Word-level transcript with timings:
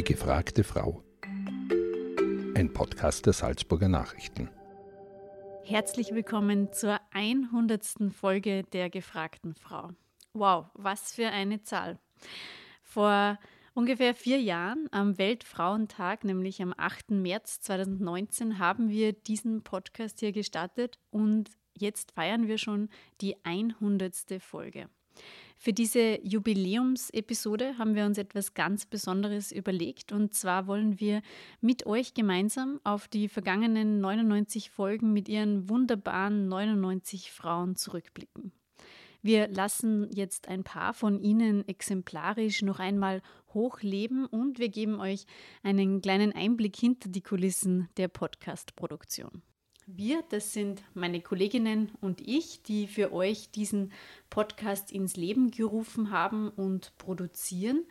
Die 0.00 0.14
gefragte 0.14 0.64
Frau. 0.64 1.04
Ein 2.54 2.72
Podcast 2.72 3.26
der 3.26 3.34
Salzburger 3.34 3.90
Nachrichten. 3.90 4.48
Herzlich 5.62 6.14
willkommen 6.14 6.72
zur 6.72 6.98
100. 7.10 8.10
Folge 8.10 8.62
der 8.62 8.88
gefragten 8.88 9.54
Frau. 9.54 9.90
Wow, 10.32 10.68
was 10.72 11.12
für 11.12 11.28
eine 11.28 11.60
Zahl. 11.60 11.98
Vor 12.82 13.38
ungefähr 13.74 14.14
vier 14.14 14.40
Jahren, 14.40 14.88
am 14.90 15.18
Weltfrauentag, 15.18 16.24
nämlich 16.24 16.62
am 16.62 16.72
8. 16.74 17.10
März 17.10 17.60
2019, 17.60 18.58
haben 18.58 18.88
wir 18.88 19.12
diesen 19.12 19.62
Podcast 19.62 20.20
hier 20.20 20.32
gestartet 20.32 20.98
und 21.10 21.50
jetzt 21.76 22.12
feiern 22.12 22.48
wir 22.48 22.56
schon 22.56 22.88
die 23.20 23.36
100. 23.44 24.14
Folge. 24.40 24.88
Für 25.62 25.74
diese 25.74 26.18
Jubiläumsepisode 26.26 27.76
haben 27.76 27.94
wir 27.94 28.06
uns 28.06 28.16
etwas 28.16 28.54
ganz 28.54 28.86
Besonderes 28.86 29.52
überlegt 29.52 30.10
und 30.10 30.32
zwar 30.32 30.66
wollen 30.66 30.98
wir 31.00 31.20
mit 31.60 31.84
euch 31.84 32.14
gemeinsam 32.14 32.80
auf 32.82 33.08
die 33.08 33.28
vergangenen 33.28 34.00
99 34.00 34.70
Folgen 34.70 35.12
mit 35.12 35.28
ihren 35.28 35.68
wunderbaren 35.68 36.48
99 36.48 37.30
Frauen 37.30 37.76
zurückblicken. 37.76 38.52
Wir 39.20 39.48
lassen 39.48 40.10
jetzt 40.10 40.48
ein 40.48 40.64
paar 40.64 40.94
von 40.94 41.20
ihnen 41.20 41.68
exemplarisch 41.68 42.62
noch 42.62 42.78
einmal 42.78 43.20
hochleben 43.52 44.24
und 44.24 44.58
wir 44.58 44.70
geben 44.70 44.98
euch 44.98 45.26
einen 45.62 46.00
kleinen 46.00 46.32
Einblick 46.32 46.74
hinter 46.74 47.10
die 47.10 47.20
Kulissen 47.20 47.90
der 47.98 48.08
Podcast-Produktion. 48.08 49.42
Wir, 49.96 50.22
das 50.28 50.52
sind 50.52 50.82
meine 50.94 51.20
Kolleginnen 51.20 51.90
und 52.00 52.20
ich, 52.26 52.62
die 52.62 52.86
für 52.86 53.12
euch 53.12 53.50
diesen 53.50 53.92
Podcast 54.28 54.92
ins 54.92 55.16
Leben 55.16 55.50
gerufen 55.50 56.10
haben 56.10 56.48
und 56.48 56.92
produzieren. 56.98 57.84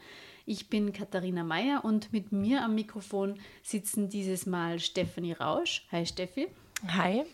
Ich 0.45 0.69
bin 0.69 0.93
Katharina 0.93 1.43
Meyer 1.43 1.83
und 1.83 2.13
mit 2.13 2.31
mir 2.31 2.63
am 2.63 2.75
Mikrofon 2.75 3.39
sitzen 3.63 4.09
dieses 4.09 4.45
Mal 4.45 4.79
Stefanie 4.79 5.33
Rausch. 5.33 5.85
Hi 5.91 6.05
Steffi. 6.05 6.47
Hi. 6.87 7.25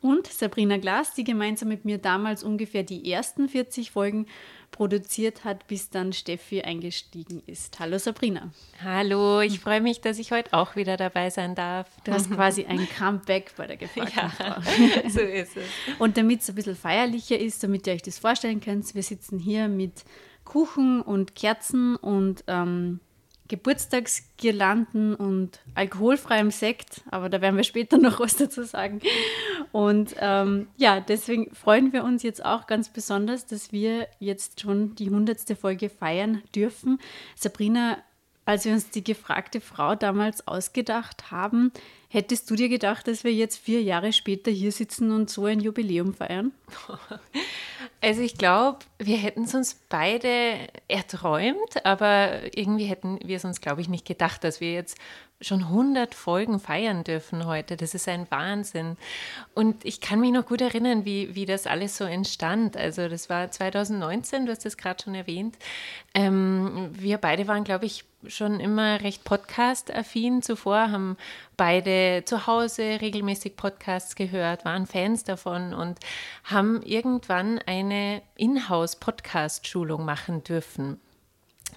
Und 0.00 0.26
Sabrina 0.26 0.78
Glas, 0.78 1.14
die 1.14 1.24
gemeinsam 1.24 1.68
mit 1.68 1.84
mir 1.84 1.98
damals 1.98 2.42
ungefähr 2.42 2.82
die 2.82 3.10
ersten 3.10 3.48
40 3.48 3.90
Folgen 3.90 4.26
produziert 4.70 5.44
hat, 5.44 5.68
bis 5.68 5.88
dann 5.88 6.12
Steffi 6.12 6.62
eingestiegen 6.62 7.42
ist. 7.46 7.78
Hallo 7.78 7.96
Sabrina. 7.98 8.50
Hallo, 8.82 9.40
ich 9.40 9.60
freue 9.60 9.80
mich, 9.80 10.00
dass 10.00 10.18
ich 10.18 10.32
heute 10.32 10.52
auch 10.52 10.74
wieder 10.74 10.96
dabei 10.96 11.30
sein 11.30 11.54
darf. 11.54 11.88
Du 12.02 12.12
hast 12.12 12.30
quasi 12.30 12.64
ein 12.64 12.88
Comeback 12.88 13.52
bei 13.56 13.68
der 13.68 13.76
gefragten 13.76 14.16
ja, 14.16 14.30
Frau. 14.30 14.60
so 15.08 15.20
ist 15.20 15.56
es. 15.56 15.64
Und 16.00 16.16
damit 16.16 16.40
es 16.40 16.48
ein 16.48 16.56
bisschen 16.56 16.76
feierlicher 16.76 17.38
ist, 17.38 17.62
damit 17.62 17.86
ihr 17.86 17.92
euch 17.92 18.02
das 18.02 18.18
vorstellen 18.18 18.60
könnt, 18.60 18.92
wir 18.94 19.02
sitzen 19.02 19.38
hier 19.38 19.68
mit 19.68 20.04
Kuchen 20.44 21.00
und 21.00 21.36
Kerzen 21.36 21.96
und 21.96 22.42
ähm, 22.48 23.00
Geburtstagsgirlanden 23.48 25.14
und 25.14 25.60
alkoholfreiem 25.74 26.50
Sekt, 26.50 27.02
aber 27.10 27.28
da 27.28 27.40
werden 27.40 27.56
wir 27.56 27.64
später 27.64 27.98
noch 27.98 28.20
was 28.20 28.36
dazu 28.36 28.62
sagen. 28.62 29.00
Und 29.72 30.14
ähm, 30.18 30.68
ja, 30.76 31.00
deswegen 31.00 31.54
freuen 31.54 31.92
wir 31.92 32.04
uns 32.04 32.22
jetzt 32.22 32.44
auch 32.44 32.66
ganz 32.66 32.88
besonders, 32.88 33.46
dass 33.46 33.72
wir 33.72 34.08
jetzt 34.18 34.60
schon 34.60 34.94
die 34.94 35.10
hundertste 35.10 35.56
Folge 35.56 35.90
feiern 35.90 36.42
dürfen. 36.54 36.98
Sabrina, 37.36 37.98
als 38.46 38.64
wir 38.64 38.72
uns 38.72 38.90
die 38.90 39.04
gefragte 39.04 39.60
Frau 39.60 39.94
damals 39.94 40.46
ausgedacht 40.46 41.30
haben, 41.30 41.72
hättest 42.08 42.50
du 42.50 42.56
dir 42.56 42.68
gedacht, 42.68 43.08
dass 43.08 43.24
wir 43.24 43.32
jetzt 43.32 43.58
vier 43.58 43.82
Jahre 43.82 44.12
später 44.12 44.50
hier 44.50 44.72
sitzen 44.72 45.10
und 45.10 45.28
so 45.28 45.46
ein 45.46 45.60
Jubiläum 45.60 46.14
feiern? 46.14 46.52
Also 48.04 48.20
ich 48.20 48.36
glaube, 48.36 48.80
wir 48.98 49.16
hätten 49.16 49.44
es 49.44 49.54
uns 49.54 49.80
beide 49.88 50.58
erträumt, 50.88 51.86
aber 51.86 52.54
irgendwie 52.54 52.84
hätten 52.84 53.18
wir 53.24 53.38
es 53.38 53.46
uns, 53.46 53.62
glaube 53.62 53.80
ich, 53.80 53.88
nicht 53.88 54.06
gedacht, 54.06 54.44
dass 54.44 54.60
wir 54.60 54.74
jetzt 54.74 54.98
schon 55.44 55.64
100 55.64 56.14
Folgen 56.14 56.58
feiern 56.58 57.04
dürfen 57.04 57.46
heute. 57.46 57.76
Das 57.76 57.94
ist 57.94 58.08
ein 58.08 58.26
Wahnsinn. 58.30 58.96
Und 59.54 59.84
ich 59.84 60.00
kann 60.00 60.20
mich 60.20 60.32
noch 60.32 60.46
gut 60.46 60.60
erinnern, 60.60 61.04
wie, 61.04 61.34
wie 61.34 61.46
das 61.46 61.66
alles 61.66 61.96
so 61.96 62.04
entstand. 62.04 62.76
Also 62.76 63.08
das 63.08 63.30
war 63.30 63.50
2019, 63.50 64.46
du 64.46 64.52
hast 64.52 64.64
das 64.64 64.76
gerade 64.76 65.02
schon 65.02 65.14
erwähnt. 65.14 65.56
Ähm, 66.14 66.90
wir 66.92 67.18
beide 67.18 67.46
waren, 67.48 67.64
glaube 67.64 67.86
ich, 67.86 68.04
schon 68.26 68.60
immer 68.60 69.02
recht 69.02 69.24
podcast-affin 69.24 70.42
zuvor, 70.42 70.90
haben 70.90 71.16
beide 71.56 72.22
zu 72.24 72.46
Hause 72.46 73.00
regelmäßig 73.00 73.56
Podcasts 73.56 74.16
gehört, 74.16 74.64
waren 74.64 74.86
Fans 74.86 75.24
davon 75.24 75.74
und 75.74 75.98
haben 76.44 76.82
irgendwann 76.82 77.58
eine 77.58 78.22
Inhouse-Podcast-Schulung 78.36 80.04
machen 80.04 80.42
dürfen. 80.44 81.00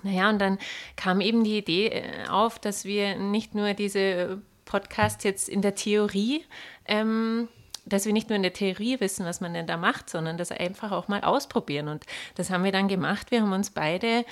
Naja, 0.03 0.29
und 0.29 0.39
dann 0.39 0.57
kam 0.95 1.21
eben 1.21 1.43
die 1.43 1.57
Idee 1.57 1.87
äh, 1.87 2.27
auf, 2.29 2.59
dass 2.59 2.85
wir 2.85 3.15
nicht 3.17 3.55
nur 3.55 3.73
diese 3.73 4.41
Podcasts 4.65 5.23
jetzt 5.23 5.49
in 5.49 5.61
der 5.61 5.75
Theorie, 5.75 6.45
ähm, 6.85 7.47
dass 7.85 8.05
wir 8.05 8.13
nicht 8.13 8.29
nur 8.29 8.35
in 8.35 8.43
der 8.43 8.53
Theorie 8.53 8.99
wissen, 8.99 9.25
was 9.25 9.39
man 9.39 9.53
denn 9.53 9.65
da 9.65 9.77
macht, 9.77 10.09
sondern 10.09 10.37
das 10.37 10.51
einfach 10.51 10.91
auch 10.91 11.07
mal 11.07 11.21
ausprobieren. 11.21 11.87
Und 11.87 12.05
das 12.35 12.49
haben 12.49 12.63
wir 12.63 12.71
dann 12.71 12.87
gemacht. 12.87 13.31
Wir 13.31 13.41
haben 13.41 13.53
uns 13.53 13.69
beide 13.69 14.25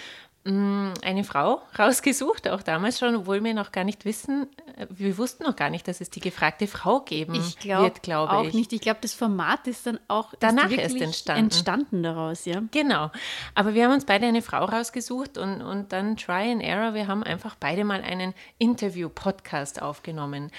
eine 0.47 1.23
Frau 1.23 1.63
rausgesucht, 1.79 2.47
auch 2.47 2.61
damals 2.61 3.00
schon, 3.00 3.16
obwohl 3.16 3.44
wir 3.44 3.56
noch 3.56 3.72
gar 3.72 3.83
nicht 3.83 4.06
wissen, 4.06 4.47
äh, 4.78 4.85
wir 4.89 5.17
wussten 5.17 5.44
noch 5.44 5.56
gar 5.56 5.72
nicht, 5.72 5.88
dass 5.88 6.01
es 6.01 6.11
die 6.11 6.19
gefragte 6.19 6.67
Frau 6.67 7.00
geben 7.00 7.33
ich 7.33 7.57
glaub, 7.57 7.81
wird, 7.81 8.03
glaube 8.03 8.31
ich. 8.44 8.50
Auch 8.50 8.53
nicht. 8.53 8.72
Ich 8.72 8.81
glaube, 8.81 9.00
das 9.01 9.16
Format 9.16 9.66
ist 9.66 9.88
dann 9.88 10.00
auch 10.07 10.35
danach 10.39 10.69
erst 10.69 11.01
entstanden. 11.01 11.45
entstanden 11.45 12.03
daraus, 12.03 12.45
ja. 12.45 12.61
Genau. 12.69 13.09
Aber 13.55 13.73
wir 13.73 13.85
haben 13.85 13.94
uns 13.94 14.05
beide 14.05 14.28
eine 14.28 14.44
Frau 14.44 14.66
rausgesucht 14.66 15.39
und, 15.39 15.63
und 15.63 15.91
dann 15.91 16.16
Try 16.16 16.51
and 16.51 16.61
Error. 16.61 16.94
Wir 16.94 17.07
haben 17.07 17.23
einfach 17.23 17.55
beide 17.59 17.84
mal 17.84 18.01
einen 18.01 18.35
Interview-Podcast 18.59 19.81
aufgenommen. 19.81 20.51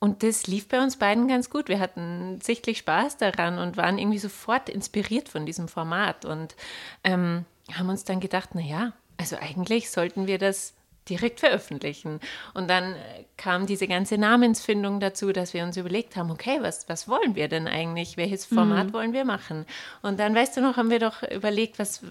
Und 0.00 0.22
das 0.22 0.46
lief 0.48 0.68
bei 0.68 0.82
uns 0.82 0.96
beiden 0.96 1.28
ganz 1.28 1.48
gut. 1.48 1.68
Wir 1.68 1.80
hatten 1.80 2.40
sichtlich 2.42 2.78
Spaß 2.78 3.16
daran 3.16 3.58
und 3.58 3.78
waren 3.78 3.98
irgendwie 3.98 4.18
sofort 4.18 4.68
inspiriert 4.68 5.30
von 5.30 5.46
diesem 5.46 5.68
Format 5.68 6.26
und 6.26 6.56
ähm, 7.04 7.46
haben 7.72 7.88
uns 7.88 8.04
dann 8.04 8.20
gedacht, 8.20 8.54
naja, 8.54 8.92
also 9.20 9.36
eigentlich 9.36 9.90
sollten 9.90 10.26
wir 10.26 10.38
das 10.38 10.72
direkt 11.08 11.40
veröffentlichen. 11.40 12.20
Und 12.54 12.70
dann 12.70 12.94
äh, 12.94 13.24
kam 13.36 13.66
diese 13.66 13.86
ganze 13.86 14.16
Namensfindung 14.16 15.00
dazu, 15.00 15.32
dass 15.32 15.52
wir 15.52 15.62
uns 15.62 15.76
überlegt 15.76 16.16
haben, 16.16 16.30
okay, 16.30 16.58
was, 16.60 16.88
was 16.88 17.06
wollen 17.08 17.34
wir 17.34 17.48
denn 17.48 17.66
eigentlich? 17.66 18.16
Welches 18.16 18.46
Format 18.46 18.88
mhm. 18.88 18.92
wollen 18.92 19.12
wir 19.12 19.24
machen? 19.24 19.66
Und 20.02 20.20
dann, 20.20 20.34
weißt 20.34 20.56
du 20.56 20.60
noch, 20.62 20.76
haben 20.76 20.90
wir 20.90 21.00
doch 21.00 21.22
überlegt, 21.22 21.78
was, 21.78 22.02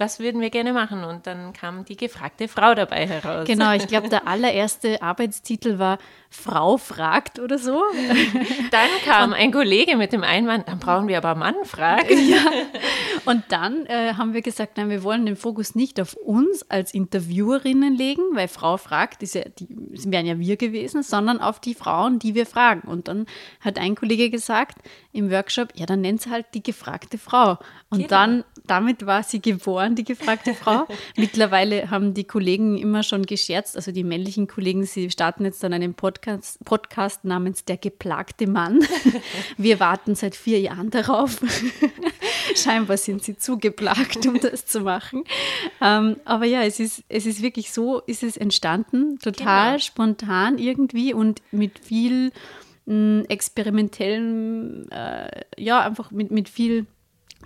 was 0.00 0.18
würden 0.18 0.40
wir 0.40 0.50
gerne 0.50 0.72
machen? 0.72 1.04
Und 1.04 1.26
dann 1.26 1.52
kam 1.52 1.84
die 1.84 1.96
gefragte 1.96 2.48
Frau 2.48 2.74
dabei 2.74 3.06
heraus. 3.06 3.46
Genau, 3.46 3.72
ich 3.72 3.86
glaube, 3.88 4.08
der 4.08 4.26
allererste 4.26 5.02
Arbeitstitel 5.02 5.78
war 5.78 5.98
Frau 6.30 6.78
fragt 6.78 7.38
oder 7.40 7.58
so. 7.58 7.82
Dann 8.70 8.88
kam 9.04 9.30
und, 9.30 9.36
ein 9.36 9.50
Kollege 9.50 9.96
mit 9.96 10.12
dem 10.12 10.22
Einwand, 10.22 10.68
dann 10.68 10.78
brauchen 10.78 11.08
wir 11.08 11.18
aber 11.18 11.34
Mann 11.34 11.56
fragt. 11.64 12.10
Ja. 12.30 12.44
Und 13.24 13.44
dann 13.48 13.86
äh, 13.86 14.14
haben 14.14 14.34
wir 14.34 14.42
gesagt, 14.42 14.76
nein, 14.76 14.88
wir 14.88 15.02
wollen 15.02 15.26
den 15.26 15.34
Fokus 15.34 15.74
nicht 15.74 16.00
auf 16.00 16.14
uns 16.14 16.62
als 16.70 16.94
Interviewerinnen 16.94 17.96
legen, 17.96 18.22
weil 18.34 18.46
Frau 18.46 18.76
fragt, 18.76 19.22
ist 19.22 19.34
ja, 19.34 19.42
die 19.58 19.66
wären 20.04 20.26
ja 20.26 20.38
wir 20.38 20.56
gewesen, 20.56 21.02
sondern 21.02 21.40
auf 21.40 21.60
die 21.60 21.74
Frauen, 21.74 22.18
die 22.20 22.34
wir 22.34 22.46
fragen. 22.46 22.88
Und 22.88 23.08
dann 23.08 23.26
hat 23.60 23.78
ein 23.78 23.96
Kollege 23.96 24.30
gesagt 24.30 24.78
im 25.12 25.30
Workshop, 25.30 25.70
ja, 25.74 25.86
dann 25.86 26.02
nennt 26.02 26.22
sie 26.22 26.30
halt 26.30 26.46
die 26.54 26.62
gefragte 26.62 27.18
Frau. 27.18 27.58
Und 27.88 27.98
genau. 27.98 28.08
dann, 28.08 28.44
damit 28.66 29.06
war 29.06 29.24
sie 29.24 29.42
geboren, 29.42 29.89
die 29.94 30.04
gefragte 30.04 30.54
Frau. 30.54 30.86
Mittlerweile 31.16 31.90
haben 31.90 32.14
die 32.14 32.24
Kollegen 32.24 32.78
immer 32.78 33.02
schon 33.02 33.26
gescherzt, 33.26 33.76
also 33.76 33.92
die 33.92 34.04
männlichen 34.04 34.46
Kollegen, 34.46 34.84
sie 34.84 35.10
starten 35.10 35.44
jetzt 35.44 35.62
dann 35.62 35.72
einen 35.72 35.94
Podcast, 35.94 36.64
Podcast 36.64 37.24
namens 37.24 37.64
Der 37.64 37.76
geplagte 37.76 38.46
Mann. 38.46 38.80
Wir 39.56 39.80
warten 39.80 40.14
seit 40.14 40.34
vier 40.34 40.60
Jahren 40.60 40.90
darauf. 40.90 41.40
Scheinbar 42.54 42.96
sind 42.96 43.22
sie 43.22 43.36
zu 43.36 43.58
geplagt, 43.58 44.26
um 44.26 44.40
das 44.40 44.66
zu 44.66 44.80
machen. 44.80 45.24
Ähm, 45.80 46.16
aber 46.24 46.44
ja, 46.44 46.62
es 46.62 46.80
ist, 46.80 47.04
es 47.08 47.26
ist 47.26 47.42
wirklich 47.42 47.72
so, 47.72 48.00
ist 48.00 48.22
es 48.22 48.36
entstanden, 48.36 49.18
total 49.18 49.72
genau. 49.72 49.78
spontan 49.78 50.58
irgendwie 50.58 51.14
und 51.14 51.42
mit 51.52 51.78
viel 51.78 52.32
mm, 52.86 53.22
experimentellem, 53.28 54.88
äh, 54.90 55.42
ja, 55.56 55.80
einfach 55.80 56.10
mit, 56.10 56.30
mit 56.30 56.48
viel 56.48 56.86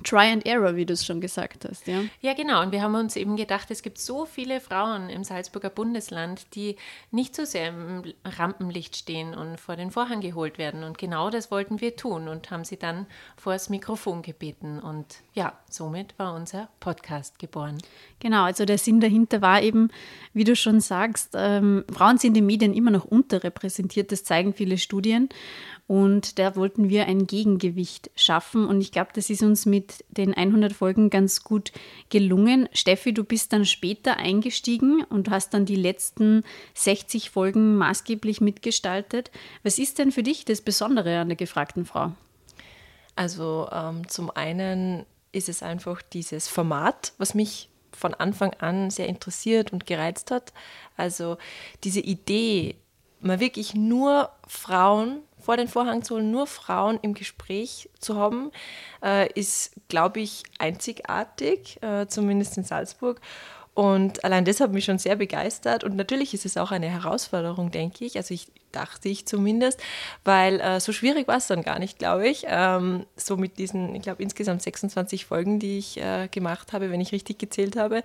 Try 0.04 0.30
and 0.30 0.46
Error, 0.46 0.76
wie 0.76 0.86
du 0.86 0.92
es 0.92 1.04
schon 1.04 1.20
gesagt 1.20 1.64
hast. 1.68 1.86
Ja? 1.86 2.02
ja, 2.20 2.34
genau. 2.34 2.62
Und 2.62 2.72
wir 2.72 2.82
haben 2.82 2.94
uns 2.94 3.16
eben 3.16 3.36
gedacht, 3.36 3.70
es 3.70 3.82
gibt 3.82 3.98
so 3.98 4.26
viele 4.26 4.60
Frauen 4.60 5.08
im 5.08 5.24
Salzburger 5.24 5.70
Bundesland, 5.70 6.54
die 6.54 6.76
nicht 7.10 7.34
so 7.34 7.44
sehr 7.44 7.68
im 7.68 8.02
Rampenlicht 8.24 8.96
stehen 8.96 9.34
und 9.34 9.58
vor 9.58 9.76
den 9.76 9.90
Vorhang 9.90 10.20
geholt 10.20 10.58
werden. 10.58 10.84
Und 10.84 10.98
genau 10.98 11.30
das 11.30 11.50
wollten 11.50 11.80
wir 11.80 11.96
tun 11.96 12.28
und 12.28 12.50
haben 12.50 12.64
sie 12.64 12.78
dann 12.78 13.06
vor 13.36 13.54
das 13.54 13.70
Mikrofon 13.70 14.22
gebeten. 14.22 14.78
Und 14.78 15.06
ja, 15.32 15.58
somit 15.68 16.14
war 16.18 16.34
unser 16.34 16.68
Podcast 16.80 17.38
geboren. 17.38 17.78
Genau, 18.20 18.44
also 18.44 18.64
der 18.64 18.78
Sinn 18.78 19.00
dahinter 19.00 19.42
war 19.42 19.62
eben, 19.62 19.90
wie 20.32 20.44
du 20.44 20.54
schon 20.56 20.80
sagst, 20.80 21.30
ähm, 21.34 21.84
Frauen 21.92 22.18
sind 22.18 22.28
in 22.28 22.34
den 22.34 22.46
Medien 22.46 22.74
immer 22.74 22.90
noch 22.90 23.04
unterrepräsentiert. 23.04 24.12
Das 24.12 24.24
zeigen 24.24 24.54
viele 24.54 24.78
Studien. 24.78 25.28
Und 25.86 26.38
da 26.38 26.56
wollten 26.56 26.88
wir 26.88 27.06
ein 27.06 27.26
Gegengewicht 27.26 28.10
schaffen. 28.16 28.66
Und 28.66 28.80
ich 28.80 28.90
glaube, 28.90 29.10
das 29.14 29.28
ist 29.28 29.42
uns 29.42 29.66
mit 29.66 30.04
den 30.08 30.32
100 30.32 30.72
Folgen 30.72 31.10
ganz 31.10 31.44
gut 31.44 31.72
gelungen. 32.08 32.68
Steffi, 32.72 33.12
du 33.12 33.22
bist 33.22 33.52
dann 33.52 33.66
später 33.66 34.16
eingestiegen 34.16 35.04
und 35.04 35.28
hast 35.28 35.52
dann 35.52 35.66
die 35.66 35.76
letzten 35.76 36.42
60 36.72 37.30
Folgen 37.30 37.76
maßgeblich 37.76 38.40
mitgestaltet. 38.40 39.30
Was 39.62 39.78
ist 39.78 39.98
denn 39.98 40.10
für 40.10 40.22
dich 40.22 40.46
das 40.46 40.62
Besondere 40.62 41.18
an 41.18 41.28
der 41.28 41.36
gefragten 41.36 41.84
Frau? 41.84 42.12
Also 43.14 43.68
ähm, 43.70 44.08
zum 44.08 44.30
einen 44.30 45.04
ist 45.32 45.50
es 45.50 45.62
einfach 45.62 46.00
dieses 46.00 46.48
Format, 46.48 47.12
was 47.18 47.34
mich 47.34 47.68
von 47.92 48.14
Anfang 48.14 48.54
an 48.54 48.90
sehr 48.90 49.08
interessiert 49.08 49.72
und 49.72 49.86
gereizt 49.86 50.30
hat. 50.30 50.52
Also 50.96 51.36
diese 51.84 52.00
Idee, 52.00 52.76
mal 53.20 53.40
wirklich 53.40 53.74
nur 53.74 54.30
Frauen 54.48 55.20
vor 55.44 55.56
den 55.56 55.68
Vorhang 55.68 56.02
zu 56.02 56.14
holen, 56.14 56.30
nur 56.30 56.46
Frauen 56.46 56.98
im 57.02 57.14
Gespräch 57.14 57.90
zu 58.00 58.16
haben, 58.16 58.50
äh, 59.02 59.30
ist, 59.32 59.72
glaube 59.88 60.20
ich, 60.20 60.42
einzigartig, 60.58 61.82
äh, 61.82 62.06
zumindest 62.06 62.56
in 62.56 62.64
Salzburg. 62.64 63.20
Und 63.74 64.24
allein 64.24 64.44
das 64.44 64.60
hat 64.60 64.72
mich 64.72 64.84
schon 64.84 64.98
sehr 64.98 65.16
begeistert. 65.16 65.82
Und 65.84 65.96
natürlich 65.96 66.32
ist 66.32 66.46
es 66.46 66.56
auch 66.56 66.70
eine 66.70 66.88
Herausforderung, 66.88 67.72
denke 67.72 68.04
ich. 68.04 68.16
Also 68.16 68.32
ich 68.32 68.46
dachte 68.70 69.08
ich 69.08 69.26
zumindest, 69.26 69.80
weil 70.24 70.60
äh, 70.60 70.80
so 70.80 70.92
schwierig 70.92 71.26
war 71.28 71.36
es 71.36 71.48
dann 71.48 71.62
gar 71.62 71.80
nicht, 71.80 71.98
glaube 71.98 72.28
ich. 72.28 72.44
Ähm, 72.48 73.04
so 73.16 73.36
mit 73.36 73.58
diesen, 73.58 73.94
ich 73.94 74.02
glaube, 74.02 74.22
insgesamt 74.22 74.62
26 74.62 75.26
Folgen, 75.26 75.58
die 75.58 75.78
ich 75.78 76.00
äh, 76.00 76.28
gemacht 76.28 76.72
habe, 76.72 76.90
wenn 76.90 77.00
ich 77.00 77.12
richtig 77.12 77.38
gezählt 77.38 77.76
habe. 77.76 78.02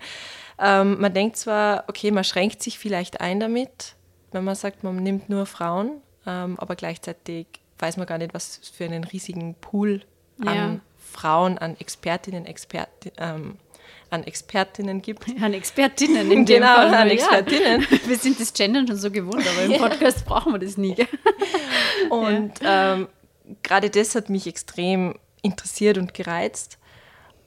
Ähm, 0.58 1.00
man 1.00 1.14
denkt 1.14 1.36
zwar, 1.36 1.84
okay, 1.86 2.10
man 2.10 2.24
schränkt 2.24 2.62
sich 2.62 2.78
vielleicht 2.78 3.20
ein 3.20 3.38
damit, 3.38 3.94
wenn 4.32 4.44
man 4.44 4.56
sagt, 4.56 4.82
man 4.82 4.96
nimmt 4.96 5.28
nur 5.28 5.46
Frauen, 5.46 6.02
aber 6.24 6.76
gleichzeitig 6.76 7.46
weiß 7.78 7.96
man 7.96 8.06
gar 8.06 8.18
nicht, 8.18 8.34
was 8.34 8.60
für 8.72 8.84
einen 8.84 9.04
riesigen 9.04 9.54
Pool 9.54 10.02
an 10.40 10.56
ja. 10.56 10.80
Frauen, 10.98 11.58
an 11.58 11.76
Expertinnen, 11.78 12.46
Experten, 12.46 13.10
ähm, 13.18 13.56
an 14.10 14.24
Expertinnen 14.24 15.02
gibt. 15.02 15.24
An 15.40 15.54
Expertinnen 15.54 16.30
in 16.32 16.44
Genau, 16.44 16.66
Fall, 16.66 16.94
an 16.94 17.10
Expertinnen. 17.10 17.82
Ja. 17.82 17.98
Wir 18.06 18.16
sind 18.16 18.40
das 18.40 18.52
Gendern 18.52 18.86
schon 18.86 18.96
so 18.96 19.10
gewohnt, 19.10 19.46
aber 19.46 19.62
im 19.62 19.72
Podcast 19.80 20.26
brauchen 20.26 20.52
wir 20.52 20.58
das 20.58 20.76
nie. 20.76 20.96
Und 22.08 22.60
ja. 22.60 22.94
ähm, 22.94 23.08
gerade 23.62 23.88
das 23.88 24.16
hat 24.16 24.28
mich 24.28 24.48
extrem 24.48 25.14
interessiert 25.42 25.96
und 25.96 26.12
gereizt. 26.12 26.78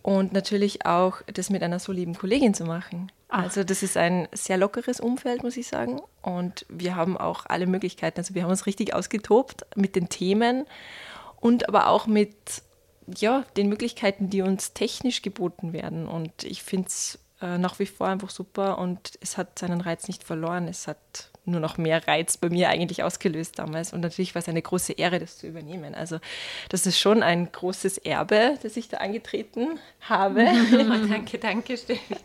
Und 0.04 0.34
natürlich 0.34 0.86
auch 0.86 1.22
das 1.34 1.50
mit 1.50 1.64
einer 1.64 1.80
so 1.80 1.94
lieben 1.94 2.14
Kollegin 2.14 2.54
zu 2.54 2.66
machen. 2.66 3.10
Ach. 3.30 3.44
Also 3.44 3.64
das 3.64 3.84
ist 3.84 3.96
ein 3.96 4.28
sehr 4.34 4.58
lockeres 4.58 5.00
Umfeld, 5.00 5.44
muss 5.44 5.58
ich 5.58 5.68
sagen. 5.68 6.02
Und 6.22 6.66
wir 6.70 6.96
haben 6.96 7.18
auch 7.18 7.46
alle 7.48 7.68
Möglichkeiten. 7.68 8.20
Also 8.20 8.36
wir 8.36 8.44
haben 8.44 8.52
uns 8.52 8.66
richtig 8.66 8.94
ausgetobt 8.94 9.66
mit 9.76 9.96
den 9.96 10.10
Themen 10.10 10.66
und 11.40 11.70
aber 11.70 11.88
auch 11.88 12.06
mit 12.06 12.36
ja, 13.18 13.46
den 13.58 13.70
Möglichkeiten, 13.70 14.30
die 14.30 14.42
uns 14.42 14.74
technisch 14.74 15.22
geboten 15.22 15.74
werden. 15.74 16.08
Und 16.08 16.44
ich 16.44 16.64
finde 16.64 16.88
es 16.88 17.20
äh, 17.42 17.58
nach 17.58 17.80
wie 17.80 17.86
vor 17.86 18.08
einfach 18.08 18.30
super 18.30 18.78
und 18.78 19.18
es 19.22 19.38
hat 19.38 19.58
seinen 19.58 19.82
Reiz 19.82 20.08
nicht 20.08 20.24
verloren. 20.24 20.68
Es 20.68 20.88
hat 20.88 21.32
nur 21.46 21.60
noch 21.60 21.78
mehr 21.78 22.08
Reiz 22.08 22.38
bei 22.38 22.50
mir 22.50 22.70
eigentlich 22.70 23.04
ausgelöst 23.04 23.60
damals. 23.60 23.94
Und 23.94 24.02
natürlich 24.02 24.34
war 24.36 24.42
es 24.42 24.50
eine 24.50 24.62
große 24.62 24.94
Ehre, 24.94 25.20
das 25.20 25.38
zu 25.38 25.48
übernehmen. 25.48 25.96
Also 25.96 26.20
das 26.70 26.86
ist 26.86 27.00
schon 27.00 27.24
ein 27.24 27.52
großes 27.52 27.98
Erbe, 28.00 28.58
das 28.64 28.78
ich 28.78 28.90
da 28.90 28.98
angetreten 28.98 29.80
habe. 30.02 30.46
danke, 31.10 31.38
danke, 31.40 31.78
Steffi. 31.78 32.16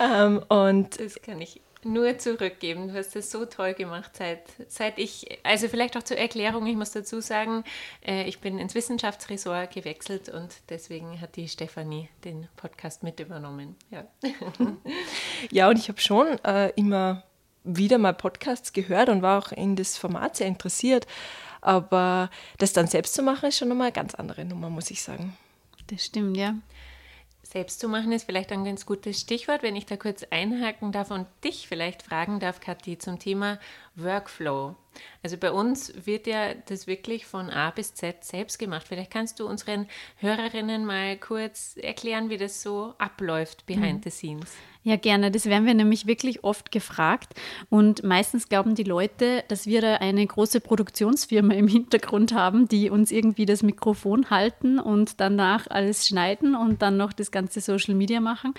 ähm, 0.00 0.42
und 0.48 0.98
das 0.98 1.20
kann 1.20 1.40
ich 1.40 1.60
nur 1.84 2.18
zurückgeben. 2.18 2.88
Du 2.88 2.94
hast 2.94 3.16
das 3.16 3.30
so 3.30 3.44
toll 3.44 3.74
gemacht, 3.74 4.12
seit, 4.16 4.44
seit 4.68 4.98
ich, 4.98 5.26
also 5.42 5.68
vielleicht 5.68 5.96
auch 5.96 6.02
zur 6.02 6.16
Erklärung, 6.16 6.66
ich 6.66 6.76
muss 6.76 6.92
dazu 6.92 7.20
sagen, 7.20 7.64
äh, 8.06 8.24
ich 8.24 8.40
bin 8.40 8.58
ins 8.58 8.74
Wissenschaftsressort 8.74 9.72
gewechselt 9.72 10.28
und 10.28 10.48
deswegen 10.68 11.20
hat 11.20 11.36
die 11.36 11.48
Stefanie 11.48 12.08
den 12.24 12.48
Podcast 12.56 13.02
mit 13.02 13.20
übernommen. 13.20 13.76
Ja, 13.90 14.06
ja 15.50 15.68
und 15.68 15.78
ich 15.78 15.88
habe 15.88 16.00
schon 16.00 16.38
äh, 16.44 16.70
immer 16.76 17.24
wieder 17.64 17.98
mal 17.98 18.14
Podcasts 18.14 18.72
gehört 18.72 19.08
und 19.08 19.22
war 19.22 19.38
auch 19.38 19.52
in 19.52 19.76
das 19.76 19.98
Format 19.98 20.36
sehr 20.36 20.46
interessiert. 20.46 21.06
Aber 21.60 22.30
das 22.58 22.72
dann 22.72 22.88
selbst 22.88 23.14
zu 23.14 23.22
machen, 23.22 23.48
ist 23.48 23.58
schon 23.58 23.68
nochmal 23.68 23.88
eine 23.88 23.92
ganz 23.92 24.14
andere 24.14 24.44
Nummer, 24.44 24.68
muss 24.68 24.90
ich 24.90 25.02
sagen. 25.02 25.36
Das 25.88 26.04
stimmt, 26.04 26.36
ja 26.36 26.54
selbst 27.52 27.80
zu 27.80 27.88
machen, 27.88 28.12
ist 28.12 28.24
vielleicht 28.24 28.50
ein 28.50 28.64
ganz 28.64 28.86
gutes 28.86 29.20
Stichwort, 29.20 29.62
wenn 29.62 29.76
ich 29.76 29.84
da 29.86 29.96
kurz 29.96 30.24
einhaken 30.30 30.90
darf 30.90 31.10
und 31.10 31.26
dich 31.44 31.68
vielleicht 31.68 32.02
fragen 32.02 32.40
darf, 32.40 32.60
Kathi, 32.60 32.98
zum 32.98 33.18
Thema 33.18 33.58
Workflow. 33.96 34.74
Also 35.22 35.36
bei 35.36 35.50
uns 35.50 35.92
wird 36.06 36.26
ja 36.26 36.54
das 36.54 36.86
wirklich 36.86 37.26
von 37.26 37.50
A 37.50 37.70
bis 37.70 37.94
Z 37.94 38.24
selbst 38.24 38.58
gemacht. 38.58 38.86
Vielleicht 38.88 39.10
kannst 39.10 39.40
du 39.40 39.46
unseren 39.46 39.86
Hörerinnen 40.16 40.84
mal 40.84 41.16
kurz 41.16 41.76
erklären, 41.80 42.30
wie 42.30 42.36
das 42.36 42.62
so 42.62 42.94
abläuft 42.98 43.66
behind 43.66 44.04
mhm. 44.04 44.10
the 44.10 44.10
scenes. 44.10 44.52
Ja, 44.84 44.96
gerne. 44.96 45.30
Das 45.30 45.46
werden 45.46 45.64
wir 45.64 45.74
nämlich 45.74 46.08
wirklich 46.08 46.42
oft 46.42 46.72
gefragt. 46.72 47.34
Und 47.70 48.02
meistens 48.02 48.48
glauben 48.48 48.74
die 48.74 48.82
Leute, 48.82 49.44
dass 49.46 49.66
wir 49.66 49.80
da 49.80 49.94
eine 49.96 50.26
große 50.26 50.60
Produktionsfirma 50.60 51.54
im 51.54 51.68
Hintergrund 51.68 52.34
haben, 52.34 52.66
die 52.66 52.90
uns 52.90 53.12
irgendwie 53.12 53.46
das 53.46 53.62
Mikrofon 53.62 54.28
halten 54.30 54.80
und 54.80 55.20
danach 55.20 55.68
alles 55.68 56.08
schneiden 56.08 56.56
und 56.56 56.82
dann 56.82 56.96
noch 56.96 57.12
das 57.12 57.30
ganze 57.30 57.60
Social 57.60 57.94
Media 57.94 58.18
machen. 58.18 58.54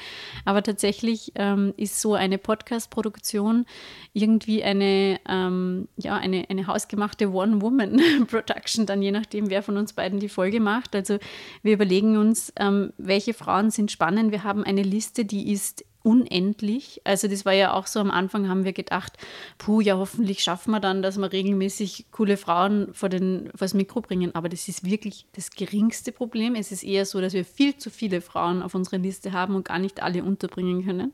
Aber 0.45 0.63
tatsächlich 0.63 1.33
ähm, 1.35 1.73
ist 1.75 1.99
so 1.99 2.13
eine 2.13 2.37
Podcast-Produktion 2.37 3.65
irgendwie 4.13 4.63
eine, 4.63 5.19
ähm, 5.27 5.87
ja, 5.97 6.15
eine, 6.15 6.45
eine 6.49 6.67
hausgemachte 6.67 7.31
One-Woman-Production, 7.31 8.85
dann 8.87 9.01
je 9.01 9.11
nachdem, 9.11 9.49
wer 9.49 9.63
von 9.63 9.77
uns 9.77 9.93
beiden 9.93 10.19
die 10.19 10.29
Folge 10.29 10.59
macht. 10.59 10.95
Also 10.95 11.19
wir 11.61 11.73
überlegen 11.73 12.17
uns, 12.17 12.53
ähm, 12.57 12.93
welche 12.97 13.33
Frauen 13.33 13.71
sind 13.71 13.91
spannend. 13.91 14.31
Wir 14.31 14.43
haben 14.43 14.63
eine 14.63 14.83
Liste, 14.83 15.25
die 15.25 15.51
ist 15.51 15.85
unendlich. 16.03 17.01
Also 17.05 17.27
das 17.27 17.45
war 17.45 17.53
ja 17.53 17.73
auch 17.73 17.87
so, 17.87 17.99
am 17.99 18.11
Anfang 18.11 18.49
haben 18.49 18.65
wir 18.65 18.73
gedacht, 18.73 19.13
puh, 19.57 19.79
ja, 19.79 19.97
hoffentlich 19.97 20.43
schaffen 20.43 20.71
wir 20.71 20.81
dann, 20.81 21.01
dass 21.01 21.17
wir 21.17 21.31
regelmäßig 21.31 22.07
coole 22.11 22.37
Frauen 22.37 22.93
vor, 22.93 23.09
den, 23.09 23.45
vor 23.55 23.65
das 23.65 23.73
Mikro 23.73 24.01
bringen. 24.01 24.35
Aber 24.35 24.49
das 24.49 24.67
ist 24.67 24.85
wirklich 24.85 25.25
das 25.33 25.51
geringste 25.51 26.11
Problem. 26.11 26.55
Es 26.55 26.71
ist 26.71 26.83
eher 26.83 27.05
so, 27.05 27.21
dass 27.21 27.33
wir 27.33 27.45
viel 27.45 27.77
zu 27.77 27.89
viele 27.89 28.21
Frauen 28.21 28.61
auf 28.61 28.75
unserer 28.75 28.97
Liste 28.97 29.31
haben 29.31 29.55
und 29.55 29.65
gar 29.65 29.79
nicht 29.79 30.03
alle 30.03 30.23
unterbringen 30.23 30.85
können. 30.85 31.13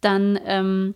Dann 0.00 0.40
ähm, 0.46 0.94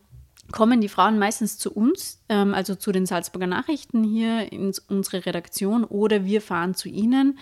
kommen 0.52 0.80
die 0.80 0.88
Frauen 0.88 1.18
meistens 1.18 1.58
zu 1.58 1.72
uns, 1.72 2.20
ähm, 2.28 2.54
also 2.54 2.74
zu 2.74 2.92
den 2.92 3.06
Salzburger 3.06 3.46
Nachrichten 3.46 4.04
hier 4.04 4.52
in 4.52 4.72
unsere 4.88 5.26
Redaktion 5.26 5.84
oder 5.84 6.24
wir 6.24 6.40
fahren 6.40 6.74
zu 6.74 6.88
ihnen, 6.88 7.38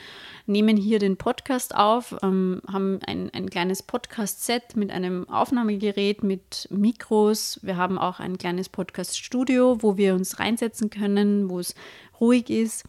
nehmen 0.47 0.77
hier 0.77 0.99
den 0.99 1.17
Podcast 1.17 1.75
auf, 1.75 2.17
ähm, 2.23 2.63
haben 2.71 3.01
ein, 3.07 3.31
ein 3.33 3.51
kleines 3.51 3.83
Podcast-Set 3.83 4.77
mit 4.77 4.91
einem 4.91 5.29
Aufnahmegerät, 5.29 6.23
mit 6.23 6.69
Mikros. 6.71 7.61
Wir 7.63 7.77
haben 7.77 7.99
auch 7.99 8.21
ein 8.21 8.39
kleines 8.39 8.69
Podcast-Studio, 8.69 9.83
wo 9.83 9.97
wir 9.97 10.15
uns 10.15 10.39
reinsetzen 10.39 10.91
können, 10.91 11.51
wo 11.51 11.59
es 11.59 11.75
ruhig 12.21 12.51
ist. 12.51 12.85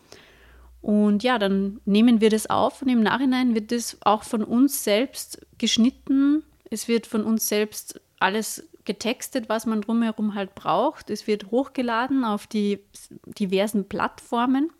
Und 0.81 1.23
ja, 1.23 1.39
dann 1.39 1.79
nehmen 1.85 2.19
wir 2.19 2.29
das 2.29 2.49
auf 2.49 2.81
und 2.81 2.89
im 2.89 3.01
Nachhinein 3.01 3.55
wird 3.55 3.71
das 3.71 3.97
auch 4.03 4.23
von 4.23 4.43
uns 4.43 4.83
selbst 4.83 5.45
geschnitten. 5.57 6.43
Es 6.69 6.89
wird 6.89 7.07
von 7.07 7.23
uns 7.23 7.47
selbst 7.47 8.01
alles 8.19 8.67
getextet, 8.85 9.49
was 9.49 9.65
man 9.65 9.81
drumherum 9.81 10.35
halt 10.35 10.55
braucht. 10.55 11.09
Es 11.09 11.27
wird 11.27 11.51
hochgeladen 11.51 12.23
auf 12.23 12.47
die 12.47 12.79
diversen 13.25 13.87
Plattformen 13.87 14.71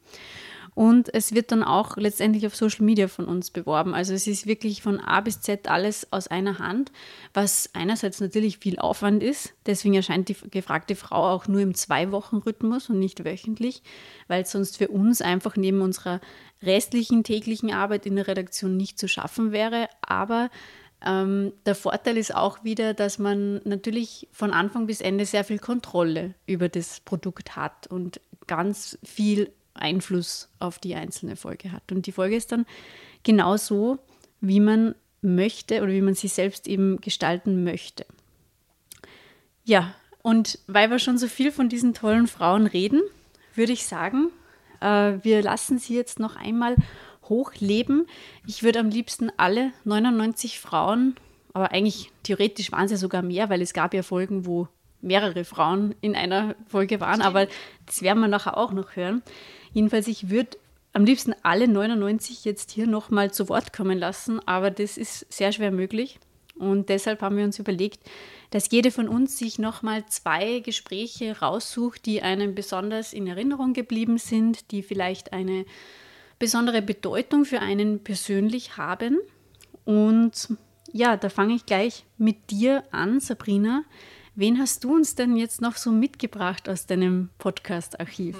und 0.76 1.14
es 1.14 1.34
wird 1.34 1.52
dann 1.52 1.64
auch 1.64 1.98
letztendlich 1.98 2.48
auf 2.48 2.56
Social 2.56 2.84
Media 2.84 3.08
von 3.08 3.26
uns 3.26 3.52
beworben. 3.52 3.94
Also 3.94 4.14
es 4.14 4.26
ist 4.26 4.48
wirklich 4.48 4.82
von 4.82 5.00
A 5.00 5.22
bis 5.22 5.40
Z 5.42 5.68
alles 5.68 6.12
aus 6.12 6.28
einer 6.28 6.60
Hand, 6.60 6.92
was 7.34 7.70
einerseits 7.74 8.20
natürlich 8.20 8.58
viel 8.58 8.80
Aufwand 8.80 9.22
ist. 9.22 9.54
Deswegen 9.68 9.94
erscheint 9.94 10.30
die 10.30 10.38
gefragte 10.50 10.96
Frau 10.96 11.30
auch 11.30 11.48
nur 11.48 11.62
im 11.62 11.76
Zwei-Wochen-Rhythmus 11.76 12.90
und 12.90 12.98
nicht 12.98 13.24
wöchentlich, 13.24 13.84
weil 14.28 14.44
es 14.44 14.52
sonst 14.52 14.78
für 14.78 14.88
uns 14.88 15.22
einfach 15.22 15.56
neben 15.58 15.82
unserer 15.82 16.22
restlichen 16.64 17.24
täglichen 17.24 17.72
Arbeit 17.72 18.06
in 18.06 18.16
der 18.16 18.28
Redaktion 18.28 18.76
nicht 18.76 18.98
zu 18.98 19.08
schaffen 19.08 19.52
wäre. 19.52 19.90
Aber 20.02 20.50
ähm, 21.06 21.54
der 21.66 21.76
Vorteil 21.76 22.18
ist 22.18 22.34
auch 22.34 22.64
wieder, 22.64 22.94
dass 22.94 23.20
man 23.20 23.62
natürlich 23.66 24.28
von 24.32 24.52
Anfang 24.52 24.88
bis 24.88 25.02
Ende 25.02 25.26
sehr 25.26 25.44
viel 25.44 25.60
Kontrolle 25.60 26.34
über 26.46 26.70
das 26.70 27.02
Produkt 27.02 27.56
hat 27.56 27.88
und 27.88 28.22
ganz 28.48 28.98
viel 29.04 29.52
Einfluss 29.74 30.50
auf 30.60 30.80
die 30.80 30.96
einzelne 30.96 31.36
Folge 31.36 31.72
hat. 31.72 31.92
Und 31.92 32.06
die 32.06 32.12
Folge 32.12 32.36
ist 32.36 32.52
dann 32.52 32.66
genau 33.24 33.58
so, 33.58 34.00
wie 34.40 34.60
man 34.60 34.96
möchte 35.22 35.82
oder 35.82 35.92
wie 35.92 36.02
man 36.02 36.16
sie 36.16 36.28
selbst 36.28 36.68
eben 36.68 37.00
gestalten 37.02 37.64
möchte. 37.64 38.06
Ja, 39.64 39.96
und 40.22 40.60
weil 40.68 40.90
wir 40.90 41.00
schon 41.00 41.18
so 41.18 41.28
viel 41.28 41.52
von 41.52 41.70
diesen 41.70 41.94
tollen 41.94 42.28
Frauen 42.28 42.68
reden, 42.68 43.02
würde 43.56 43.74
ich 43.74 43.86
sagen, 43.86 44.30
äh, 44.80 45.14
wir 45.22 45.42
lassen 45.42 45.80
sie 45.80 45.96
jetzt 45.96 46.20
noch 46.20 46.36
einmal 46.36 46.76
hochleben. 47.30 48.08
Ich 48.48 48.64
würde 48.64 48.80
am 48.80 48.90
liebsten 48.90 49.32
alle 49.38 49.72
99 49.84 50.60
Frauen, 50.60 51.16
aber 51.54 51.72
eigentlich 51.72 52.12
theoretisch 52.24 52.72
waren 52.72 52.86
es 52.86 52.92
ja 52.92 52.98
sogar 52.98 53.22
mehr, 53.22 53.50
weil 53.50 53.62
es 53.62 53.74
gab 53.74 53.94
ja 53.94 54.04
Folgen, 54.04 54.46
wo 54.46 54.68
mehrere 55.02 55.44
Frauen 55.44 55.96
in 56.02 56.16
einer 56.16 56.56
Folge 56.68 57.00
waren, 57.00 57.22
aber 57.22 57.48
das 57.86 58.02
werden 58.02 58.20
wir 58.20 58.28
nachher 58.28 58.58
auch 58.58 58.72
noch 58.72 58.96
hören. 58.96 59.22
Jedenfalls, 59.74 60.08
ich 60.08 60.30
würde 60.30 60.58
am 60.94 61.06
liebsten 61.06 61.34
alle 61.44 61.68
99 61.68 62.46
jetzt 62.46 62.72
hier 62.72 62.88
nochmal 62.88 63.32
zu 63.32 63.50
Wort 63.50 63.74
kommen 63.74 63.98
lassen, 63.98 64.40
aber 64.48 64.72
das 64.72 64.98
ist 64.98 65.32
sehr 65.32 65.52
schwer 65.52 65.72
möglich. 65.72 66.20
Und 66.56 66.90
deshalb 66.90 67.22
haben 67.22 67.36
wir 67.36 67.44
uns 67.44 67.58
überlegt, 67.58 68.00
dass 68.52 68.70
jede 68.72 68.92
von 68.92 69.08
uns 69.08 69.38
sich 69.40 69.58
nochmal 69.58 70.06
zwei 70.06 70.60
Gespräche 70.60 71.40
raussucht, 71.40 72.06
die 72.06 72.22
einem 72.22 72.54
besonders 72.54 73.12
in 73.12 73.26
Erinnerung 73.26 73.74
geblieben 73.74 74.20
sind, 74.20 74.70
die 74.70 74.84
vielleicht 74.84 75.34
eine 75.34 75.66
besondere 76.44 76.82
Bedeutung 76.82 77.46
für 77.46 77.62
einen 77.62 78.04
persönlich 78.04 78.76
haben. 78.76 79.18
Und 79.86 80.50
ja, 80.92 81.16
da 81.16 81.30
fange 81.30 81.54
ich 81.54 81.66
gleich 81.66 82.04
mit 82.18 82.52
dir 82.52 82.84
an, 82.92 83.22
Sabrina. 83.22 83.86
Wen 84.36 84.60
hast 84.60 84.84
du 84.84 84.94
uns 84.94 85.16
denn 85.16 85.38
jetzt 85.38 85.62
noch 85.62 85.78
so 85.78 85.90
mitgebracht 85.90 86.68
aus 86.68 86.86
deinem 86.86 87.30
Podcast-Archiv? 87.38 88.36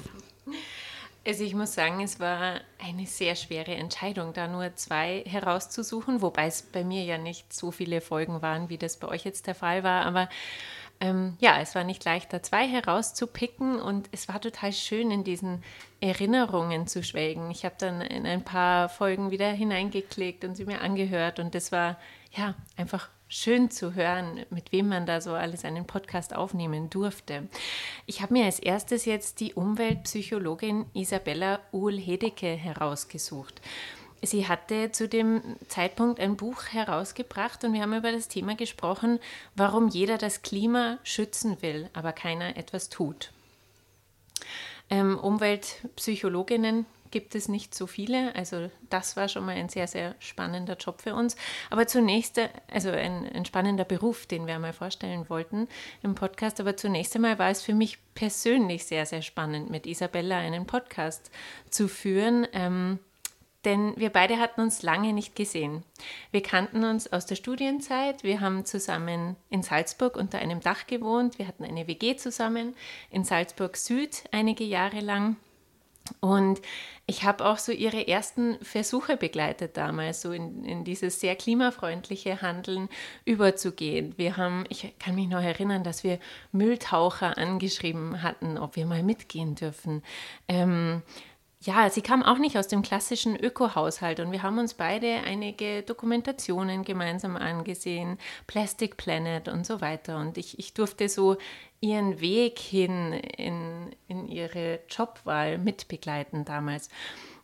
Also 1.26 1.46
ich 1.46 1.56
muss 1.56 1.76
sagen, 1.76 2.02
es 2.02 2.20
war 2.20 2.60
eine 2.78 3.06
sehr 3.06 3.38
schwere 3.38 3.74
Entscheidung, 3.74 4.34
da 4.34 4.50
nur 4.50 4.76
zwei 4.76 5.24
herauszusuchen, 5.26 6.22
wobei 6.22 6.48
es 6.48 6.62
bei 6.62 6.84
mir 6.84 7.06
ja 7.06 7.18
nicht 7.18 7.54
so 7.54 7.72
viele 7.72 8.02
Folgen 8.02 8.42
waren, 8.42 8.68
wie 8.68 8.78
das 8.78 8.98
bei 8.98 9.08
euch 9.08 9.24
jetzt 9.24 9.48
der 9.48 9.56
Fall 9.56 9.86
war. 9.86 10.04
Aber 10.04 10.28
ähm, 11.04 11.36
ja, 11.42 11.60
es 11.60 11.76
war 11.76 11.84
nicht 11.84 12.06
leicht, 12.06 12.32
da 12.32 12.42
zwei 12.42 12.66
herauszupicken 12.66 13.82
und 13.82 14.08
es 14.14 14.30
war 14.30 14.40
total 14.40 14.72
schön, 14.72 15.12
in 15.12 15.26
diesen 15.26 15.62
Erinnerungen 16.00 16.88
zu 16.88 17.04
schwelgen. 17.04 17.52
Ich 17.52 17.66
habe 17.66 17.76
dann 17.78 18.00
in 18.00 18.26
ein 18.26 18.46
paar 18.46 18.88
Folgen 18.88 19.30
wieder 19.30 19.52
hineingeklickt 19.52 20.46
und 20.46 20.56
sie 20.56 20.64
mir 20.64 20.80
angehört 20.80 21.40
und 21.40 21.56
das 21.56 21.74
war 21.74 21.98
ja 22.32 22.56
einfach 22.78 23.10
schön 23.28 23.70
zu 23.70 23.96
hören, 23.96 24.46
mit 24.50 24.72
wem 24.72 24.88
man 24.88 25.06
da 25.06 25.20
so 25.20 25.34
alles 25.34 25.66
einen 25.66 25.86
Podcast 25.86 26.34
aufnehmen 26.34 26.90
durfte. 26.90 27.50
Ich 28.06 28.22
habe 28.22 28.32
mir 28.32 28.46
als 28.46 28.60
erstes 28.60 29.04
jetzt 29.04 29.42
die 29.42 29.56
Umweltpsychologin 29.56 30.86
Isabella 30.94 31.60
Uhl-Hedecke 31.74 32.56
herausgesucht. 32.56 33.60
Sie 34.24 34.48
hatte 34.48 34.92
zu 34.92 35.10
dem 35.10 35.42
Zeitpunkt 35.68 36.20
ein 36.22 36.38
Buch 36.38 36.64
herausgebracht 36.72 37.64
und 37.66 37.74
wir 37.74 37.82
haben 37.82 37.94
über 37.94 38.12
das 38.12 38.30
Thema 38.30 38.56
gesprochen, 38.56 39.20
warum 39.56 39.90
jeder 39.90 40.18
das 40.18 40.42
Klima 40.42 40.98
schützen 41.04 41.62
will, 41.62 41.90
aber 41.92 42.14
keiner 42.14 42.56
etwas 42.56 42.90
tut. 42.90 43.32
Ähm, 44.90 45.20
Umweltpsychologinnen 45.20 46.86
gibt 47.12 47.36
es 47.36 47.50
nicht 47.50 47.76
so 47.76 47.86
viele. 47.86 48.34
Also 48.36 48.72
das 48.90 49.18
war 49.18 49.28
schon 49.28 49.46
mal 49.46 49.56
ein 49.56 49.70
sehr, 49.70 49.88
sehr 49.88 50.16
spannender 50.20 50.78
Job 50.78 51.02
für 51.02 51.14
uns. 51.16 51.36
Aber 51.70 51.86
zunächst, 51.86 52.40
also 52.72 52.90
ein, 52.90 53.30
ein 53.34 53.46
spannender 53.46 53.86
Beruf, 53.86 54.26
den 54.26 54.48
wir 54.48 54.58
mal 54.58 54.74
vorstellen 54.74 55.30
wollten 55.30 55.68
im 56.02 56.16
Podcast. 56.16 56.60
Aber 56.60 56.76
zunächst 56.76 57.16
einmal 57.16 57.38
war 57.40 57.50
es 57.50 57.62
für 57.62 57.74
mich 57.74 58.00
persönlich 58.16 58.86
sehr, 58.86 59.06
sehr 59.06 59.22
spannend, 59.22 59.70
mit 59.70 59.86
Isabella 59.86 60.38
einen 60.40 60.66
Podcast 60.66 61.30
zu 61.70 61.88
führen. 61.88 62.48
Ähm, 62.54 63.00
denn 63.66 63.94
wir 63.96 64.10
beide 64.10 64.40
hatten 64.40 64.62
uns 64.62 64.82
lange 64.82 65.14
nicht 65.14 65.36
gesehen. 65.36 65.84
Wir 66.32 66.44
kannten 66.44 66.84
uns 66.84 67.12
aus 67.12 67.26
der 67.26 67.36
Studienzeit, 67.36 68.24
wir 68.24 68.42
haben 68.42 68.66
zusammen 68.66 69.36
in 69.50 69.64
Salzburg 69.64 70.16
unter 70.18 70.40
einem 70.40 70.60
Dach 70.60 70.88
gewohnt, 70.88 71.40
wir 71.40 71.48
hatten 71.48 71.64
eine 71.64 71.88
WG 71.88 72.16
zusammen 72.16 72.76
in 73.10 73.24
Salzburg 73.24 73.78
Süd 73.78 74.24
einige 74.32 74.64
Jahre 74.64 75.00
lang 75.00 75.38
und 76.20 76.62
ich 77.06 77.24
habe 77.24 77.46
auch 77.46 77.58
so 77.58 77.72
ihre 77.72 78.08
ersten 78.08 78.58
Versuche 78.62 79.18
begleitet 79.18 79.78
damals, 79.78 80.22
so 80.22 80.32
in, 80.32 80.64
in 80.64 80.84
dieses 80.84 81.20
sehr 81.20 81.36
klimafreundliche 81.36 82.42
Handeln 82.42 82.90
überzugehen. 83.26 84.14
Wir 84.18 84.38
haben, 84.38 84.66
ich 84.70 84.94
kann 85.00 85.16
mich 85.16 85.28
noch 85.28 85.42
erinnern, 85.42 85.84
dass 85.84 86.04
wir 86.04 86.20
Mülltaucher 86.52 87.38
angeschrieben 87.38 88.22
hatten, 88.22 88.58
ob 88.58 88.76
wir 88.76 88.86
mal 88.86 89.04
mitgehen 89.04 89.56
dürfen. 89.56 90.02
Ähm, 90.48 91.02
ja, 91.66 91.90
sie 91.90 92.02
kam 92.02 92.24
auch 92.24 92.40
nicht 92.40 92.58
aus 92.58 92.68
dem 92.68 92.82
klassischen 92.82 93.38
Öko-Haushalt 93.38 94.20
und 94.20 94.32
wir 94.32 94.44
haben 94.44 94.60
uns 94.60 94.74
beide 94.74 95.22
einige 95.26 95.82
Dokumentationen 95.84 96.84
gemeinsam 96.84 97.38
angesehen, 97.38 98.18
Plastic 98.48 98.98
Planet 98.98 99.48
und 99.48 99.66
so 99.66 99.80
weiter. 99.80 100.18
Und 100.18 100.38
ich, 100.38 100.60
ich 100.60 100.74
durfte 100.74 101.08
so 101.08 101.38
ihren 101.80 102.20
Weg 102.20 102.60
hin 102.60 103.14
in, 103.14 103.96
in 104.10 104.28
ihre 104.28 104.82
Jobwahl 104.90 105.58
mitbegleiten 105.58 106.44
damals. 106.44 106.90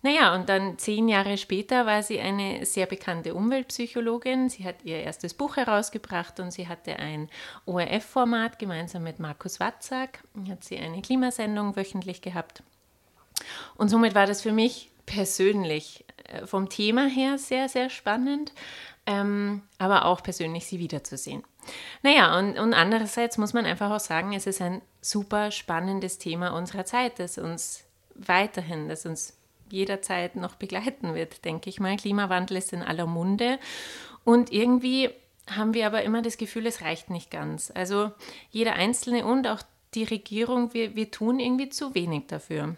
Naja, 0.01 0.35
und 0.35 0.49
dann 0.49 0.77
zehn 0.77 1.07
Jahre 1.07 1.37
später 1.37 1.85
war 1.85 2.03
sie 2.03 2.19
eine 2.19 2.65
sehr 2.65 2.87
bekannte 2.87 3.35
Umweltpsychologin. 3.35 4.49
Sie 4.49 4.65
hat 4.65 4.83
ihr 4.83 5.01
erstes 5.01 5.33
Buch 5.33 5.55
herausgebracht 5.57 6.39
und 6.39 6.51
sie 6.51 6.67
hatte 6.67 6.97
ein 6.97 7.29
ORF-Format 7.65 8.59
gemeinsam 8.59 9.03
mit 9.03 9.19
Markus 9.19 9.59
Watzak. 9.59 10.23
Hat 10.49 10.63
sie 10.63 10.77
eine 10.77 11.01
Klimasendung 11.01 11.75
wöchentlich 11.75 12.21
gehabt. 12.21 12.63
Und 13.75 13.89
somit 13.89 14.15
war 14.15 14.25
das 14.25 14.41
für 14.41 14.51
mich 14.51 14.89
persönlich 15.05 16.05
äh, 16.25 16.45
vom 16.45 16.69
Thema 16.69 17.07
her 17.07 17.37
sehr, 17.37 17.69
sehr 17.69 17.89
spannend, 17.89 18.53
ähm, 19.05 19.63
aber 19.77 20.05
auch 20.05 20.21
persönlich 20.21 20.65
sie 20.65 20.79
wiederzusehen. 20.79 21.43
Naja, 22.03 22.37
und, 22.37 22.57
und 22.59 22.73
andererseits 22.73 23.37
muss 23.37 23.53
man 23.53 23.65
einfach 23.65 23.91
auch 23.91 23.99
sagen, 23.99 24.33
es 24.33 24.47
ist 24.47 24.61
ein 24.61 24.81
super 25.01 25.51
spannendes 25.51 26.17
Thema 26.17 26.55
unserer 26.55 26.85
Zeit, 26.85 27.19
das 27.19 27.37
uns 27.37 27.85
weiterhin, 28.15 28.89
das 28.89 29.05
uns 29.05 29.35
jederzeit 29.69 30.35
noch 30.35 30.55
begleiten 30.55 31.15
wird, 31.15 31.45
denke 31.45 31.69
ich 31.69 31.79
mal. 31.79 31.95
Klimawandel 31.95 32.57
ist 32.57 32.73
in 32.73 32.81
aller 32.81 33.05
Munde 33.05 33.59
und 34.23 34.51
irgendwie 34.51 35.09
haben 35.49 35.73
wir 35.73 35.87
aber 35.87 36.03
immer 36.03 36.21
das 36.21 36.37
Gefühl, 36.37 36.67
es 36.67 36.81
reicht 36.81 37.09
nicht 37.09 37.31
ganz. 37.31 37.71
Also 37.73 38.11
jeder 38.51 38.73
Einzelne 38.73 39.25
und 39.25 39.47
auch 39.47 39.61
die 39.95 40.03
Regierung, 40.03 40.73
wir, 40.73 40.95
wir 40.95 41.09
tun 41.09 41.39
irgendwie 41.39 41.69
zu 41.69 41.95
wenig 41.95 42.27
dafür. 42.27 42.75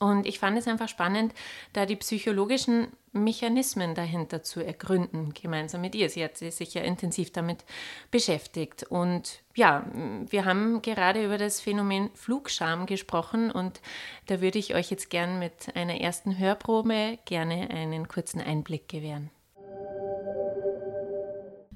Und 0.00 0.26
ich 0.26 0.38
fand 0.38 0.58
es 0.58 0.66
einfach 0.66 0.88
spannend, 0.88 1.34
da 1.74 1.84
die 1.84 1.96
psychologischen 1.96 2.88
Mechanismen 3.12 3.94
dahinter 3.94 4.42
zu 4.42 4.64
ergründen, 4.64 5.34
gemeinsam 5.34 5.82
mit 5.82 5.94
ihr. 5.94 6.08
Sie 6.08 6.24
hat 6.24 6.38
sich 6.38 6.72
ja 6.72 6.80
intensiv 6.80 7.32
damit 7.32 7.66
beschäftigt. 8.10 8.84
Und 8.84 9.42
ja, 9.54 9.84
wir 10.30 10.46
haben 10.46 10.80
gerade 10.80 11.22
über 11.22 11.36
das 11.36 11.60
Phänomen 11.60 12.08
Flugscham 12.14 12.86
gesprochen 12.86 13.50
und 13.50 13.82
da 14.26 14.40
würde 14.40 14.58
ich 14.58 14.74
euch 14.74 14.90
jetzt 14.90 15.10
gern 15.10 15.38
mit 15.38 15.76
einer 15.76 16.00
ersten 16.00 16.38
Hörprobe 16.38 17.18
gerne 17.26 17.68
einen 17.68 18.08
kurzen 18.08 18.40
Einblick 18.40 18.88
gewähren. 18.88 19.28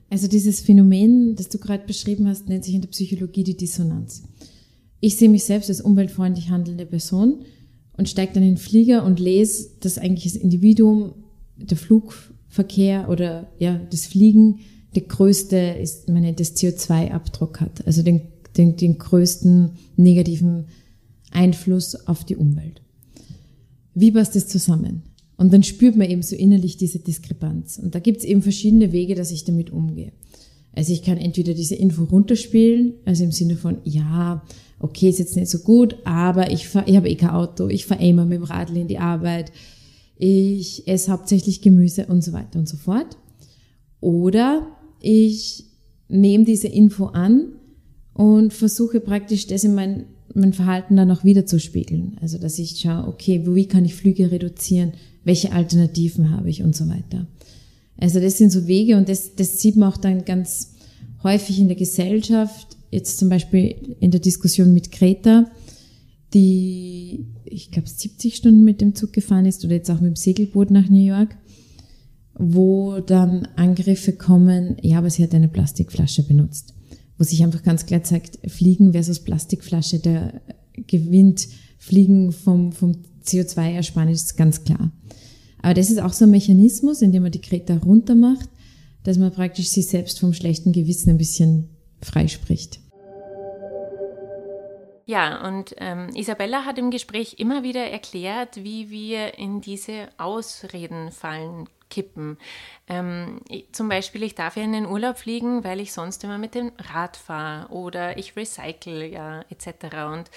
Also 0.08 0.28
dieses 0.28 0.62
Phänomen, 0.62 1.36
das 1.36 1.50
du 1.50 1.58
gerade 1.58 1.84
beschrieben 1.84 2.26
hast, 2.26 2.48
nennt 2.48 2.64
sich 2.64 2.74
in 2.74 2.80
der 2.80 2.88
Psychologie 2.88 3.44
die 3.44 3.56
Dissonanz. 3.56 4.22
Ich 5.00 5.18
sehe 5.18 5.28
mich 5.28 5.44
selbst 5.44 5.68
als 5.68 5.82
umweltfreundlich 5.82 6.48
handelnde 6.48 6.86
Person 6.86 7.44
und 7.96 8.08
steige 8.08 8.32
dann 8.34 8.42
in 8.42 8.50
den 8.50 8.58
Flieger 8.58 9.04
und 9.04 9.20
lese, 9.20 9.70
dass 9.80 9.98
eigentlich 9.98 10.32
das 10.32 10.40
Individuum, 10.40 11.14
der 11.56 11.76
Flugverkehr 11.76 13.08
oder 13.08 13.52
ja, 13.58 13.80
das 13.90 14.06
Fliegen 14.06 14.60
der 14.94 15.02
größte 15.02 15.56
ist, 15.56 16.08
nennt 16.08 16.40
das 16.40 16.56
CO2-Abdruck 16.56 17.60
hat, 17.60 17.86
also 17.86 18.02
den, 18.02 18.22
den, 18.56 18.76
den 18.76 18.98
größten 18.98 19.72
negativen 19.96 20.66
Einfluss 21.30 21.94
auf 22.06 22.24
die 22.24 22.36
Umwelt. 22.36 22.82
Wie 23.94 24.12
passt 24.12 24.36
das 24.36 24.48
zusammen? 24.48 25.02
Und 25.36 25.52
dann 25.52 25.62
spürt 25.62 25.96
man 25.96 26.08
eben 26.08 26.22
so 26.22 26.36
innerlich 26.36 26.76
diese 26.76 27.00
Diskrepanz. 27.00 27.78
Und 27.78 27.94
da 27.94 27.98
gibt 27.98 28.18
es 28.18 28.24
eben 28.24 28.42
verschiedene 28.42 28.92
Wege, 28.92 29.16
dass 29.16 29.32
ich 29.32 29.44
damit 29.44 29.70
umgehe. 29.70 30.12
Also 30.74 30.92
ich 30.92 31.02
kann 31.02 31.18
entweder 31.18 31.54
diese 31.54 31.74
Info 31.74 32.04
runterspielen, 32.04 32.94
also 33.04 33.24
im 33.24 33.32
Sinne 33.32 33.56
von, 33.56 33.78
ja, 33.84 34.42
okay, 34.80 35.08
ist 35.08 35.18
jetzt 35.18 35.36
nicht 35.36 35.50
so 35.50 35.58
gut, 35.58 35.96
aber 36.04 36.50
ich, 36.50 36.68
fahr, 36.68 36.86
ich 36.86 36.96
habe 36.96 37.08
eh 37.08 37.14
kein 37.14 37.30
Auto, 37.30 37.68
ich 37.68 37.86
fahre 37.86 38.04
immer 38.04 38.24
mit 38.24 38.38
dem 38.38 38.44
Radl 38.44 38.76
in 38.76 38.88
die 38.88 38.98
Arbeit, 38.98 39.52
ich 40.16 40.86
esse 40.86 41.10
hauptsächlich 41.10 41.62
Gemüse 41.62 42.06
und 42.06 42.22
so 42.22 42.32
weiter 42.32 42.58
und 42.58 42.68
so 42.68 42.76
fort. 42.76 43.16
Oder 44.00 44.66
ich 45.00 45.64
nehme 46.08 46.44
diese 46.44 46.68
Info 46.68 47.06
an 47.06 47.52
und 48.12 48.52
versuche 48.52 49.00
praktisch 49.00 49.46
das 49.46 49.64
in 49.64 49.74
mein, 49.74 50.04
mein 50.34 50.52
Verhalten 50.52 50.96
dann 50.96 51.10
auch 51.10 51.24
wieder 51.24 51.46
zu 51.46 51.58
spiegeln. 51.58 52.16
Also 52.20 52.38
dass 52.38 52.58
ich 52.58 52.78
schaue, 52.78 53.08
okay, 53.08 53.42
wie 53.46 53.66
kann 53.66 53.84
ich 53.84 53.94
Flüge 53.94 54.30
reduzieren, 54.30 54.92
welche 55.24 55.52
Alternativen 55.52 56.30
habe 56.30 56.50
ich 56.50 56.62
und 56.62 56.76
so 56.76 56.88
weiter. 56.88 57.26
Also 57.98 58.20
das 58.20 58.38
sind 58.38 58.50
so 58.50 58.66
Wege 58.66 58.96
und 58.96 59.08
das, 59.08 59.34
das 59.34 59.60
sieht 59.60 59.76
man 59.76 59.92
auch 59.92 59.96
dann 59.96 60.24
ganz 60.24 60.74
häufig 61.22 61.58
in 61.58 61.68
der 61.68 61.76
Gesellschaft, 61.76 62.76
jetzt 62.90 63.18
zum 63.18 63.28
Beispiel 63.28 63.96
in 64.00 64.10
der 64.10 64.20
Diskussion 64.20 64.72
mit 64.72 64.92
Greta, 64.92 65.50
die, 66.32 67.26
ich 67.44 67.70
glaube, 67.70 67.88
70 67.88 68.34
Stunden 68.34 68.64
mit 68.64 68.80
dem 68.80 68.94
Zug 68.94 69.12
gefahren 69.12 69.46
ist 69.46 69.64
oder 69.64 69.74
jetzt 69.74 69.90
auch 69.90 70.00
mit 70.00 70.10
dem 70.10 70.16
Segelboot 70.16 70.70
nach 70.70 70.88
New 70.88 71.04
York, 71.04 71.36
wo 72.36 73.00
dann 73.00 73.46
Angriffe 73.56 74.12
kommen, 74.12 74.76
ja, 74.82 74.98
aber 74.98 75.10
sie 75.10 75.22
hat 75.22 75.34
eine 75.34 75.48
Plastikflasche 75.48 76.24
benutzt. 76.24 76.74
Wo 77.16 77.22
sich 77.22 77.44
einfach 77.44 77.62
ganz 77.62 77.86
klar 77.86 78.02
zeigt, 78.02 78.50
Fliegen 78.50 78.92
versus 78.92 79.20
Plastikflasche, 79.20 80.00
der 80.00 80.40
gewinnt 80.88 81.46
Fliegen 81.78 82.32
vom, 82.32 82.72
vom 82.72 82.96
CO2-Ersparnis 83.24 84.24
ist 84.24 84.36
ganz 84.36 84.64
klar. 84.64 84.90
Aber 85.64 85.72
das 85.72 85.90
ist 85.90 85.98
auch 85.98 86.12
so 86.12 86.26
ein 86.26 86.30
Mechanismus, 86.30 87.00
in 87.00 87.10
dem 87.10 87.22
man 87.22 87.32
die 87.32 87.40
Greta 87.40 87.78
runtermacht, 87.82 88.50
dass 89.02 89.16
man 89.16 89.32
praktisch 89.32 89.68
sich 89.68 89.88
selbst 89.88 90.20
vom 90.20 90.34
schlechten 90.34 90.72
Gewissen 90.72 91.08
ein 91.08 91.16
bisschen 91.16 91.70
freispricht. 92.02 92.80
Ja, 95.06 95.48
und 95.48 95.74
ähm, 95.78 96.10
Isabella 96.14 96.66
hat 96.66 96.76
im 96.76 96.90
Gespräch 96.90 97.36
immer 97.38 97.62
wieder 97.62 97.80
erklärt, 97.80 98.62
wie 98.62 98.90
wir 98.90 99.38
in 99.38 99.62
diese 99.62 100.08
Ausreden 100.18 101.10
fallen 101.10 101.66
kippen. 101.88 102.36
Ähm, 102.86 103.40
ich, 103.48 103.72
zum 103.72 103.88
Beispiel, 103.88 104.22
ich 104.22 104.34
darf 104.34 104.58
ja 104.58 104.64
in 104.64 104.72
den 104.72 104.86
Urlaub 104.86 105.16
fliegen, 105.16 105.64
weil 105.64 105.80
ich 105.80 105.94
sonst 105.94 106.24
immer 106.24 106.36
mit 106.36 106.54
dem 106.54 106.72
Rad 106.92 107.16
fahre 107.16 107.72
oder 107.72 108.18
ich 108.18 108.36
recycle, 108.36 109.06
ja, 109.06 109.42
etc. 109.48 109.96
Und 110.12 110.30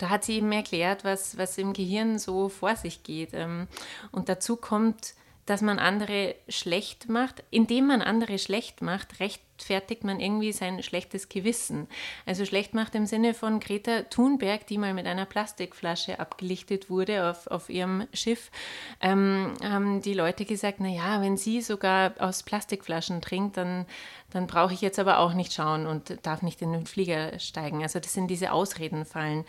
da 0.00 0.08
hat 0.08 0.24
sie 0.24 0.36
eben 0.36 0.50
erklärt, 0.52 1.04
was, 1.04 1.36
was 1.36 1.58
im 1.58 1.72
Gehirn 1.72 2.18
so 2.18 2.48
vor 2.48 2.76
sich 2.76 3.02
geht. 3.02 3.30
Ähm, 3.32 3.68
und 4.12 4.28
dazu 4.28 4.56
kommt, 4.56 5.14
dass 5.46 5.60
man 5.60 5.78
andere 5.78 6.36
schlecht 6.48 7.08
macht. 7.08 7.44
Indem 7.50 7.88
man 7.88 8.02
andere 8.02 8.38
schlecht 8.38 8.82
macht, 8.82 9.20
rechtfertigt 9.60 10.04
man 10.04 10.20
irgendwie 10.20 10.52
sein 10.52 10.82
schlechtes 10.82 11.28
Gewissen. 11.28 11.86
Also 12.26 12.44
schlecht 12.44 12.74
macht 12.74 12.94
im 12.94 13.06
Sinne 13.06 13.34
von 13.34 13.60
Greta 13.60 14.02
Thunberg, 14.02 14.66
die 14.66 14.78
mal 14.78 14.94
mit 14.94 15.06
einer 15.06 15.26
Plastikflasche 15.26 16.18
abgelichtet 16.18 16.88
wurde 16.88 17.28
auf, 17.28 17.46
auf 17.46 17.68
ihrem 17.68 18.06
Schiff, 18.12 18.50
ähm, 19.00 19.52
haben 19.62 20.00
die 20.00 20.14
Leute 20.14 20.44
gesagt, 20.44 20.80
naja, 20.80 21.20
wenn 21.20 21.36
sie 21.36 21.60
sogar 21.60 22.14
aus 22.18 22.42
Plastikflaschen 22.42 23.20
trinkt, 23.20 23.56
dann, 23.56 23.86
dann 24.30 24.46
brauche 24.46 24.72
ich 24.72 24.80
jetzt 24.80 24.98
aber 24.98 25.18
auch 25.18 25.34
nicht 25.34 25.52
schauen 25.52 25.86
und 25.86 26.18
darf 26.22 26.42
nicht 26.42 26.62
in 26.62 26.72
den 26.72 26.86
Flieger 26.86 27.38
steigen. 27.38 27.82
Also 27.82 28.00
das 28.00 28.14
sind 28.14 28.28
diese 28.28 28.52
Ausredenfallen. 28.52 29.44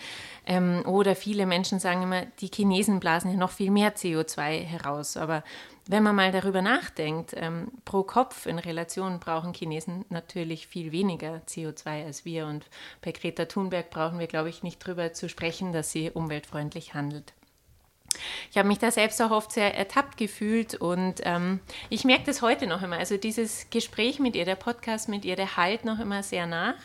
Ähm, 0.45 0.83
oder 0.85 1.15
viele 1.15 1.45
Menschen 1.45 1.79
sagen 1.79 2.03
immer, 2.03 2.25
die 2.41 2.51
Chinesen 2.53 2.99
blasen 2.99 3.31
ja 3.31 3.37
noch 3.37 3.51
viel 3.51 3.71
mehr 3.71 3.95
CO2 3.95 4.63
heraus, 4.63 5.15
aber 5.15 5.43
wenn 5.91 6.03
man 6.03 6.15
mal 6.15 6.31
darüber 6.31 6.61
nachdenkt, 6.61 7.33
ähm, 7.35 7.67
pro 7.83 8.03
Kopf 8.03 8.45
in 8.45 8.59
Relation 8.59 9.19
brauchen 9.19 9.53
Chinesen 9.53 10.05
natürlich 10.09 10.67
viel 10.67 10.93
weniger 10.93 11.41
CO2 11.47 12.05
als 12.05 12.23
wir. 12.23 12.47
Und 12.47 12.65
bei 13.01 13.11
Greta 13.11 13.45
Thunberg 13.45 13.89
brauchen 13.89 14.17
wir, 14.17 14.27
glaube 14.27 14.49
ich, 14.49 14.63
nicht 14.63 14.85
darüber 14.85 15.11
zu 15.11 15.27
sprechen, 15.27 15.73
dass 15.73 15.91
sie 15.91 16.09
umweltfreundlich 16.09 16.93
handelt. 16.93 17.33
Ich 18.49 18.57
habe 18.57 18.67
mich 18.67 18.79
da 18.79 18.91
selbst 18.91 19.21
auch 19.21 19.31
oft 19.31 19.51
sehr 19.51 19.75
ertappt 19.75 20.17
gefühlt 20.17 20.75
und 20.75 21.21
ähm, 21.23 21.59
ich 21.89 22.03
merke 22.03 22.25
das 22.25 22.41
heute 22.41 22.67
noch 22.67 22.81
immer. 22.81 22.97
Also 22.97 23.17
dieses 23.17 23.69
Gespräch 23.69 24.19
mit 24.19 24.35
ihr, 24.35 24.45
der 24.45 24.55
Podcast 24.55 25.09
mit 25.09 25.25
ihr, 25.25 25.35
der 25.35 25.57
halt 25.57 25.85
noch 25.85 25.99
immer 25.99 26.23
sehr 26.23 26.45
nach. 26.45 26.75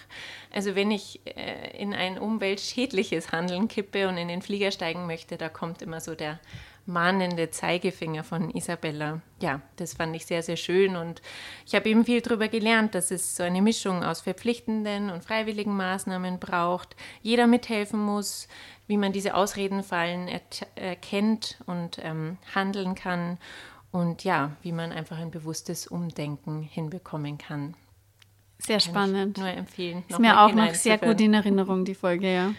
Also 0.52 0.75
wenn 0.75 0.90
ich 0.90 1.20
äh, 1.25 1.76
in 1.76 1.94
ein 1.94 2.18
umweltschädliches 2.18 3.32
Handeln 3.32 3.68
kippe 3.68 4.08
und 4.08 4.16
in 4.16 4.28
den 4.28 4.42
Flieger 4.42 4.70
steigen 4.70 5.06
möchte, 5.06 5.36
da 5.36 5.48
kommt 5.48 5.82
immer 5.82 6.00
so 6.00 6.14
der 6.14 6.38
mahnende 6.86 7.50
Zeigefinger 7.50 8.24
von 8.24 8.50
Isabella. 8.50 9.20
Ja, 9.40 9.60
das 9.76 9.94
fand 9.94 10.14
ich 10.16 10.24
sehr, 10.24 10.42
sehr 10.42 10.56
schön 10.56 10.96
und 10.96 11.20
ich 11.66 11.74
habe 11.74 11.88
eben 11.88 12.04
viel 12.04 12.20
darüber 12.20 12.48
gelernt, 12.48 12.94
dass 12.94 13.10
es 13.10 13.36
so 13.36 13.42
eine 13.42 13.60
Mischung 13.60 14.02
aus 14.02 14.20
verpflichtenden 14.20 15.10
und 15.10 15.24
freiwilligen 15.24 15.76
Maßnahmen 15.76 16.38
braucht. 16.38 16.96
Jeder 17.22 17.46
mithelfen 17.46 18.00
muss, 18.00 18.48
wie 18.86 18.96
man 18.96 19.12
diese 19.12 19.34
Ausredenfallen 19.34 20.28
erkennt 20.76 21.58
und 21.66 21.98
ähm, 22.02 22.38
handeln 22.54 22.94
kann 22.94 23.38
und 23.90 24.24
ja, 24.24 24.52
wie 24.62 24.72
man 24.72 24.92
einfach 24.92 25.18
ein 25.18 25.30
bewusstes 25.30 25.86
Umdenken 25.86 26.62
hinbekommen 26.62 27.38
kann. 27.38 27.74
Sehr 28.58 28.78
kann 28.78 28.80
spannend. 28.80 29.38
nur 29.38 29.48
empfehlen. 29.48 30.04
Ist 30.08 30.18
mir 30.18 30.40
auch 30.40 30.52
noch 30.52 30.74
sehr 30.74 30.98
gut 30.98 31.20
in 31.20 31.34
Erinnerung, 31.34 31.84
die 31.84 31.94
Folge, 31.94 32.32
ja. 32.32 32.54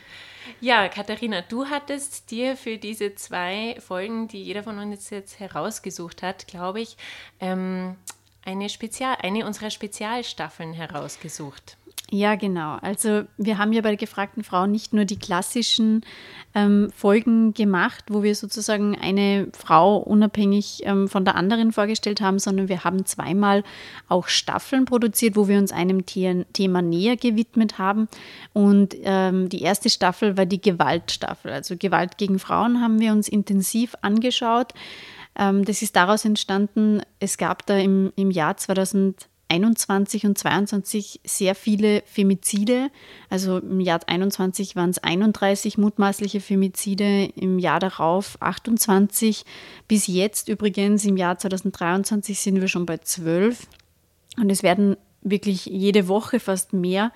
Ja, 0.62 0.88
Katharina, 0.90 1.42
du 1.42 1.66
hattest 1.68 2.32
dir 2.32 2.58
für 2.58 2.78
diese 2.78 3.16
zwei 3.16 3.78
Folgen, 3.80 4.28
die 4.28 4.44
jeder 4.44 4.64
von 4.64 4.80
uns 4.80 5.10
jetzt 5.10 5.40
herausgesucht 5.40 6.24
hat, 6.24 6.48
glaube 6.48 6.82
ich, 6.82 6.98
ähm, 7.40 7.96
eine, 8.44 8.70
Spezial, 8.70 9.18
eine 9.22 9.46
unserer 9.46 9.70
Spezialstaffeln 9.70 10.74
herausgesucht. 10.74 11.78
Ja, 12.10 12.36
genau. 12.36 12.78
Also 12.82 13.24
wir 13.38 13.58
haben 13.58 13.74
ja 13.74 13.82
bei 13.82 13.90
der 13.90 13.98
gefragten 13.98 14.42
Frau 14.42 14.66
nicht 14.66 14.94
nur 14.94 15.04
die 15.04 15.20
klassischen 15.20 16.06
ähm, 16.56 16.90
Folgen 16.96 17.54
gemacht, 17.54 18.06
wo 18.10 18.24
wir 18.24 18.34
sozusagen 18.34 18.98
eine 18.98 19.50
Frau 19.52 19.98
unabhängig 19.98 20.84
ähm, 20.86 21.10
von 21.10 21.26
der 21.26 21.36
anderen 21.36 21.74
vorgestellt 21.74 22.22
haben, 22.22 22.40
sondern 22.40 22.70
wir 22.70 22.86
haben 22.86 23.06
zweimal 23.06 23.66
auch 24.08 24.30
Staffeln 24.30 24.86
produziert, 24.86 25.36
wo 25.36 25.50
wir 25.50 25.58
uns 25.58 25.74
einem 25.74 26.06
The 26.10 26.46
Thema 26.54 26.82
näher 26.82 27.18
gewidmet 27.18 27.78
haben. 27.78 28.08
Und 28.54 28.96
ähm, 29.02 29.50
die 29.50 29.62
erste 29.62 29.90
Staffel 29.90 30.38
war 30.38 30.46
die 30.46 30.62
Gewaltstaffel. 30.62 31.52
Also 31.52 31.76
Gewalt 31.76 32.18
gegen 32.18 32.40
Frauen 32.40 32.82
haben 32.82 33.02
wir 33.02 33.12
uns 33.12 33.28
intensiv 33.28 33.96
angeschaut. 34.02 34.74
Ähm, 35.38 35.66
das 35.66 35.82
ist 35.82 35.98
daraus 35.98 36.24
entstanden, 36.24 37.02
es 37.20 37.38
gab 37.38 37.66
da 37.66 37.78
im, 37.78 38.14
im 38.16 38.32
Jahr 38.32 38.56
2000 38.56 39.28
21 39.50 40.26
und 40.26 40.38
22 40.38 41.22
sehr 41.26 41.56
viele 41.56 42.04
Femizide. 42.06 42.90
Also 43.30 43.60
im 43.60 43.80
Jahr 43.80 44.00
21 44.06 44.76
waren 44.76 44.90
es 44.90 45.00
31 45.00 45.78
mutmaßliche 45.78 46.42
Femizide, 46.42 47.26
im 47.36 47.60
Jahr 47.60 47.80
darauf 47.80 48.38
28. 48.40 49.44
Bis 49.88 50.08
jetzt 50.08 50.50
übrigens 50.50 51.06
im 51.06 51.18
Jahr 51.18 51.38
2023 51.38 52.40
sind 52.40 52.62
wir 52.62 52.68
schon 52.68 52.86
bei 52.86 52.98
12. 52.98 53.68
Und 54.38 54.50
es 54.50 54.64
werden 54.64 54.98
wirklich 55.22 55.66
jede 55.66 56.08
Woche 56.08 56.40
fast 56.40 56.74
mehr. 56.74 57.12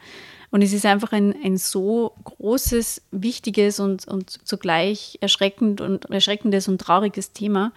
Und 0.52 0.62
es 0.62 0.74
ist 0.74 0.86
einfach 0.86 1.14
ein, 1.14 1.34
ein 1.44 1.58
so 1.58 2.14
großes, 2.26 3.02
wichtiges 3.12 3.80
und, 3.80 4.06
und 4.08 4.30
zugleich 4.46 5.18
erschreckend 5.22 5.80
und 5.80 6.06
erschreckendes 6.10 6.68
und 6.68 6.80
trauriges 6.80 7.32
Thema, 7.32 7.72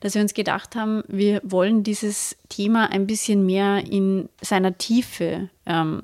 dass 0.00 0.14
wir 0.14 0.22
uns 0.22 0.34
gedacht 0.34 0.76
haben, 0.76 1.02
wir 1.08 1.40
wollen 1.42 1.82
dieses 1.82 2.36
Thema 2.50 2.92
ein 2.92 3.06
bisschen 3.06 3.46
mehr 3.46 3.82
in 3.90 4.28
seiner 4.42 4.76
Tiefe 4.76 5.48
ähm, 5.66 6.02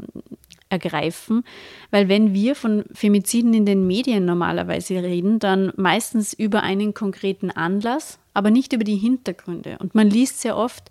ergreifen, 0.71 1.45
weil 1.91 2.09
wenn 2.09 2.35
wir 2.35 2.57
von 2.57 2.85
Femiziden 2.93 3.55
in 3.55 3.67
den 3.67 3.87
Medien 3.87 4.25
normalerweise 4.25 5.03
reden, 5.03 5.39
dann 5.39 5.73
meistens 5.77 6.33
über 6.33 6.63
einen 6.63 6.95
konkreten 6.95 7.51
Anlass, 7.51 8.19
aber 8.33 8.51
nicht 8.51 8.73
über 8.73 8.83
die 8.83 8.97
Hintergründe. 8.97 9.77
Und 9.79 9.95
man 9.95 10.11
liest 10.11 10.41
sehr 10.41 10.57
oft, 10.57 10.91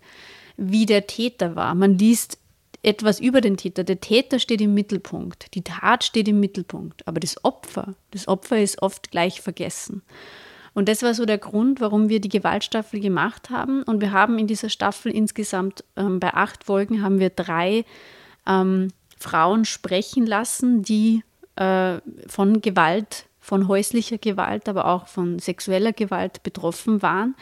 wie 0.56 0.86
der 0.86 1.06
Täter 1.06 1.56
war. 1.56 1.74
Man 1.74 1.98
liest 1.98 2.38
etwas 2.84 3.20
über 3.20 3.40
den 3.40 3.56
Täter. 3.56 3.84
Der 3.84 4.00
Täter 4.00 4.38
steht 4.38 4.60
im 4.60 4.74
Mittelpunkt, 4.74 5.54
die 5.54 5.62
Tat 5.62 6.04
steht 6.04 6.28
im 6.28 6.40
Mittelpunkt, 6.40 7.06
aber 7.06 7.20
das 7.20 7.44
Opfer, 7.44 7.94
das 8.10 8.28
Opfer 8.28 8.60
ist 8.60 8.82
oft 8.82 9.10
gleich 9.10 9.40
vergessen. 9.40 10.02
Und 10.74 10.88
das 10.88 11.02
war 11.02 11.14
so 11.14 11.24
der 11.24 11.38
Grund, 11.38 11.80
warum 11.80 12.08
wir 12.08 12.20
die 12.20 12.28
Gewaltstaffel 12.28 13.00
gemacht 13.00 13.48
haben. 13.48 13.84
Und 13.84 14.00
wir 14.00 14.10
haben 14.10 14.38
in 14.38 14.48
dieser 14.48 14.68
Staffel 14.68 15.12
insgesamt 15.12 15.84
ähm, 15.96 16.18
bei 16.18 16.34
acht 16.34 16.64
Folgen 16.64 17.02
haben 17.02 17.20
wir 17.20 17.30
drei 17.30 17.84
ähm, 18.44 18.88
Frauen 19.16 19.64
sprechen 19.64 20.26
lassen, 20.26 20.82
die 20.82 21.22
äh, 21.56 21.98
von 22.26 22.60
Gewalt, 22.60 23.26
von 23.38 23.68
häuslicher 23.68 24.18
Gewalt, 24.18 24.68
aber 24.68 24.86
auch 24.86 25.06
von 25.06 25.38
sexueller 25.38 25.92
Gewalt 25.92 26.42
betroffen 26.42 27.02
waren. 27.02 27.36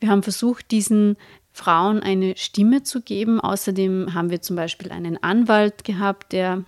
Wir 0.00 0.10
haben 0.10 0.24
versucht, 0.24 0.72
diesen 0.72 1.16
Frauen 1.52 2.02
eine 2.02 2.36
Stimme 2.36 2.82
zu 2.82 3.02
geben. 3.02 3.40
Außerdem 3.40 4.14
haben 4.14 4.30
wir 4.30 4.42
zum 4.42 4.56
Beispiel 4.56 4.90
einen 4.90 5.22
Anwalt 5.22 5.84
gehabt, 5.84 6.32
der 6.32 6.64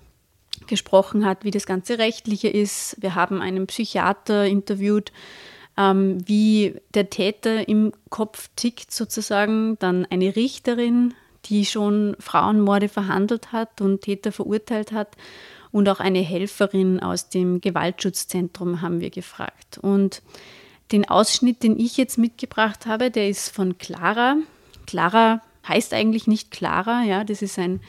gesprochen 0.66 1.24
hat, 1.24 1.44
wie 1.44 1.50
das 1.50 1.66
ganze 1.66 1.98
rechtliche 1.98 2.48
ist. 2.48 2.96
Wir 3.00 3.14
haben 3.14 3.40
einen 3.40 3.66
Psychiater 3.66 4.46
interviewt, 4.46 5.12
ähm, 5.76 6.18
wie 6.26 6.76
der 6.94 7.10
Täter 7.10 7.68
im 7.68 7.92
Kopf 8.10 8.50
tickt 8.56 8.92
sozusagen, 8.92 9.76
dann 9.78 10.06
eine 10.06 10.36
Richterin, 10.36 11.14
die 11.46 11.64
schon 11.64 12.16
Frauenmorde 12.20 12.88
verhandelt 12.88 13.52
hat 13.52 13.80
und 13.80 14.02
Täter 14.02 14.32
verurteilt 14.32 14.92
hat 14.92 15.16
und 15.72 15.88
auch 15.88 16.00
eine 16.00 16.20
Helferin 16.20 17.00
aus 17.00 17.28
dem 17.28 17.60
Gewaltschutzzentrum 17.60 18.80
haben 18.80 19.00
wir 19.00 19.10
gefragt. 19.10 19.78
Und 19.78 20.22
den 20.92 21.08
Ausschnitt, 21.08 21.62
den 21.62 21.78
ich 21.78 21.96
jetzt 21.96 22.18
mitgebracht 22.18 22.86
habe, 22.86 23.10
der 23.10 23.28
ist 23.28 23.48
von 23.48 23.76
Clara. 23.78 24.36
Clara 24.86 25.42
heißt 25.66 25.94
eigentlich 25.94 26.26
nicht 26.26 26.50
Clara, 26.50 27.02
ja, 27.04 27.24
das 27.24 27.42
ist 27.42 27.58
ein, 27.58 27.80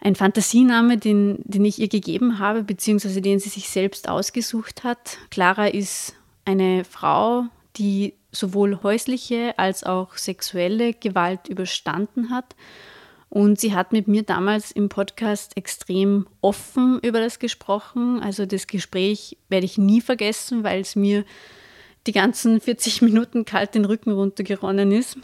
ein 0.00 0.14
Fantasiename, 0.14 0.96
den, 0.96 1.38
den 1.44 1.64
ich 1.64 1.78
ihr 1.78 1.88
gegeben 1.88 2.38
habe, 2.38 2.62
beziehungsweise 2.62 3.20
den 3.20 3.40
sie 3.40 3.48
sich 3.48 3.68
selbst 3.68 4.08
ausgesucht 4.08 4.84
hat. 4.84 5.18
Clara 5.30 5.66
ist 5.66 6.14
eine 6.44 6.84
Frau, 6.84 7.44
die 7.76 8.14
sowohl 8.32 8.82
häusliche 8.82 9.58
als 9.58 9.84
auch 9.84 10.16
sexuelle 10.16 10.92
Gewalt 10.94 11.48
überstanden 11.48 12.30
hat. 12.30 12.54
Und 13.30 13.60
sie 13.60 13.74
hat 13.74 13.92
mit 13.92 14.08
mir 14.08 14.22
damals 14.22 14.72
im 14.72 14.88
Podcast 14.88 15.56
extrem 15.56 16.26
offen 16.40 16.98
über 17.02 17.20
das 17.20 17.38
gesprochen. 17.38 18.20
Also 18.20 18.46
das 18.46 18.66
Gespräch 18.66 19.36
werde 19.48 19.66
ich 19.66 19.76
nie 19.76 20.00
vergessen, 20.00 20.64
weil 20.64 20.80
es 20.80 20.96
mir 20.96 21.24
die 22.06 22.12
ganzen 22.12 22.60
40 22.60 23.02
Minuten 23.02 23.44
kalt 23.44 23.74
den 23.74 23.84
Rücken 23.84 24.12
runtergeronnen 24.12 24.92
ist. 24.92 25.18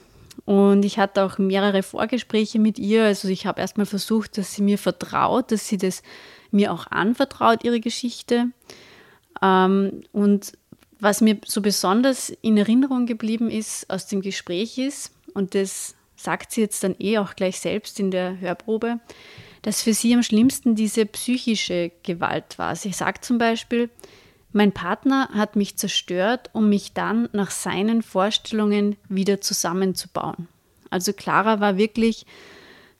Und 0.44 0.85
ich 0.85 0.99
hatte 0.99 1.25
auch 1.25 1.38
mehrere 1.38 1.83
Vorgespräche 1.83 2.59
mit 2.59 2.79
ihr. 2.79 3.05
Also 3.05 3.29
ich 3.29 3.47
habe 3.47 3.61
erstmal 3.61 3.87
versucht, 3.87 4.37
dass 4.37 4.55
sie 4.55 4.62
mir 4.62 4.79
vertraut, 4.79 5.53
dass 5.53 5.68
sie 5.68 5.79
das 5.79 6.03
mir 6.51 6.73
auch 6.73 6.87
anvertraut, 6.88 7.64
ihre 7.64 7.81
Geschichte. 7.81 8.49
Ähm, 9.42 10.03
und 10.12 10.53
was 11.01 11.20
mir 11.20 11.38
so 11.44 11.61
besonders 11.61 12.31
in 12.42 12.57
Erinnerung 12.57 13.07
geblieben 13.07 13.51
ist 13.51 13.90
aus 13.90 14.07
dem 14.07 14.20
Gespräch 14.20 14.79
ist, 14.79 15.12
und 15.35 15.55
das 15.55 15.94
sagt 16.16 16.53
sie 16.53 16.61
jetzt 16.61 16.83
dann 16.85 16.94
eh 16.99 17.18
auch 17.18 17.35
gleich 17.35 17.61
selbst 17.61 17.99
in 17.99 18.11
der 18.11 18.40
Hörprobe, 18.40 19.01
dass 19.62 19.83
für 19.83 19.94
sie 19.94 20.14
am 20.14 20.23
schlimmsten 20.23 20.75
diese 20.75 21.07
psychische 21.07 21.90
Gewalt 22.03 22.59
war. 22.59 22.77
Sie 22.77 22.92
sagt 22.92 23.25
zum 23.25 23.38
Beispiel, 23.38 23.90
mein 24.54 24.72
Partner 24.72 25.28
hat 25.32 25.56
mich 25.56 25.76
zerstört, 25.76 26.50
um 26.52 26.68
mich 26.68 26.92
dann 26.92 27.28
nach 27.32 27.50
seinen 27.50 28.02
Vorstellungen 28.02 28.96
wieder 29.08 29.40
zusammenzubauen. 29.40 30.48
Also 30.90 31.12
Clara 31.12 31.60
war 31.60 31.76
wirklich 31.76 32.24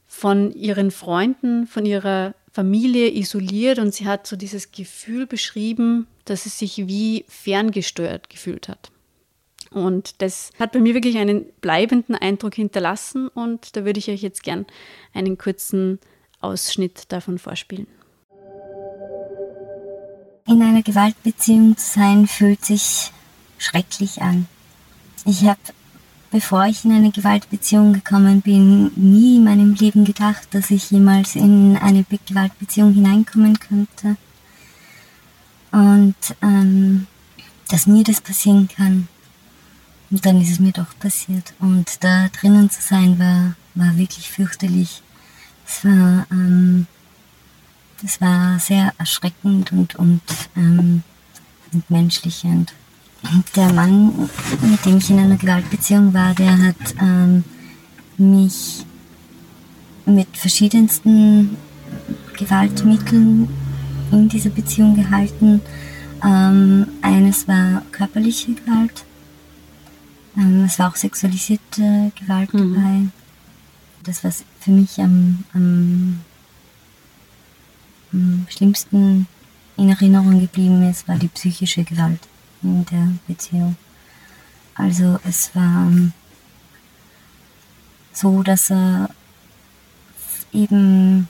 von 0.07 0.53
ihren 0.53 0.91
Freunden, 0.91 1.67
von 1.67 1.87
ihrer 1.87 2.35
Familie 2.53 3.11
isoliert 3.11 3.79
und 3.79 3.95
sie 3.95 4.07
hat 4.07 4.27
so 4.27 4.37
dieses 4.37 4.73
Gefühl 4.73 5.27
beschrieben, 5.27 6.07
dass 6.25 6.45
sie 6.45 6.51
sich 6.51 6.89
wie 6.89 7.25
ferngesteuert 7.29 8.31
gefühlt 8.31 8.69
hat. 8.69 8.91
Und 9.71 10.23
das 10.23 10.51
hat 10.59 10.73
bei 10.73 10.79
mir 10.79 10.95
wirklich 10.95 11.19
einen 11.19 11.47
bleibenden 11.61 12.15
Eindruck 12.15 12.55
hinterlassen 12.55 13.29
und 13.29 13.77
da 13.77 13.85
würde 13.85 13.99
ich 13.99 14.09
euch 14.09 14.23
jetzt 14.23 14.45
gern 14.45 14.67
einen 15.13 15.37
kurzen 15.37 15.99
Ausschnitt 16.41 17.11
davon 17.13 17.39
vorspielen. 17.39 17.89
In 20.47 20.63
einer 20.63 20.83
Gewaltbeziehung 20.83 21.75
zu 21.79 21.91
sein 21.91 22.27
fühlt 22.27 22.63
sich 22.67 23.11
schrecklich 23.57 24.21
an. 24.21 24.47
Ich 25.25 25.45
habe, 25.45 25.59
bevor 26.31 26.67
ich 26.67 26.85
in 26.85 26.93
eine 26.93 27.11
Gewaltbeziehung 27.11 27.95
gekommen 27.95 28.43
bin, 28.43 28.91
nie 28.95 29.37
in 29.37 29.45
meinem 29.45 29.73
Leben 29.73 30.05
gedacht, 30.05 30.49
dass 30.51 30.71
ich 30.71 30.91
jemals 30.91 31.35
in 31.35 31.79
eine 31.79 32.05
Gewaltbeziehung 32.05 32.93
hineinkommen 32.93 33.59
könnte. 33.59 34.17
Und 35.73 36.15
ähm, 36.43 37.07
dass 37.69 37.87
mir 37.87 38.05
das 38.05 38.21
passieren 38.21 38.69
kann. 38.69 39.09
Und 40.11 40.27
dann 40.27 40.43
ist 40.43 40.51
es 40.51 40.61
mir 40.61 40.73
doch 40.73 40.99
passiert. 40.99 41.55
Und 41.59 42.05
da 42.05 42.29
drinnen 42.29 42.69
zu 42.69 42.83
sein 42.83 43.19
war, 43.19 43.57
war 43.75 43.97
wirklich 43.97 44.31
fürchterlich. 44.31 45.03
Es 45.67 45.87
war, 45.87 46.27
ähm, 46.31 46.87
das 48.05 48.21
war 48.21 48.59
sehr 48.59 48.93
erschreckend 48.99 49.73
und, 49.73 49.95
und 49.95 50.21
ähm, 50.57 51.03
entmenschlichend. 51.73 52.75
Der 53.57 53.73
Mann, 53.73 54.29
mit 54.61 54.85
dem 54.85 54.99
ich 54.99 55.09
in 55.09 55.19
einer 55.19 55.37
Gewaltbeziehung 55.37 56.13
war, 56.13 56.35
der 56.35 56.67
hat 56.67 56.95
ähm, 57.01 57.45
mich 58.19 58.85
mit 60.05 60.29
verschiedensten 60.37 61.57
Gewaltmitteln 62.37 63.49
in 64.13 64.29
dieser 64.29 64.51
Beziehung 64.51 64.95
gehalten. 64.95 65.63
Ähm, 66.23 66.87
eines 67.01 67.49
war 67.49 67.83
körperliche 67.91 68.53
Gewalt, 68.53 69.07
ähm, 70.37 70.65
es 70.65 70.79
war 70.79 70.91
auch 70.91 70.97
sexualisierte 70.97 72.13
Gewalt 72.21 72.53
mhm. 72.53 72.75
dabei. 72.75 73.01
Das, 74.03 74.25
was 74.25 74.45
für 74.61 74.73
mich 74.73 75.01
am, 75.01 75.45
am 75.55 76.21
am 78.15 78.47
schlimmsten 78.49 79.27
in 79.77 79.89
Erinnerung 79.91 80.41
geblieben 80.41 80.89
ist, 80.89 81.09
war 81.09 81.17
die 81.17 81.29
psychische 81.29 81.85
Gewalt 81.85 82.21
in 82.63 82.85
der 82.87 83.09
Beziehung. 83.27 83.77
Also 84.75 85.19
es 85.25 85.55
war 85.55 85.91
so, 88.13 88.43
dass 88.43 88.71
er 88.71 89.11
eben 90.53 91.29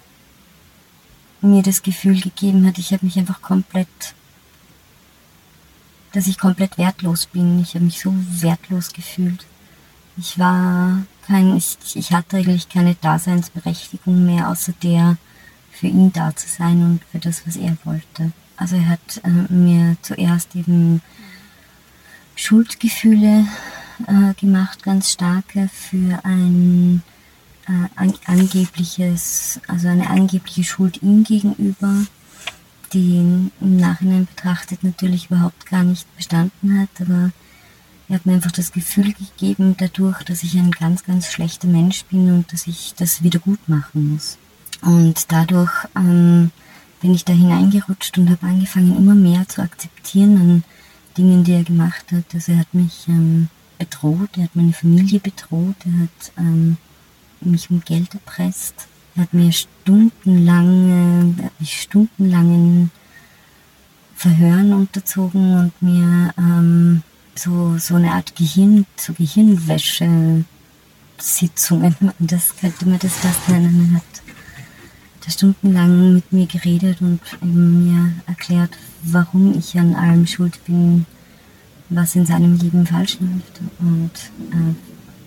mir 1.41 1.63
das 1.63 1.83
Gefühl 1.83 2.21
gegeben 2.21 2.67
hat, 2.67 2.79
ich 2.79 2.93
habe 2.93 3.05
mich 3.05 3.19
einfach 3.19 3.43
komplett, 3.43 4.15
dass 6.13 6.27
ich 6.27 6.39
komplett 6.39 6.79
wertlos 6.79 7.27
bin. 7.27 7.61
Ich 7.61 7.75
habe 7.75 7.85
mich 7.85 8.01
so 8.01 8.15
wertlos 8.41 8.93
gefühlt. 8.93 9.45
Ich 10.17 10.39
war 10.39 11.03
kein, 11.27 11.57
ich, 11.57 11.77
ich 11.95 12.13
hatte 12.13 12.37
eigentlich 12.37 12.69
keine 12.69 12.95
Daseinsberechtigung 12.95 14.25
mehr, 14.25 14.49
außer 14.49 14.73
der, 14.83 15.17
für 15.85 15.89
ihn 15.89 16.13
da 16.15 16.35
zu 16.35 16.49
sein 16.49 16.83
und 16.83 17.01
für 17.13 17.19
das, 17.19 17.47
was 17.47 17.57
er 17.57 17.77
wollte. 17.85 18.33
Also 18.57 18.77
er 18.77 18.89
hat 18.89 19.21
äh, 19.23 19.53
mir 19.53 19.99
zuerst 20.01 20.57
eben 20.57 21.03
Schuldgefühle 22.37 23.47
äh, 24.07 24.35
gemacht, 24.41 24.83
ganz 24.83 25.11
starke 25.11 25.69
für 25.69 26.25
ein 26.25 27.03
äh, 27.67 27.73
an, 27.97 28.15
angebliches, 28.25 29.61
also 29.69 29.89
eine 29.89 30.09
angebliche 30.09 30.65
Schuld 30.65 31.03
ihm 31.03 31.23
gegenüber, 31.23 32.07
die 32.95 33.19
im 33.19 33.51
Nachhinein 33.61 34.25
betrachtet 34.25 34.85
natürlich 34.85 35.27
überhaupt 35.27 35.67
gar 35.67 35.83
nicht 35.83 36.07
bestanden 36.17 36.81
hat, 36.81 36.89
aber 36.99 37.31
er 38.09 38.15
hat 38.15 38.25
mir 38.25 38.35
einfach 38.35 38.53
das 38.53 38.73
Gefühl 38.73 39.13
gegeben 39.13 39.75
dadurch, 39.77 40.23
dass 40.23 40.45
ich 40.45 40.57
ein 40.57 40.71
ganz, 40.71 41.05
ganz 41.05 41.31
schlechter 41.31 41.69
Mensch 41.69 42.05
bin 42.07 42.33
und 42.33 42.51
dass 42.55 42.67
ich 42.67 42.95
das 42.97 43.23
wieder 43.23 43.39
gut 43.39 43.69
machen 43.69 44.15
muss. 44.15 44.39
Und 44.85 45.33
dadurch 45.33 45.73
ähm, 45.97 46.51
bin 47.01 47.15
ich 47.15 47.25
da 47.25 47.33
hineingerutscht 47.33 48.19
und 48.19 48.31
habe 48.31 48.47
angefangen, 48.47 48.97
immer 48.97 49.15
mehr 49.15 49.49
zu 49.49 49.63
akzeptieren 49.63 50.37
an 50.37 50.65
Dingen, 51.17 51.45
die 51.45 51.53
er 51.53 51.65
gemacht 51.65 52.13
hat. 52.13 52.25
Also 52.35 52.53
er 52.53 52.59
hat 52.59 52.75
mich 52.75 53.07
ähm, 53.09 53.49
bedroht, 53.79 54.31
er 54.37 54.45
hat 54.45 54.57
meine 54.57 54.73
Familie 54.73 55.21
bedroht, 55.21 55.77
er 55.87 56.03
hat 56.03 56.33
ähm, 56.39 56.77
mich 57.41 57.71
um 57.71 57.81
Geld 57.85 58.15
erpresst. 58.15 58.89
Er 59.17 59.23
hat 59.23 59.33
mir 59.33 59.53
stundenlang, 59.53 61.39
äh, 61.39 61.51
mich 61.61 61.83
stundenlangen 61.83 62.91
Verhören 64.17 64.73
unterzogen 64.73 65.59
und 65.59 65.83
mir 65.83 66.33
ähm, 66.39 67.03
so, 67.35 67.79
so 67.79 67.97
eine 67.97 68.13
Art 68.13 68.37
Gehirn, 68.37 68.87
so 68.97 69.13
Gehirnwäsche 69.13 70.45
Sitzungen, 71.19 71.97
das 72.19 72.57
könnte 72.57 72.89
man 72.89 72.99
das 72.99 73.17
fast 73.17 73.49
nennen, 73.49 73.91
er 73.93 73.97
hat 73.99 74.24
stundenlang 75.31 76.15
mit 76.15 76.33
mir 76.33 76.47
geredet 76.47 77.01
und 77.01 77.21
mir 77.43 78.13
erklärt, 78.27 78.71
warum 79.03 79.57
ich 79.59 79.79
an 79.79 79.95
allem 79.95 80.27
schuld 80.27 80.65
bin, 80.65 81.07
was 81.89 82.15
in 82.17 82.27
seinem 82.27 82.57
Leben 82.59 82.87
falsch 82.87 83.19
läuft 83.21 83.61
und 83.79 84.11
äh, 84.53 84.75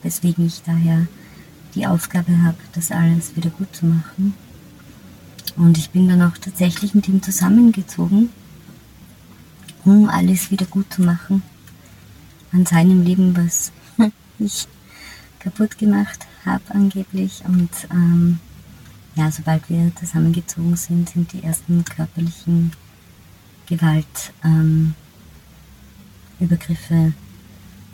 weswegen 0.04 0.46
ich 0.46 0.62
daher 0.64 1.08
die 1.76 1.88
Aufgabe 1.88 2.42
habe, 2.44 2.58
das 2.74 2.92
alles 2.92 3.36
wieder 3.36 3.50
gut 3.50 3.76
zu 3.76 3.86
machen. 3.86 4.34
Und 5.56 5.78
ich 5.78 5.90
bin 5.90 6.08
dann 6.08 6.22
auch 6.22 6.38
tatsächlich 6.38 6.94
mit 6.94 7.08
ihm 7.08 7.22
zusammengezogen, 7.22 8.30
um 9.86 10.10
alles 10.10 10.52
wieder 10.52 10.66
gut 10.66 10.92
zu 10.94 11.02
machen 11.02 11.42
an 12.52 12.66
seinem 12.66 13.04
Leben, 13.04 13.36
was 13.36 13.72
ich 14.40 14.68
kaputt 15.40 15.78
gemacht 15.78 16.26
habe 16.46 16.64
angeblich. 16.70 17.44
Und 17.46 17.70
ähm, 17.92 18.40
ja, 19.18 19.32
sobald 19.32 19.70
wir 19.70 19.92
zusammengezogen 19.96 20.76
sind, 20.76 21.10
sind 21.10 21.34
die 21.34 21.44
ersten 21.44 21.84
körperlichen 21.84 22.72
Gewaltübergriffe 23.66 24.96
ähm, 26.94 27.14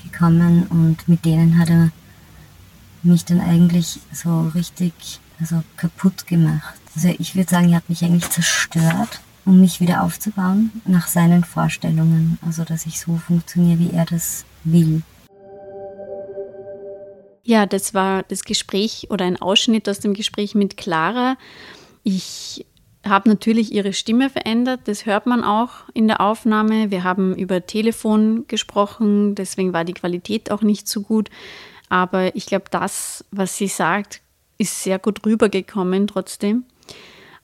gekommen 0.03 0.67
und 0.67 1.07
mit 1.07 1.23
denen 1.25 1.57
hat 1.57 1.69
er 1.69 1.91
mich 3.03 3.25
dann 3.25 3.39
eigentlich 3.39 3.99
so 4.11 4.49
richtig 4.49 4.93
also 5.39 5.63
kaputt 5.77 6.27
gemacht. 6.27 6.79
Also 6.95 7.09
ich 7.17 7.35
würde 7.35 7.49
sagen, 7.49 7.69
er 7.69 7.77
hat 7.77 7.89
mich 7.89 8.03
eigentlich 8.03 8.29
zerstört, 8.29 9.21
um 9.45 9.61
mich 9.61 9.79
wieder 9.79 10.03
aufzubauen 10.03 10.71
nach 10.85 11.07
seinen 11.07 11.43
Vorstellungen. 11.43 12.37
Also 12.45 12.63
dass 12.63 12.85
ich 12.85 12.99
so 12.99 13.17
funktioniere, 13.17 13.79
wie 13.79 13.91
er 13.91 14.05
das 14.05 14.45
will. 14.63 15.01
Ja, 17.43 17.65
das 17.65 17.93
war 17.93 18.23
das 18.23 18.45
Gespräch 18.45 19.07
oder 19.09 19.25
ein 19.25 19.41
Ausschnitt 19.41 19.89
aus 19.89 19.99
dem 19.99 20.13
Gespräch 20.13 20.55
mit 20.55 20.77
Clara. 20.77 21.37
Ich 22.03 22.65
habe 23.05 23.27
natürlich 23.27 23.73
ihre 23.73 23.91
Stimme 23.91 24.29
verändert, 24.29 24.81
das 24.85 25.05
hört 25.05 25.25
man 25.25 25.43
auch 25.43 25.89
in 25.93 26.07
der 26.07 26.21
Aufnahme. 26.21 26.89
Wir 26.89 27.03
haben 27.03 27.35
über 27.35 27.65
Telefon 27.65 28.45
gesprochen, 28.47 29.35
deswegen 29.35 29.73
war 29.73 29.83
die 29.83 29.93
Qualität 29.93 30.51
auch 30.51 30.61
nicht 30.61 30.87
so 30.87 31.01
gut. 31.01 31.29
Aber 31.89 32.33
ich 32.33 32.45
glaube, 32.45 32.65
das, 32.71 33.25
was 33.29 33.57
sie 33.57 33.67
sagt, 33.67 34.21
ist 34.57 34.81
sehr 34.81 34.97
gut 34.97 35.25
rübergekommen 35.25 36.07
trotzdem. 36.07 36.63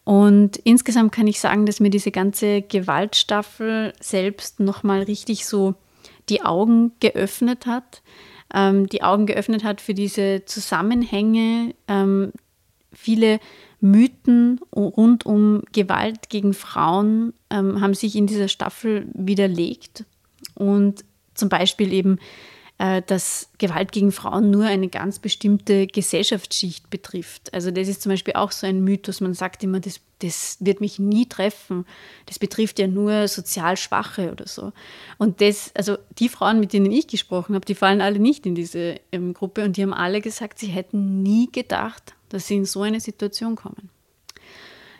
Und 0.05 0.55
insgesamt 0.57 1.11
kann 1.11 1.27
ich 1.27 1.41
sagen, 1.41 1.65
dass 1.65 1.81
mir 1.81 1.89
diese 1.89 2.11
ganze 2.11 2.61
Gewaltstaffel 2.61 3.91
selbst 3.99 4.61
nochmal 4.61 5.03
richtig 5.03 5.45
so 5.45 5.75
die 6.29 6.41
Augen 6.41 6.93
geöffnet 7.01 7.65
hat 7.65 8.01
ähm, 8.53 8.87
die 8.87 9.03
Augen 9.03 9.25
geöffnet 9.25 9.63
hat 9.63 9.81
für 9.81 9.93
diese 9.93 10.43
Zusammenhänge, 10.45 11.73
ähm, 11.87 12.31
viele 12.91 13.39
Mythen 13.81 14.59
rund 14.75 15.25
um 15.25 15.63
Gewalt 15.71 16.29
gegen 16.29 16.53
Frauen 16.53 17.33
ähm, 17.49 17.79
haben 17.81 17.93
sich 17.93 18.15
in 18.15 18.27
dieser 18.27 18.47
Staffel 18.47 19.07
widerlegt. 19.13 20.05
Und 20.55 21.05
zum 21.33 21.49
Beispiel 21.49 21.93
eben 21.93 22.19
dass 22.79 23.49
Gewalt 23.57 23.91
gegen 23.91 24.13
Frauen 24.13 24.51
nur 24.51 24.63
eine 24.63 24.87
ganz 24.87 25.19
bestimmte 25.19 25.85
Gesellschaftsschicht 25.85 26.89
betrifft. 26.89 27.53
Also 27.53 27.71
das 27.71 27.89
ist 27.89 28.01
zum 28.01 28.11
Beispiel 28.11 28.35
auch 28.35 28.53
so 28.53 28.65
ein 28.65 28.85
Mythos. 28.85 29.19
Man 29.19 29.33
sagt 29.33 29.65
immer, 29.65 29.81
das, 29.81 29.99
das 30.19 30.55
wird 30.61 30.79
mich 30.79 30.97
nie 30.97 31.25
treffen. 31.27 31.85
Das 32.25 32.39
betrifft 32.39 32.79
ja 32.79 32.87
nur 32.87 33.27
sozial 33.27 33.75
Schwache 33.75 34.31
oder 34.31 34.47
so. 34.47 34.71
Und 35.17 35.41
das, 35.41 35.71
also 35.75 35.97
die 36.19 36.29
Frauen, 36.29 36.61
mit 36.61 36.71
denen 36.71 36.89
ich 36.89 37.07
gesprochen 37.07 37.53
habe, 37.53 37.65
die 37.65 37.75
fallen 37.75 37.99
alle 37.99 38.17
nicht 38.17 38.45
in 38.45 38.55
diese 38.55 38.95
ähm, 39.11 39.33
Gruppe 39.33 39.65
und 39.65 39.75
die 39.75 39.83
haben 39.83 39.93
alle 39.93 40.21
gesagt, 40.21 40.57
sie 40.57 40.67
hätten 40.67 41.21
nie 41.21 41.49
gedacht, 41.51 42.15
dass 42.29 42.47
sie 42.47 42.55
in 42.55 42.65
so 42.65 42.83
eine 42.83 43.01
Situation 43.01 43.57
kommen. 43.57 43.89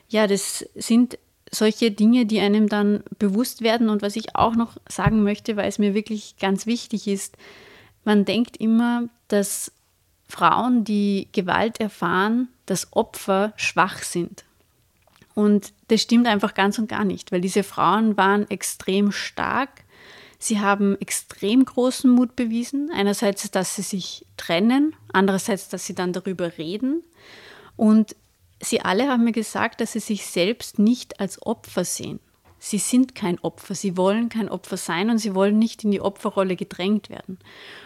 ja, 0.09 0.27
das 0.27 0.67
sind 0.75 1.17
solche 1.51 1.91
Dinge, 1.91 2.25
die 2.25 2.41
einem 2.41 2.67
dann 2.67 3.03
bewusst 3.19 3.61
werden. 3.61 3.89
Und 3.89 4.01
was 4.01 4.15
ich 4.15 4.35
auch 4.35 4.55
noch 4.55 4.77
sagen 4.87 5.23
möchte, 5.23 5.55
weil 5.55 5.69
es 5.69 5.79
mir 5.79 5.93
wirklich 5.93 6.35
ganz 6.39 6.65
wichtig 6.65 7.07
ist, 7.07 7.37
man 8.09 8.25
denkt 8.25 8.57
immer, 8.57 9.03
dass 9.27 9.71
Frauen, 10.27 10.83
die 10.83 11.27
Gewalt 11.31 11.79
erfahren, 11.79 12.47
dass 12.65 12.91
Opfer 12.91 13.53
schwach 13.55 14.01
sind. 14.01 14.45
Und 15.35 15.73
das 15.89 16.01
stimmt 16.01 16.25
einfach 16.25 16.55
ganz 16.55 16.79
und 16.79 16.89
gar 16.89 17.05
nicht, 17.05 17.31
weil 17.31 17.39
diese 17.39 17.61
Frauen 17.61 18.17
waren 18.17 18.49
extrem 18.49 19.11
stark. 19.11 19.83
Sie 20.39 20.59
haben 20.59 20.99
extrem 20.99 21.63
großen 21.63 22.09
Mut 22.09 22.35
bewiesen. 22.35 22.89
Einerseits, 22.91 23.51
dass 23.51 23.75
sie 23.75 23.83
sich 23.83 24.25
trennen, 24.37 24.95
andererseits, 25.13 25.69
dass 25.69 25.85
sie 25.85 25.93
dann 25.93 26.11
darüber 26.11 26.57
reden. 26.57 27.03
Und 27.75 28.15
sie 28.59 28.81
alle 28.81 29.07
haben 29.07 29.23
mir 29.23 29.33
gesagt, 29.33 29.81
dass 29.81 29.91
sie 29.91 29.99
sich 29.99 30.25
selbst 30.25 30.79
nicht 30.79 31.19
als 31.19 31.45
Opfer 31.45 31.85
sehen. 31.85 32.19
Sie 32.59 32.77
sind 32.77 33.15
kein 33.15 33.39
Opfer, 33.39 33.73
sie 33.73 33.95
wollen 33.95 34.29
kein 34.29 34.49
Opfer 34.49 34.77
sein 34.77 35.09
und 35.09 35.17
sie 35.17 35.33
wollen 35.33 35.57
nicht 35.57 35.83
in 35.83 35.91
die 35.91 36.01
Opferrolle 36.01 36.55
gedrängt 36.55 37.09
werden. 37.09 37.39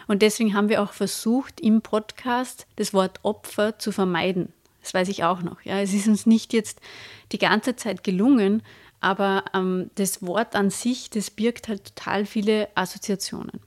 Und 0.08 0.22
deswegen 0.22 0.54
haben 0.54 0.68
wir 0.68 0.82
auch 0.82 0.92
versucht, 0.92 1.60
im 1.60 1.80
Podcast 1.80 2.66
das 2.76 2.92
Wort 2.92 3.20
Opfer 3.22 3.78
zu 3.78 3.92
vermeiden. 3.92 4.52
Das 4.82 4.92
weiß 4.92 5.08
ich 5.08 5.24
auch 5.24 5.42
noch. 5.42 5.62
Ja, 5.62 5.80
es 5.80 5.94
ist 5.94 6.08
uns 6.08 6.26
nicht 6.26 6.52
jetzt 6.52 6.80
die 7.32 7.38
ganze 7.38 7.76
Zeit 7.76 8.04
gelungen, 8.04 8.62
aber 9.00 9.44
ähm, 9.54 9.90
das 9.94 10.22
Wort 10.26 10.56
an 10.56 10.70
sich, 10.70 11.08
das 11.08 11.30
birgt 11.30 11.68
halt 11.68 11.84
total 11.94 12.26
viele 12.26 12.68
Assoziationen. 12.74 13.60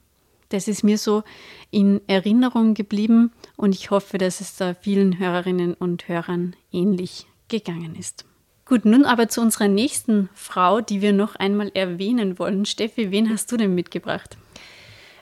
Das 0.50 0.68
ist 0.68 0.82
mir 0.82 0.98
so 0.98 1.24
in 1.70 2.00
Erinnerung 2.06 2.74
geblieben 2.74 3.32
und 3.56 3.74
ich 3.74 3.90
hoffe, 3.90 4.18
dass 4.18 4.40
es 4.40 4.56
da 4.56 4.74
vielen 4.74 5.18
Hörerinnen 5.18 5.74
und 5.74 6.08
Hörern 6.08 6.56
ähnlich 6.72 7.26
gegangen 7.48 7.96
ist. 7.96 8.27
Gut, 8.68 8.84
nun 8.84 9.06
aber 9.06 9.28
zu 9.28 9.40
unserer 9.40 9.66
nächsten 9.66 10.28
Frau, 10.34 10.82
die 10.82 11.00
wir 11.00 11.14
noch 11.14 11.36
einmal 11.36 11.70
erwähnen 11.72 12.38
wollen. 12.38 12.66
Steffi, 12.66 13.10
wen 13.10 13.30
hast 13.30 13.50
du 13.50 13.56
denn 13.56 13.74
mitgebracht? 13.74 14.36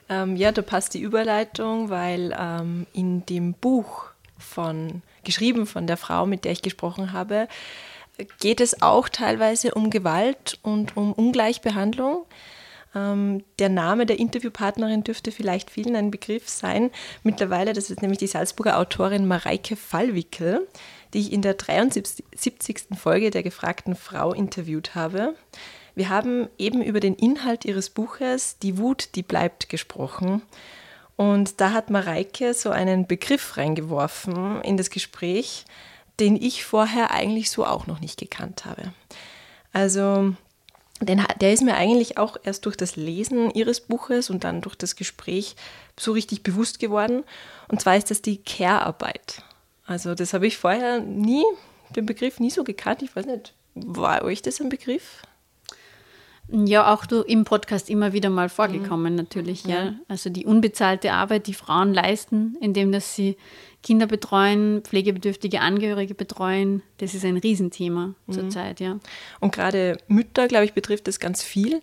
Ähm, 0.09 0.35
ja, 0.35 0.51
da 0.51 0.61
passt 0.61 0.93
die 0.93 1.01
Überleitung, 1.01 1.89
weil 1.89 2.35
ähm, 2.37 2.87
in 2.91 3.25
dem 3.25 3.53
Buch 3.53 4.03
von 4.37 5.01
geschrieben 5.23 5.65
von 5.65 5.87
der 5.87 5.95
Frau, 5.95 6.25
mit 6.25 6.43
der 6.43 6.51
ich 6.51 6.61
gesprochen 6.61 7.13
habe, 7.13 7.47
geht 8.39 8.59
es 8.59 8.81
auch 8.81 9.07
teilweise 9.07 9.73
um 9.73 9.91
Gewalt 9.91 10.59
und 10.61 10.97
um 10.97 11.13
Ungleichbehandlung. 11.13 12.25
Ähm, 12.95 13.43
der 13.59 13.69
Name 13.69 14.05
der 14.05 14.19
Interviewpartnerin 14.19 15.03
dürfte 15.03 15.31
vielleicht 15.31 15.69
vielen 15.69 15.95
ein 15.95 16.11
Begriff 16.11 16.49
sein. 16.49 16.91
Mittlerweile, 17.23 17.73
das 17.73 17.89
ist 17.89 18.01
nämlich 18.01 18.19
die 18.19 18.27
Salzburger 18.27 18.77
Autorin 18.77 19.27
Mareike 19.27 19.75
Fallwickel, 19.75 20.67
die 21.13 21.19
ich 21.19 21.33
in 21.33 21.41
der 21.41 21.53
73. 21.53 22.23
Folge 22.97 23.31
der 23.31 23.43
gefragten 23.43 23.95
Frau 23.95 24.33
interviewt 24.33 24.95
habe. 24.95 25.35
Wir 25.95 26.09
haben 26.09 26.47
eben 26.57 26.81
über 26.81 26.99
den 26.99 27.15
Inhalt 27.15 27.65
ihres 27.65 27.89
Buches 27.89 28.59
Die 28.59 28.77
Wut, 28.77 29.09
die 29.15 29.23
bleibt 29.23 29.69
gesprochen. 29.69 30.41
Und 31.15 31.59
da 31.59 31.71
hat 31.71 31.89
Mareike 31.89 32.53
so 32.53 32.69
einen 32.69 33.07
Begriff 33.07 33.57
reingeworfen 33.57 34.61
in 34.61 34.77
das 34.77 34.91
Gespräch, 34.91 35.65
den 36.19 36.35
ich 36.35 36.63
vorher 36.63 37.11
eigentlich 37.11 37.49
so 37.49 37.65
auch 37.65 37.87
noch 37.87 37.99
nicht 37.99 38.19
gekannt 38.19 38.65
habe. 38.65 38.93
Also 39.73 40.33
den, 41.01 41.23
der 41.41 41.53
ist 41.53 41.63
mir 41.63 41.75
eigentlich 41.75 42.17
auch 42.17 42.37
erst 42.43 42.65
durch 42.65 42.75
das 42.75 42.95
Lesen 42.95 43.51
ihres 43.51 43.81
Buches 43.81 44.29
und 44.29 44.43
dann 44.43 44.61
durch 44.61 44.75
das 44.75 44.95
Gespräch 44.95 45.55
so 45.99 46.11
richtig 46.11 46.43
bewusst 46.43 46.79
geworden. 46.79 47.23
Und 47.67 47.81
zwar 47.81 47.97
ist 47.97 48.09
das 48.09 48.21
die 48.21 48.37
Care-Arbeit. 48.37 49.43
Also 49.87 50.13
das 50.13 50.33
habe 50.33 50.45
ich 50.45 50.57
vorher 50.57 50.99
nie, 50.99 51.43
den 51.95 52.05
Begriff 52.05 52.39
nie 52.39 52.51
so 52.51 52.63
gekannt. 52.63 53.01
Ich 53.01 53.15
weiß 53.15 53.25
nicht, 53.25 53.53
war 53.73 54.21
euch 54.23 54.41
das 54.41 54.61
ein 54.61 54.69
Begriff? 54.69 55.23
Ja, 56.49 56.93
auch 56.93 57.05
du 57.05 57.21
im 57.21 57.43
Podcast 57.43 57.89
immer 57.89 58.13
wieder 58.13 58.29
mal 58.29 58.47
vorgekommen, 58.47 59.13
mhm. 59.13 59.17
natürlich, 59.17 59.65
ja. 59.65 59.85
ja. 59.85 59.93
Also 60.07 60.29
die 60.29 60.45
unbezahlte 60.45 61.11
Arbeit, 61.11 61.47
die 61.47 61.53
Frauen 61.53 61.93
leisten, 61.93 62.55
indem 62.61 62.91
dass 62.91 63.15
sie 63.15 63.35
Kinder 63.83 64.07
betreuen, 64.07 64.81
pflegebedürftige 64.81 65.59
Angehörige 65.59 66.15
betreuen, 66.15 66.83
das 66.97 67.13
ist 67.13 67.25
ein 67.25 67.37
Riesenthema 67.37 68.15
mhm. 68.27 68.33
zurzeit, 68.33 68.79
ja. 68.79 68.99
Und 69.39 69.53
gerade 69.53 69.97
Mütter, 70.07 70.47
glaube 70.47 70.65
ich, 70.65 70.73
betrifft 70.73 71.07
das 71.07 71.19
ganz 71.19 71.43
viel. 71.43 71.81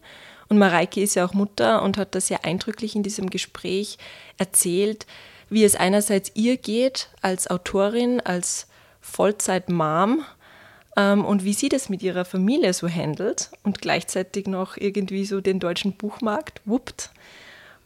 Und 0.49 0.59
Mareike 0.59 1.01
ist 1.01 1.15
ja 1.15 1.27
auch 1.27 1.35
Mutter 1.35 1.83
und 1.83 1.97
hat 1.99 2.15
das 2.15 2.29
sehr 2.29 2.45
eindrücklich 2.45 2.97
in 2.97 3.03
diesem 3.03 3.31
Gespräch 3.31 3.99
erzählt, 4.39 5.07
wie 5.55 5.65
es 5.65 5.77
einerseits 5.77 6.33
ihr 6.35 6.57
geht 6.57 7.09
als 7.23 7.49
Autorin, 7.49 8.21
als 8.21 8.67
Vollzeit-Mom, 9.01 10.25
ähm, 10.97 11.25
und 11.25 11.45
wie 11.45 11.53
sie 11.53 11.69
das 11.69 11.89
mit 11.89 12.03
ihrer 12.03 12.25
Familie 12.25 12.73
so 12.73 12.89
handelt 12.89 13.51
und 13.63 13.81
gleichzeitig 13.81 14.47
noch 14.47 14.77
irgendwie 14.77 15.25
so 15.25 15.41
den 15.41 15.61
deutschen 15.61 15.93
Buchmarkt 15.93 16.61
wuppt. 16.65 17.11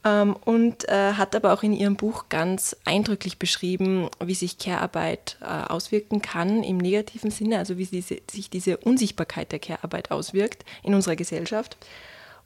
Ähm, 0.05 0.37
und 0.45 0.89
äh, 0.89 1.15
hat 1.15 1.35
aber 1.35 1.53
auch 1.53 1.63
in 1.63 1.73
ihrem 1.73 1.97
Buch 1.97 2.27
ganz 2.29 2.77
eindrücklich 2.85 3.39
beschrieben, 3.39 4.09
wie 4.25 4.35
sich 4.35 4.59
Care-Arbeit 4.59 5.39
äh, 5.41 5.45
auswirken 5.45 6.23
kann 6.23 6.63
im 6.63 6.79
negativen 6.79 7.31
Sinne, 7.31 7.59
also 7.59 7.79
wie 7.79 7.87
diese, 7.87 8.19
sich 8.31 8.49
diese 8.49 8.77
Unsichtbarkeit 8.77 9.51
der 9.51 9.59
Care-Arbeit 9.59 10.11
auswirkt 10.11 10.65
in 10.83 10.95
unserer 10.95 11.17
Gesellschaft. 11.17 11.77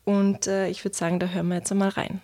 Und 0.04 0.46
äh, 0.46 0.68
ich 0.68 0.85
würde 0.85 0.96
sagen, 0.96 1.20
da 1.20 1.26
hören 1.26 1.48
wir 1.48 1.56
jetzt 1.56 1.70
einmal 1.70 1.90
rein. 1.90 2.22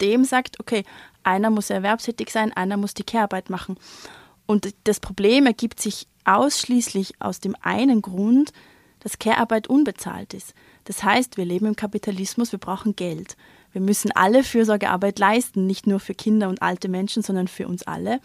System 0.00 0.24
sagt, 0.24 0.58
okay, 0.60 0.84
einer 1.22 1.50
muss 1.50 1.68
erwerbstätig 1.68 2.30
sein, 2.30 2.52
einer 2.54 2.78
muss 2.78 2.94
die 2.94 3.04
Care-Arbeit 3.04 3.50
machen. 3.50 3.76
Und 4.46 4.74
das 4.84 4.98
Problem 4.98 5.44
ergibt 5.46 5.78
sich 5.78 6.06
ausschließlich 6.24 7.20
aus 7.20 7.40
dem 7.40 7.54
einen 7.60 8.00
Grund, 8.00 8.52
dass 9.00 9.18
Care-Arbeit 9.18 9.68
unbezahlt 9.68 10.32
ist. 10.32 10.54
Das 10.84 11.04
heißt, 11.04 11.36
wir 11.36 11.44
leben 11.44 11.66
im 11.66 11.76
Kapitalismus, 11.76 12.52
wir 12.52 12.58
brauchen 12.58 12.96
Geld. 12.96 13.36
Wir 13.72 13.82
müssen 13.82 14.10
alle 14.12 14.42
Fürsorgearbeit 14.42 15.18
leisten, 15.18 15.66
nicht 15.66 15.86
nur 15.86 16.00
für 16.00 16.14
Kinder 16.14 16.48
und 16.48 16.62
alte 16.62 16.88
Menschen, 16.88 17.22
sondern 17.22 17.46
für 17.46 17.68
uns 17.68 17.82
alle. 17.82 18.20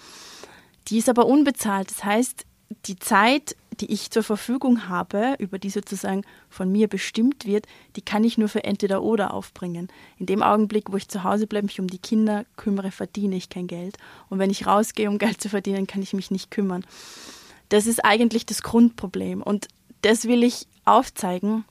Die 0.88 0.98
ist 0.98 1.10
aber 1.10 1.26
unbezahlt. 1.26 1.92
Das 1.92 2.06
heißt, 2.06 2.46
die 2.86 2.98
Zeit, 2.98 3.56
die 3.80 3.92
ich 3.92 4.10
zur 4.12 4.24
Verfügung 4.24 4.88
habe, 4.88 5.36
über 5.40 5.60
die 5.60 5.70
sozusagen 5.70 6.24
von 6.50 6.72
mir 6.72 6.88
bestimmt 6.88 7.46
wird, 7.46 7.68
die 7.96 8.02
kann 8.02 8.24
ich 8.24 8.38
nur 8.38 8.48
für 8.48 8.64
entweder 8.64 9.04
oder 9.04 9.34
aufbringen. 9.34 9.90
In 10.18 10.26
dem 10.26 10.42
Augenblick, 10.42 10.92
wo 10.92 10.98
ich 10.98 11.10
zu 11.10 11.24
Hause 11.24 11.48
bleibe, 11.48 11.68
mich 11.68 11.80
um 11.80 11.88
die 11.88 11.98
Kinder 11.98 12.46
kümmere, 12.56 12.92
verdiene 12.92 13.36
ich 13.36 13.50
kein 13.50 13.68
Geld. 13.68 13.98
Und 14.30 14.40
wenn 14.40 14.50
ich 14.50 14.66
rausgehe, 14.66 15.10
um 15.10 15.18
Geld 15.18 15.42
zu 15.42 15.50
verdienen, 15.50 15.88
kann 15.88 16.02
ich 16.02 16.14
mich 16.14 16.32
nicht 16.32 16.52
kümmern. 16.52 16.86
Das 17.70 17.88
ist 17.88 18.04
eigentlich 18.06 18.46
das 18.46 18.64
Grundproblem. 18.64 19.42
Und 19.42 19.68
das 20.02 20.26
will 20.26 20.44
ich 20.44 20.68
aufzeigen. 20.86 21.66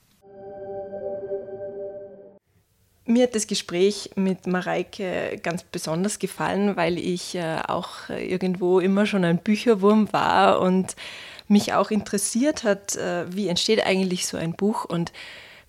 Mir 3.07 3.25
hat 3.25 3.35
das 3.35 3.47
Gespräch 3.47 4.11
mit 4.15 4.47
Mareike 4.47 5.39
ganz 5.43 5.63
besonders 5.63 6.19
gefallen, 6.19 6.77
weil 6.77 6.99
ich 6.99 7.35
äh, 7.35 7.59
auch 7.69 8.09
irgendwo 8.09 8.81
immer 8.81 9.05
schon 9.05 9.25
ein 9.25 9.39
Bücherwurm 9.39 10.11
war 10.13 10.61
und 10.61 10.97
mich 11.47 11.75
auch 11.75 11.91
interessiert 11.91 12.65
hat, 12.65 12.97
äh, 12.97 13.27
wie 13.35 13.49
entsteht 13.49 13.85
eigentlich 13.85 14.27
so 14.27 14.39
ein 14.39 14.55
Buch 14.55 14.87
und 14.87 15.13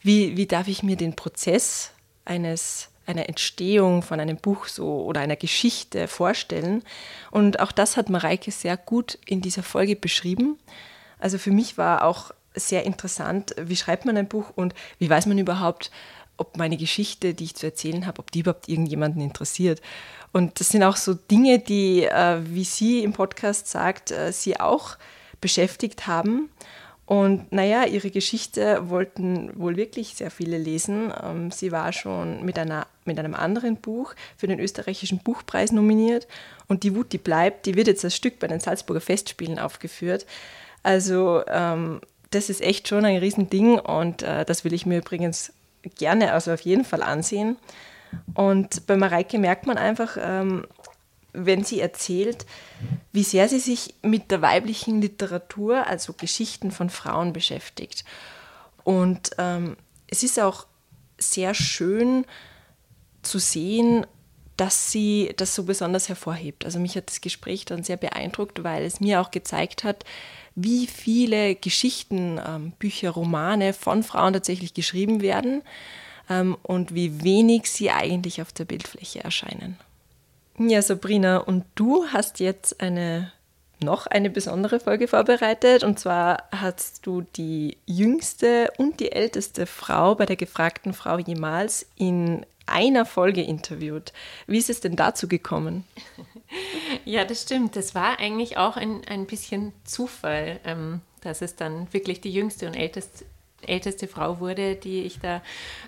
wie, 0.02 0.38
wie 0.38 0.46
darf 0.46 0.70
ich 0.70 0.82
mir 0.82 0.96
den 0.96 1.16
Prozess 1.16 1.92
eines 2.24 2.90
einer 3.06 3.28
Entstehung 3.28 4.02
von 4.02 4.20
einem 4.20 4.38
Buch 4.38 4.68
so 4.68 5.04
oder 5.04 5.20
einer 5.20 5.36
Geschichte 5.36 6.08
vorstellen. 6.08 6.84
Und 7.32 7.60
auch 7.60 7.72
das 7.72 7.98
hat 7.98 8.10
Mareike 8.10 8.52
sehr 8.52 8.78
gut 8.78 9.20
in 9.26 9.42
dieser 9.42 9.62
Folge 9.64 9.96
beschrieben. 9.96 10.58
Also 11.20 11.38
für 11.38 11.52
mich 11.52 11.78
war 11.78 12.04
auch 12.04 12.32
sehr 12.56 12.86
interessant, 12.86 13.54
wie 13.60 13.76
schreibt 13.76 14.06
man 14.06 14.18
ein 14.18 14.28
Buch 14.28 14.52
und 14.56 14.74
wie 14.98 15.10
weiß 15.10 15.26
man 15.26 15.38
überhaupt, 15.38 15.92
ob 16.38 16.58
meine 16.58 16.78
Geschichte, 16.78 17.34
die 17.34 17.46
ich 17.46 17.56
zu 17.56 17.66
erzählen 17.66 18.06
habe, 18.06 18.20
ob 18.20 18.32
die 18.32 18.40
überhaupt 18.40 18.70
irgendjemanden 18.70 19.22
interessiert. 19.22 19.82
Und 20.32 20.60
das 20.60 20.70
sind 20.70 20.84
auch 20.84 20.98
so 20.98 21.14
Dinge, 21.14 21.60
die, 21.60 22.04
äh, 22.04 22.40
wie 22.44 22.66
sie 22.66 23.04
im 23.04 23.14
Podcast 23.14 23.68
sagt, 23.68 24.12
äh, 24.12 24.32
sie 24.32 24.60
auch 24.60 24.98
beschäftigt 25.40 26.08
haben. 26.08 26.50
Und 27.06 27.52
naja, 27.52 27.86
ihre 27.86 28.10
Geschichte 28.10 28.90
wollten 28.90 29.52
wohl 29.60 29.78
wirklich 29.78 30.16
sehr 30.16 30.32
viele 30.32 30.58
lesen. 30.58 31.14
Ähm, 31.24 31.52
sie 31.52 31.72
war 31.72 31.94
schon 31.94 32.44
mit, 32.44 32.58
einer, 32.58 32.88
mit 33.06 33.20
einem 33.20 33.36
anderen 33.36 33.78
Buch 33.78 34.16
für 34.38 34.48
den 34.48 34.60
österreichischen 34.60 35.20
Buchpreis 35.20 35.72
nominiert. 35.72 36.28
Und 36.68 36.84
die 36.84 36.96
Wut, 36.96 37.14
die 37.14 37.20
bleibt, 37.20 37.68
die 37.68 37.76
wird 37.76 37.88
jetzt 37.88 38.04
als 38.04 38.16
Stück 38.16 38.40
bei 38.40 38.48
den 38.48 38.60
Salzburger 38.60 39.02
Festspielen 39.02 39.60
aufgeführt. 39.60 40.26
Also 40.82 41.44
ähm, 41.48 42.02
das 42.32 42.50
ist 42.50 42.62
echt 42.62 42.88
schon 42.88 43.06
ein 43.06 43.18
Riesending 43.18 43.80
und 43.80 44.24
äh, 44.24 44.44
das 44.46 44.66
will 44.66 44.74
ich 44.74 44.86
mir 44.86 44.98
übrigens 44.98 45.54
gerne, 45.90 46.34
also 46.34 46.52
auf 46.52 46.62
jeden 46.62 46.86
Fall 46.86 47.04
ansehen. 47.04 47.58
Und 48.34 48.88
bei 48.88 48.96
Mareike 48.96 49.38
merkt 49.38 49.68
man 49.68 49.78
einfach, 49.78 50.18
ähm, 50.20 50.66
wenn 51.34 51.64
sie 51.64 51.80
erzählt, 51.80 52.46
wie 53.12 53.24
sehr 53.24 53.50
sie 53.50 53.60
sich 53.60 53.96
mit 54.02 54.32
der 54.32 54.42
weiblichen 54.42 55.02
Literatur, 55.02 55.86
also 55.88 56.14
Geschichten 56.14 56.72
von 56.72 56.90
Frauen 56.90 57.34
beschäftigt. 57.34 58.06
Und 58.84 59.32
ähm, 59.38 59.76
es 60.08 60.24
ist 60.24 60.40
auch 60.40 60.66
sehr 61.18 61.54
schön 61.54 62.26
zu 63.22 63.40
sehen, 63.40 64.06
dass 64.58 64.92
sie 64.92 65.34
das 65.38 65.56
so 65.56 65.64
besonders 65.64 66.10
hervorhebt. 66.10 66.66
Also 66.66 66.80
mich 66.80 66.96
hat 66.96 67.10
das 67.10 67.22
Gespräch 67.22 67.66
dann 67.66 67.84
sehr 67.84 67.98
beeindruckt, 67.98 68.64
weil 68.64 68.84
es 68.84 69.00
mir 69.00 69.22
auch 69.22 69.32
gezeigt 69.32 69.84
hat, 69.84 70.06
wie 70.56 70.88
viele 70.88 71.56
Geschichten, 71.56 72.40
ähm, 72.46 72.72
Bücher, 72.80 73.12
Romane 73.12 73.74
von 73.74 74.04
Frauen 74.04 74.34
tatsächlich 74.34 74.74
geschrieben 74.74 75.22
werden 75.22 75.62
ähm, 76.30 76.58
und 76.64 76.96
wie 76.96 77.24
wenig 77.24 77.70
sie 77.70 77.92
eigentlich 77.92 78.42
auf 78.42 78.54
der 78.54 78.66
Bildfläche 78.66 79.24
erscheinen. 79.24 79.78
Ja, 80.58 80.82
Sabrina, 80.82 81.38
und 81.38 81.66
du 81.76 82.06
hast 82.08 82.40
jetzt 82.40 82.80
eine 82.80 83.34
noch 83.84 84.08
eine 84.08 84.30
besondere 84.30 84.80
Folge 84.80 85.08
vorbereitet. 85.08 85.84
Und 85.84 86.00
zwar 86.00 86.44
hast 86.52 87.06
du 87.06 87.22
die 87.36 87.78
jüngste 87.86 88.72
und 88.78 89.00
die 89.00 89.12
älteste 89.12 89.66
Frau 89.66 90.16
bei 90.16 90.26
der 90.26 90.38
gefragten 90.38 90.94
Frau 90.94 91.18
jemals 91.18 91.86
in 91.96 92.46
einer 92.66 93.06
Folge 93.06 93.42
interviewt. 93.42 94.14
Wie 94.48 94.58
ist 94.58 94.70
es 94.70 94.82
denn 94.82 94.96
dazu 94.96 95.28
gekommen? 95.28 95.84
Ja, 97.06 97.26
das 97.26 97.42
stimmt. 97.42 97.76
Das 97.76 97.96
war 97.96 98.20
eigentlich 98.20 98.58
auch 98.58 98.78
ein, 98.78 99.02
ein 99.08 99.26
bisschen 99.26 99.74
Zufall, 99.84 100.60
ähm, 100.64 101.02
dass 101.22 101.42
es 101.42 101.56
dann 101.56 101.92
wirklich 101.92 102.22
die 102.22 102.32
jüngste 102.32 102.68
und 102.68 102.76
älteste, 102.76 103.26
älteste 103.62 104.08
Frau 104.08 104.40
wurde, 104.40 104.76
die 104.76 105.02
ich 105.02 105.20
da 105.20 105.42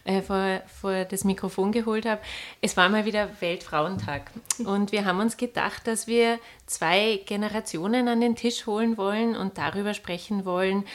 äh, 0.04 0.22
vor, 0.22 0.62
vor 0.66 1.06
das 1.06 1.24
Mikrofon 1.24 1.72
geholt 1.72 2.06
habe. 2.06 2.22
Es 2.62 2.76
war 2.76 2.90
mal 2.90 3.06
wieder 3.06 3.30
Weltfrauentag 3.40 4.32
und 4.66 4.92
wir 4.92 5.06
haben 5.06 5.20
uns 5.20 5.38
gedacht, 5.38 5.86
dass 5.86 6.08
wir 6.08 6.40
zwei 6.66 7.22
Generationen 7.26 8.08
an 8.08 8.20
den 8.20 8.36
Tisch 8.36 8.66
holen 8.66 8.98
wollen 8.98 9.36
und 9.36 9.58
darüber 9.58 9.94
sprechen 9.94 10.44
wollen, 10.44 10.86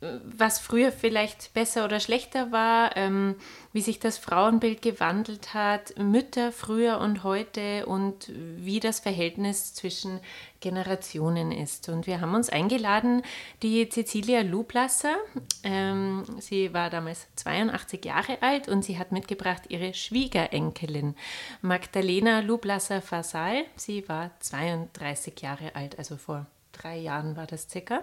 was 0.00 0.58
früher 0.58 0.92
vielleicht 0.92 1.52
besser 1.52 1.84
oder 1.84 2.00
schlechter 2.00 2.50
war, 2.52 2.96
ähm, 2.96 3.36
wie 3.72 3.82
sich 3.82 3.98
das 3.98 4.16
Frauenbild 4.16 4.80
gewandelt 4.80 5.52
hat, 5.52 5.98
Mütter 5.98 6.52
früher 6.52 6.98
und 6.98 7.22
heute 7.22 7.84
und 7.84 8.32
wie 8.56 8.80
das 8.80 9.00
Verhältnis 9.00 9.74
zwischen 9.74 10.20
Generationen 10.60 11.52
ist. 11.52 11.90
Und 11.90 12.06
wir 12.06 12.22
haben 12.22 12.34
uns 12.34 12.48
eingeladen, 12.48 13.22
die 13.62 13.86
Cecilia 13.90 14.40
Lublasser. 14.40 15.16
Ähm, 15.64 16.24
sie 16.38 16.72
war 16.72 16.88
damals 16.88 17.26
82 17.36 18.02
Jahre 18.02 18.40
alt 18.40 18.68
und 18.68 18.82
sie 18.82 18.98
hat 18.98 19.12
mitgebracht 19.12 19.64
ihre 19.68 19.92
Schwiegerenkelin 19.92 21.14
Magdalena 21.60 22.40
Lublasser-Fasal. 22.40 23.64
Sie 23.76 24.08
war 24.08 24.30
32 24.40 25.42
Jahre 25.42 25.74
alt, 25.74 25.98
also 25.98 26.16
vor 26.16 26.46
drei 26.72 26.96
Jahren 26.96 27.36
war 27.36 27.46
das 27.46 27.68
circa 27.68 28.02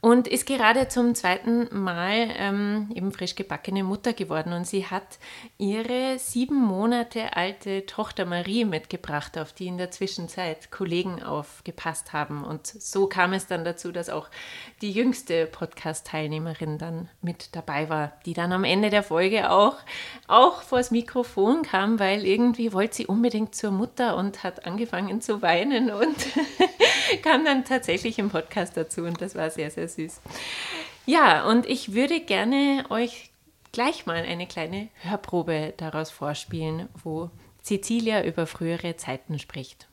und 0.00 0.28
ist 0.28 0.46
gerade 0.46 0.86
zum 0.86 1.16
zweiten 1.16 1.66
Mal 1.76 2.28
ähm, 2.36 2.88
eben 2.94 3.10
frisch 3.10 3.34
gebackene 3.34 3.82
Mutter 3.82 4.12
geworden. 4.12 4.52
Und 4.52 4.64
sie 4.64 4.86
hat 4.86 5.18
ihre 5.58 6.20
sieben 6.20 6.54
Monate 6.54 7.36
alte 7.36 7.84
Tochter 7.84 8.24
Marie 8.24 8.64
mitgebracht, 8.64 9.36
auf 9.36 9.52
die 9.52 9.66
in 9.66 9.76
der 9.76 9.90
Zwischenzeit 9.90 10.70
Kollegen 10.70 11.20
aufgepasst 11.24 12.12
haben. 12.12 12.44
Und 12.44 12.68
so 12.68 13.08
kam 13.08 13.32
es 13.32 13.48
dann 13.48 13.64
dazu, 13.64 13.90
dass 13.90 14.08
auch 14.08 14.28
die 14.82 14.92
jüngste 14.92 15.46
Podcast-Teilnehmerin 15.46 16.78
dann 16.78 17.08
mit 17.20 17.56
dabei 17.56 17.88
war, 17.88 18.12
die 18.24 18.34
dann 18.34 18.52
am 18.52 18.62
Ende 18.62 18.90
der 18.90 19.02
Folge 19.02 19.50
auch, 19.50 19.78
auch 20.28 20.62
vors 20.62 20.92
Mikrofon 20.92 21.62
kam, 21.62 21.98
weil 21.98 22.24
irgendwie 22.24 22.72
wollte 22.72 22.94
sie 22.94 23.06
unbedingt 23.06 23.56
zur 23.56 23.72
Mutter 23.72 24.16
und 24.16 24.44
hat 24.44 24.64
angefangen 24.64 25.20
zu 25.20 25.42
weinen 25.42 25.90
und 25.90 26.16
kam 27.24 27.44
dann 27.44 27.64
tatsächlich 27.64 28.20
im 28.20 28.30
Podcast 28.30 28.76
dazu. 28.76 29.02
Und 29.02 29.20
das 29.20 29.34
war 29.34 29.50
sehr, 29.50 29.72
sehr 29.72 29.87
süß. 29.88 30.20
Ja, 31.06 31.44
und 31.44 31.66
ich 31.66 31.94
würde 31.94 32.20
gerne 32.20 32.84
euch 32.90 33.30
gleich 33.72 34.06
mal 34.06 34.16
eine 34.16 34.46
kleine 34.46 34.88
Hörprobe 35.02 35.74
daraus 35.76 36.10
vorspielen, 36.10 36.88
wo 37.02 37.30
Cecilia 37.62 38.24
über 38.24 38.46
frühere 38.46 38.96
Zeiten 38.96 39.38
spricht. 39.38 39.88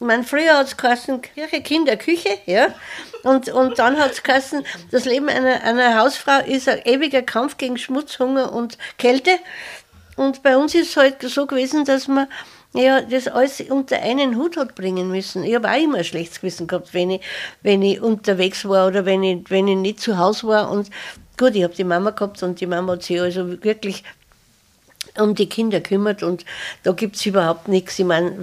Ich 0.00 0.26
früher 0.26 0.58
hat 0.58 0.66
es 0.66 0.76
geheißen, 0.76 1.22
Kirche, 1.22 1.62
Kinder, 1.62 1.96
Küche, 1.96 2.38
ja. 2.46 2.74
Und, 3.22 3.48
und 3.48 3.78
dann 3.78 3.98
hat 3.98 4.12
es 4.12 4.22
geheißen, 4.22 4.64
das 4.90 5.04
Leben 5.04 5.28
einer, 5.28 5.62
einer 5.62 5.98
Hausfrau 5.98 6.40
ist 6.40 6.68
ein 6.68 6.84
ewiger 6.84 7.22
Kampf 7.22 7.56
gegen 7.56 7.78
Schmutz, 7.78 8.18
Hunger 8.18 8.52
und 8.52 8.76
Kälte. 8.98 9.38
Und 10.16 10.42
bei 10.42 10.56
uns 10.56 10.74
ist 10.74 10.90
es 10.90 10.96
halt 10.96 11.22
so 11.22 11.46
gewesen, 11.46 11.84
dass 11.84 12.08
man 12.08 12.28
ja, 12.74 13.00
das 13.02 13.28
alles 13.28 13.60
unter 13.60 14.00
einen 14.02 14.36
Hut 14.36 14.56
hat 14.56 14.74
bringen 14.74 15.08
müssen. 15.08 15.44
Ich 15.44 15.54
habe 15.54 15.70
auch 15.70 15.80
immer 15.80 15.98
ein 15.98 16.04
schlechtes 16.04 16.40
Gewissen 16.40 16.66
gehabt, 16.66 16.92
wenn 16.92 17.10
ich, 17.10 17.20
wenn 17.62 17.82
ich 17.82 18.00
unterwegs 18.00 18.64
war 18.68 18.88
oder 18.88 19.06
wenn 19.06 19.22
ich, 19.22 19.48
wenn 19.48 19.68
ich 19.68 19.76
nicht 19.76 20.00
zu 20.00 20.18
Hause 20.18 20.48
war. 20.48 20.70
Und 20.70 20.90
gut, 21.38 21.54
ich 21.54 21.62
habe 21.62 21.74
die 21.74 21.84
Mama 21.84 22.10
gehabt 22.10 22.42
und 22.42 22.60
die 22.60 22.66
Mama 22.66 22.94
hat 22.94 23.04
sich 23.04 23.20
also 23.20 23.62
wirklich 23.62 24.02
um 25.16 25.36
die 25.36 25.48
Kinder 25.48 25.80
kümmert 25.80 26.24
und 26.24 26.44
da 26.82 26.90
gibt 26.90 27.14
es 27.14 27.24
überhaupt 27.24 27.68
nichts. 27.68 27.96
Ich 28.00 28.04
meine, 28.04 28.34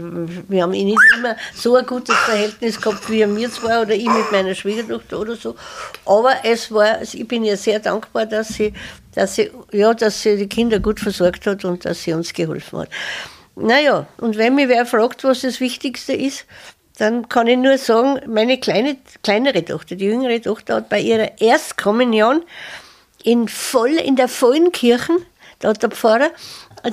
wir 0.48 0.64
haben 0.64 0.74
eh 0.74 0.86
nicht 0.86 1.02
immer 1.18 1.36
so 1.54 1.76
ein 1.76 1.86
gutes 1.86 2.16
Verhältnis 2.16 2.80
gehabt 2.80 3.10
wie 3.10 3.26
mir 3.26 3.52
zwar 3.52 3.82
oder 3.82 3.94
ich 3.94 4.08
mit 4.08 4.32
meiner 4.32 4.56
Schwiegertochter 4.56 5.20
oder 5.20 5.36
so. 5.36 5.56
Aber 6.06 6.34
es 6.44 6.72
war, 6.72 7.02
ich 7.02 7.28
bin 7.28 7.44
ihr 7.44 7.58
sehr 7.58 7.80
dankbar, 7.80 8.26
dass 8.26 8.50
sie, 8.50 8.72
dass 9.14 9.36
sie, 9.36 9.52
ja, 9.74 9.94
dass 9.94 10.22
sie 10.22 10.38
die 10.38 10.48
Kinder 10.48 10.80
gut 10.80 11.02
versorgt 11.02 11.46
hat 11.46 11.66
und 11.66 11.84
dass 11.84 12.04
sie 12.04 12.14
uns 12.14 12.32
geholfen 12.32 12.80
hat. 12.80 12.90
Naja, 13.56 14.08
und 14.18 14.38
wenn 14.38 14.56
mich 14.56 14.70
wer 14.70 14.86
fragt, 14.86 15.24
was 15.24 15.42
das 15.42 15.60
Wichtigste 15.60 16.14
ist, 16.14 16.46
dann 16.98 17.30
kann 17.30 17.48
ich 17.48 17.58
nur 17.58 17.78
sagen, 17.78 18.20
meine 18.28 18.60
kleine, 18.60 18.98
kleinere 19.24 19.66
Tochter, 19.66 19.96
die 19.96 20.06
jüngere 20.06 20.42
Tochter, 20.42 20.76
hat 20.76 20.90
bei 20.90 21.00
ihrer 21.00 21.42
Erstkommunion 21.42 22.44
in, 23.24 23.48
voll, 23.48 23.92
in 23.92 24.16
der 24.16 24.28
vollen 24.28 24.72
Kirche, 24.72 25.14
da 25.60 25.70
hat 25.70 25.84
der 25.84 25.92
Pfarrer 25.92 26.32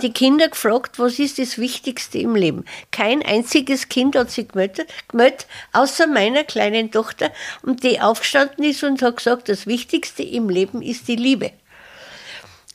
die 0.02 0.12
Kinder 0.12 0.48
gefragt, 0.48 0.98
was 0.98 1.18
ist 1.18 1.38
das 1.38 1.56
Wichtigste 1.56 2.18
im 2.18 2.34
Leben. 2.34 2.64
Kein 2.90 3.24
einziges 3.24 3.88
Kind 3.88 4.16
hat 4.16 4.30
sich 4.30 4.48
gemeldet, 4.48 5.46
außer 5.72 6.06
meiner 6.06 6.44
kleinen 6.44 6.90
Tochter, 6.90 7.30
und 7.62 7.82
die 7.82 8.00
aufgestanden 8.00 8.64
ist 8.64 8.84
und 8.84 9.00
hat 9.00 9.16
gesagt, 9.16 9.48
das 9.48 9.66
Wichtigste 9.66 10.22
im 10.22 10.50
Leben 10.50 10.82
ist 10.82 11.08
die 11.08 11.16
Liebe. 11.16 11.52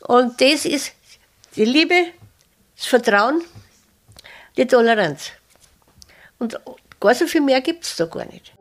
Und 0.02 0.42
das 0.42 0.66
ist 0.66 0.94
die 1.56 1.66
Liebe, 1.66 2.08
das 2.76 2.88
Vertrauen, 2.88 3.44
die 4.58 4.68
Toleranz. 4.68 5.32
Und 6.40 6.60
gar 7.00 7.16
so 7.16 7.28
viel 7.28 7.42
mehr 7.42 7.62
gibt 7.62 7.84
es 7.84 7.96
da 7.96 8.06
gar 8.06 8.26
nicht. 8.26 8.54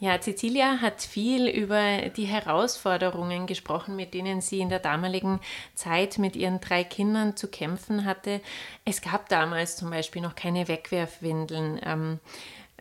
Ja, 0.00 0.18
Cecilia 0.18 0.80
hat 0.80 1.02
viel 1.02 1.46
über 1.46 2.08
die 2.16 2.24
Herausforderungen 2.24 3.46
gesprochen, 3.46 3.96
mit 3.96 4.14
denen 4.14 4.40
sie 4.40 4.60
in 4.60 4.70
der 4.70 4.78
damaligen 4.78 5.40
Zeit 5.74 6.16
mit 6.16 6.36
ihren 6.36 6.58
drei 6.58 6.84
Kindern 6.84 7.36
zu 7.36 7.48
kämpfen 7.48 8.06
hatte. 8.06 8.40
Es 8.86 9.02
gab 9.02 9.28
damals 9.28 9.76
zum 9.76 9.90
Beispiel 9.90 10.22
noch 10.22 10.34
keine 10.34 10.68
Wegwerfwindeln. 10.68 11.80
Ähm, 11.84 12.18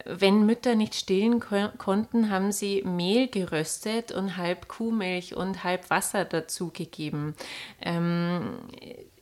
wenn 0.05 0.45
Mütter 0.45 0.75
nicht 0.75 0.95
stillen 0.95 1.41
ko 1.41 1.67
konnten, 1.77 2.29
haben 2.29 2.53
sie 2.53 2.83
Mehl 2.83 3.27
geröstet 3.27 4.13
und 4.13 4.37
halb 4.37 4.69
Kuhmilch 4.69 5.35
und 5.35 5.65
halb 5.65 5.89
Wasser 5.89 6.23
dazugegeben. 6.23 7.35
Ähm, 7.81 8.59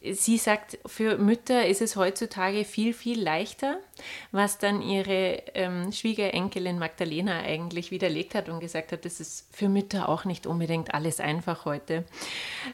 sie 0.04 0.38
sagt, 0.38 0.78
für 0.86 1.18
Mütter 1.18 1.66
ist 1.66 1.82
es 1.82 1.96
heutzutage 1.96 2.66
viel, 2.66 2.94
viel 2.94 3.22
leichter, 3.22 3.80
was 4.32 4.58
dann 4.58 4.82
ihre 4.82 5.42
ähm, 5.54 5.92
Schwiegerenkelin 5.92 6.80
Magdalena 6.80 7.40
eigentlich 7.40 7.92
widerlegt 7.92 8.36
hat 8.36 8.50
und 8.50 8.60
gesagt 8.60 8.92
hat, 8.92 9.06
das 9.06 9.20
ist 9.20 9.48
für 9.52 9.70
Mütter 9.70 10.10
auch 10.10 10.26
nicht 10.26 10.48
unbedingt 10.48 10.94
alles 10.94 11.20
einfach 11.20 11.66
heute. 11.66 12.06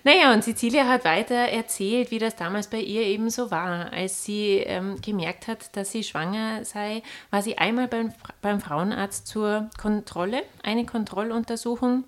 Naja, 0.03 0.33
und 0.33 0.43
Cecilia 0.43 0.87
hat 0.87 1.05
weiter 1.05 1.35
erzählt, 1.35 2.11
wie 2.11 2.19
das 2.19 2.35
damals 2.35 2.67
bei 2.67 2.79
ihr 2.79 3.03
eben 3.03 3.29
so 3.29 3.51
war. 3.51 3.91
Als 3.93 4.23
sie 4.23 4.57
ähm, 4.57 5.01
gemerkt 5.01 5.47
hat, 5.47 5.75
dass 5.75 5.91
sie 5.91 6.03
schwanger 6.03 6.65
sei, 6.65 7.03
war 7.31 7.41
sie 7.41 7.57
einmal 7.57 7.87
beim, 7.87 8.13
beim 8.41 8.59
Frauenarzt 8.59 9.27
zur 9.27 9.69
Kontrolle, 9.79 10.43
eine 10.63 10.85
Kontrolluntersuchung 10.85 12.03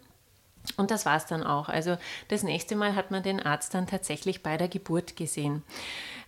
und 0.78 0.92
das 0.92 1.06
war 1.06 1.18
es 1.18 1.26
dann 1.26 1.44
auch. 1.44 1.70
Also 1.70 1.98
das 2.28 2.44
nächste 2.44 2.76
Mal 2.76 2.96
hat 2.96 3.12
man 3.12 3.24
den 3.24 3.42
Arzt 3.42 3.74
dann 3.74 3.88
tatsächlich 3.88 4.44
bei 4.44 4.58
der 4.58 4.68
Geburt 4.68 5.16
gesehen. 5.16 5.64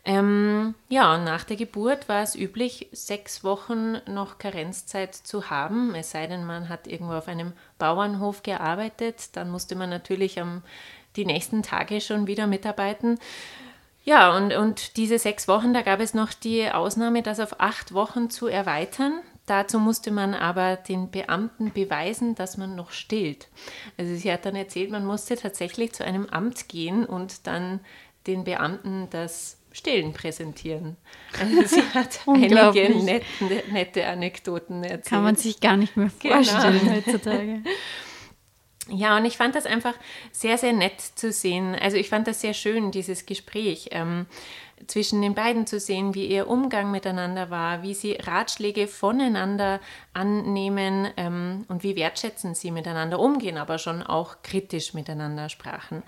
Ähm, 0.06 0.74
ja, 0.88 1.16
und 1.16 1.26
nach 1.26 1.44
der 1.44 1.58
Geburt 1.58 2.08
war 2.08 2.24
es 2.24 2.34
üblich, 2.34 2.88
sechs 2.94 3.44
Wochen 3.44 3.98
noch 4.08 4.38
Karenzzeit 4.38 5.14
zu 5.14 5.50
haben, 5.50 5.94
es 5.96 6.12
sei 6.12 6.28
denn, 6.28 6.46
man 6.46 6.70
hat 6.70 6.88
irgendwo 6.88 7.14
auf 7.14 7.28
einem 7.28 7.52
Bauernhof 7.78 8.42
gearbeitet. 8.42 9.36
Dann 9.36 9.50
musste 9.50 9.76
man 9.76 9.90
natürlich 9.90 10.40
am, 10.40 10.64
die 11.18 11.26
nächsten 11.26 11.62
Tage 11.62 12.00
schon 12.00 12.26
wieder 12.26 12.48
mitarbeiten. 12.48 13.20
Ja, 14.06 14.38
und, 14.38 14.54
und 14.54 14.96
diese 14.96 15.20
sechs 15.20 15.50
Wochen, 15.50 15.74
da 15.74 15.82
gab 15.82 16.00
es 16.00 16.14
noch 16.14 16.32
die 16.32 16.72
Ausnahme, 16.72 17.22
das 17.22 17.42
auf 17.42 17.60
acht 17.60 17.94
Wochen 17.94 18.30
zu 18.30 18.48
erweitern. 18.48 19.20
Dazu 19.48 19.80
musste 19.80 20.12
man 20.12 20.34
aber 20.34 20.76
den 20.76 21.10
Beamten 21.10 21.72
beweisen, 21.72 22.36
dass 22.36 22.58
man 22.58 22.76
noch 22.76 22.92
stillt. 22.92 23.48
Also 23.98 24.14
sie 24.16 24.32
hat 24.32 24.46
dann 24.46 24.56
erzählt, 24.56 24.92
man 24.92 25.06
musste 25.06 25.38
tatsächlich 25.38 25.94
zu 25.94 26.04
einem 26.04 26.28
Amt 26.28 26.68
gehen 26.68 27.06
und 27.06 27.48
dann 27.48 27.80
den 28.28 28.44
Beamten 28.44 29.08
das 29.10 29.58
Stillen 29.72 30.12
präsentieren. 30.12 30.98
Also 31.40 31.76
sie 31.76 31.82
hat 31.94 32.20
einige 32.28 32.94
nette, 33.04 33.26
nette, 33.72 34.06
Anekdoten 34.06 34.84
erzählt. 34.84 35.06
Kann 35.06 35.24
man 35.24 35.36
sich 35.38 35.62
gar 35.62 35.78
nicht 35.78 35.96
mehr 35.96 36.12
genau. 36.20 36.36
vorstellen 36.36 36.80
genau. 36.80 36.92
heutzutage. 36.96 37.64
Ja, 38.90 39.18
und 39.18 39.26
ich 39.26 39.38
fand 39.38 39.56
das 39.56 39.66
einfach 39.66 39.94
sehr, 40.32 40.58
sehr 40.58 40.74
nett 40.74 41.02
zu 41.02 41.32
sehen. 41.32 41.76
Also 41.76 41.98
ich 41.98 42.10
fand 42.10 42.28
das 42.28 42.42
sehr 42.42 42.54
schön, 42.54 42.92
dieses 42.92 43.26
Gespräch 43.26 43.90
ähm, 43.92 44.28
zwischen 44.86 45.22
den 45.22 45.34
beiden 45.34 45.68
zu 45.68 45.80
sehen, 45.80 46.14
wie 46.14 46.28
ihr 46.28 46.48
Umgang 46.48 46.92
miteinander 46.92 47.50
war, 47.50 47.82
wie 47.84 47.94
sie 47.94 48.14
Ratschläge 48.14 48.88
voneinander 48.88 49.82
annehmen 50.14 51.10
ähm, 51.18 51.66
und 51.68 51.84
wie 51.84 51.96
wertschätzend 51.96 52.56
sie 52.56 52.72
miteinander 52.72 53.20
umgehen, 53.20 53.58
aber 53.58 53.78
schon 53.78 54.04
auch 54.04 54.38
kritisch 54.44 54.94
miteinander 54.94 55.50
sprachen. 55.50 56.04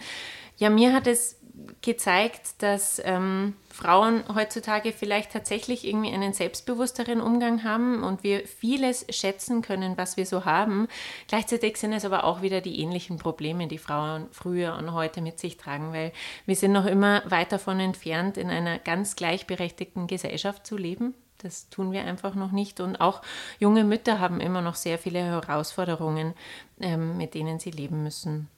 Ja, 0.58 0.70
mir 0.70 0.94
hat 0.94 1.08
es 1.08 1.39
gezeigt, 1.82 2.62
dass 2.62 3.02
ähm, 3.04 3.56
Frauen 3.70 4.24
heutzutage 4.34 4.92
vielleicht 4.92 5.32
tatsächlich 5.32 5.88
irgendwie 5.88 6.14
einen 6.14 6.34
selbstbewussteren 6.34 7.22
Umgang 7.22 7.64
haben 7.64 8.04
und 8.04 8.24
wir 8.24 8.46
vieles 8.46 9.06
schätzen 9.10 9.62
können, 9.62 9.98
was 9.98 10.18
wir 10.18 10.26
so 10.26 10.46
haben. 10.46 10.88
Gleichzeitig 11.28 11.78
sind 11.78 11.94
es 11.94 12.06
aber 12.06 12.24
auch 12.24 12.42
wieder 12.42 12.62
die 12.62 12.80
ähnlichen 12.80 13.18
Probleme, 13.18 13.68
die 13.68 13.78
Frauen 13.78 14.28
früher 14.32 14.76
und 14.76 14.94
heute 14.94 15.22
mit 15.22 15.40
sich 15.40 15.58
tragen, 15.58 15.94
weil 15.94 16.12
wir 16.46 16.56
sind 16.56 16.72
noch 16.72 16.86
immer 16.86 17.24
weit 17.26 17.52
davon 17.52 17.80
entfernt, 17.80 18.38
in 18.38 18.50
einer 18.50 18.80
ganz 18.80 19.16
gleichberechtigten 19.16 20.08
Gesellschaft 20.08 20.66
zu 20.68 20.78
leben. 20.78 21.14
Das 21.40 21.70
tun 21.70 21.94
wir 21.94 22.04
einfach 22.04 22.36
noch 22.36 22.52
nicht. 22.52 22.82
Und 22.82 23.00
auch 23.00 23.22
junge 23.60 23.86
Mütter 23.86 24.20
haben 24.20 24.42
immer 24.42 24.62
noch 24.62 24.76
sehr 24.76 24.98
viele 24.98 25.20
Herausforderungen, 25.20 26.34
ähm, 26.82 27.18
mit 27.18 27.34
denen 27.34 27.60
sie 27.60 27.72
leben 27.72 28.04
müssen. 28.04 28.50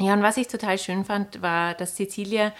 Ja, 0.00 0.12
und 0.14 0.22
was 0.22 0.36
ich 0.36 0.46
total 0.46 0.78
schön 0.78 1.04
fand, 1.04 1.42
war, 1.42 1.74
dass 1.74 1.96
Cecilia 1.96 2.52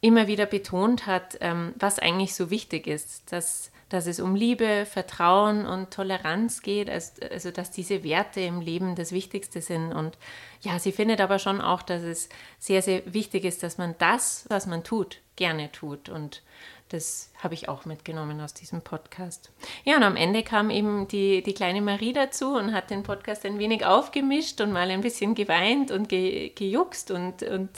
immer 0.00 0.26
wieder 0.26 0.46
betont 0.46 1.06
hat, 1.06 1.38
ähm, 1.40 1.74
was 1.78 1.98
eigentlich 1.98 2.34
so 2.34 2.50
wichtig 2.50 2.86
ist, 2.86 3.32
dass, 3.32 3.70
dass 3.90 4.06
es 4.06 4.18
um 4.18 4.34
Liebe, 4.34 4.86
Vertrauen 4.86 5.66
und 5.66 5.90
Toleranz 5.90 6.62
geht, 6.62 6.88
also 6.90 7.50
dass 7.50 7.70
diese 7.70 8.02
Werte 8.02 8.40
im 8.40 8.60
Leben 8.60 8.96
das 8.96 9.12
Wichtigste 9.12 9.60
sind. 9.60 9.92
Und 9.92 10.16
ja, 10.60 10.78
sie 10.78 10.92
findet 10.92 11.20
aber 11.20 11.38
schon 11.38 11.60
auch, 11.60 11.82
dass 11.82 12.02
es 12.02 12.28
sehr, 12.58 12.82
sehr 12.82 13.02
wichtig 13.12 13.44
ist, 13.44 13.62
dass 13.62 13.78
man 13.78 13.94
das, 13.98 14.46
was 14.48 14.66
man 14.66 14.84
tut, 14.84 15.20
gerne 15.36 15.70
tut 15.70 16.08
und 16.08 16.42
das 16.88 17.30
habe 17.38 17.54
ich 17.54 17.68
auch 17.68 17.86
mitgenommen 17.86 18.40
aus 18.40 18.54
diesem 18.54 18.82
Podcast. 18.82 19.50
Ja, 19.84 19.96
und 19.96 20.02
am 20.02 20.16
Ende 20.16 20.42
kam 20.42 20.70
eben 20.70 21.08
die, 21.08 21.42
die 21.42 21.54
kleine 21.54 21.80
Marie 21.80 22.12
dazu 22.12 22.54
und 22.54 22.72
hat 22.72 22.90
den 22.90 23.02
Podcast 23.02 23.44
ein 23.46 23.58
wenig 23.58 23.84
aufgemischt 23.84 24.60
und 24.60 24.72
mal 24.72 24.90
ein 24.90 25.00
bisschen 25.00 25.34
geweint 25.34 25.90
und 25.90 26.08
ge, 26.08 26.50
gejuckst 26.50 27.10
und, 27.10 27.42
und 27.42 27.70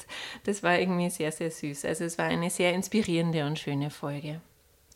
das 0.45 0.63
war 0.63 0.79
irgendwie 0.79 1.11
sehr, 1.11 1.33
sehr 1.33 1.51
süß. 1.51 1.85
Also 1.85 2.05
es 2.05 2.19
war 2.19 2.27
eine 2.27 2.51
sehr 2.51 2.75
inspirierende 2.75 3.47
und 3.47 3.59
schöne 3.59 3.91
Folge. 3.91 4.41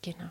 Genau. 0.02 0.28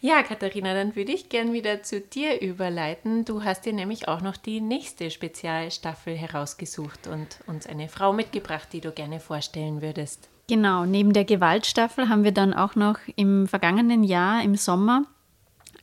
Ja, 0.00 0.22
Katharina, 0.22 0.72
dann 0.72 0.94
würde 0.94 1.12
ich 1.12 1.28
gern 1.28 1.52
wieder 1.52 1.82
zu 1.82 2.00
dir 2.00 2.40
überleiten. 2.40 3.24
Du 3.24 3.42
hast 3.42 3.66
dir 3.66 3.72
nämlich 3.72 4.06
auch 4.06 4.20
noch 4.20 4.36
die 4.36 4.60
nächste 4.60 5.10
Spezialstaffel 5.10 6.16
herausgesucht 6.16 7.08
und 7.08 7.40
uns 7.46 7.66
eine 7.66 7.88
Frau 7.88 8.12
mitgebracht, 8.12 8.68
die 8.72 8.80
du 8.80 8.92
gerne 8.92 9.18
vorstellen 9.18 9.82
würdest. 9.82 10.28
Genau, 10.48 10.86
neben 10.86 11.12
der 11.12 11.26
Gewaltstaffel 11.26 12.08
haben 12.08 12.24
wir 12.24 12.32
dann 12.32 12.54
auch 12.54 12.74
noch 12.74 12.98
im 13.16 13.46
vergangenen 13.46 14.02
Jahr 14.02 14.42
im 14.42 14.54
Sommer 14.54 15.04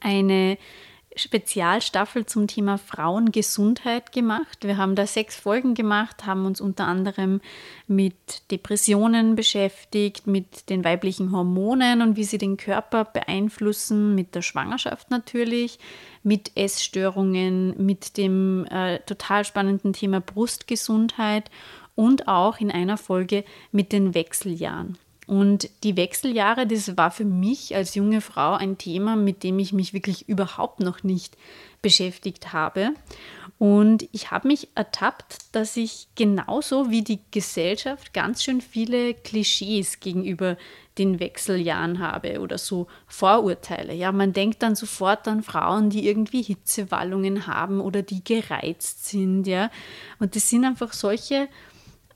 eine 0.01 0.57
Spezialstaffel 1.15 2.25
zum 2.25 2.47
Thema 2.47 2.77
Frauengesundheit 2.77 4.11
gemacht. 4.11 4.63
Wir 4.63 4.77
haben 4.77 4.95
da 4.95 5.05
sechs 5.05 5.35
Folgen 5.35 5.75
gemacht, 5.75 6.25
haben 6.25 6.45
uns 6.45 6.59
unter 6.59 6.87
anderem 6.87 7.41
mit 7.87 8.51
Depressionen 8.51 9.35
beschäftigt, 9.35 10.25
mit 10.25 10.69
den 10.69 10.83
weiblichen 10.83 11.31
Hormonen 11.31 12.01
und 12.01 12.17
wie 12.17 12.25
sie 12.25 12.39
den 12.39 12.57
Körper 12.57 13.05
beeinflussen, 13.05 14.15
mit 14.15 14.35
der 14.35 14.41
Schwangerschaft 14.41 15.11
natürlich, 15.11 15.79
mit 16.23 16.51
Essstörungen, 16.55 17.85
mit 17.85 18.17
dem 18.17 18.65
äh, 18.65 18.99
total 19.01 19.45
spannenden 19.45 19.93
Thema 19.93 20.19
Brustgesundheit 20.19 21.49
und 21.95 22.27
auch 22.27 22.59
in 22.59 22.71
einer 22.71 22.97
Folge 22.97 23.43
mit 23.71 23.91
den 23.91 24.13
Wechseljahren. 24.13 24.97
Und 25.27 25.69
die 25.83 25.97
Wechseljahre, 25.97 26.67
das 26.67 26.97
war 26.97 27.09
für 27.09 27.25
mich 27.25 27.75
als 27.75 27.95
junge 27.95 28.21
Frau 28.21 28.53
ein 28.53 28.77
Thema, 28.77 29.15
mit 29.15 29.41
dem 29.41 29.57
ich 29.57 29.73
mich 29.73 29.93
wirklich 29.93 30.29
überhaupt 30.29 30.81
noch 30.81 31.03
nicht 31.03 31.35
beschäftigt 31.81 32.53
habe. 32.53 32.91
Und 33.57 34.07
ich 34.11 34.31
habe 34.31 34.49
mich 34.49 34.67
ertappt, 34.75 35.55
dass 35.55 35.77
ich 35.77 36.07
genauso 36.15 36.91
wie 36.91 37.03
die 37.03 37.21
Gesellschaft 37.31 38.13
ganz 38.13 38.43
schön 38.43 38.61
viele 38.61 39.13
Klischees 39.13 39.99
gegenüber 39.99 40.57
den 40.97 41.19
Wechseljahren 41.19 41.99
habe 41.99 42.41
oder 42.41 42.57
so 42.57 42.87
Vorurteile. 43.07 43.93
Ja, 43.93 44.11
man 44.11 44.33
denkt 44.33 44.61
dann 44.61 44.75
sofort 44.75 45.27
an 45.27 45.41
Frauen, 45.41 45.89
die 45.89 46.07
irgendwie 46.07 46.41
Hitzewallungen 46.41 47.47
haben 47.47 47.81
oder 47.81 48.01
die 48.01 48.23
gereizt 48.23 49.07
sind, 49.07 49.47
ja. 49.47 49.71
Und 50.19 50.35
das 50.35 50.49
sind 50.49 50.65
einfach 50.65 50.93
solche 50.93 51.47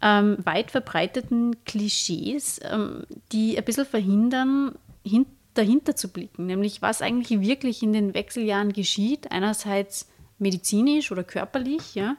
ähm, 0.02 0.38
weit 0.44 0.72
verbreiteten 0.72 1.64
Klischees, 1.66 2.60
ähm, 2.64 3.04
die 3.32 3.58
ein 3.58 3.66
bisschen 3.66 3.86
verhindern, 3.86 4.76
hin, 5.04 5.26
dahinter 5.54 5.96
zu 5.96 6.10
blicken, 6.10 6.46
nämlich 6.46 6.82
was 6.82 7.02
eigentlich 7.02 7.42
wirklich 7.42 7.84
in 7.84 7.94
den 7.94 8.14
Wechseljahren 8.14 8.72
geschieht, 8.72 9.32
einerseits 9.32 10.08
medizinisch 10.38 11.12
oder 11.12 11.24
körperlich, 11.24 11.96
ja, 11.96 12.16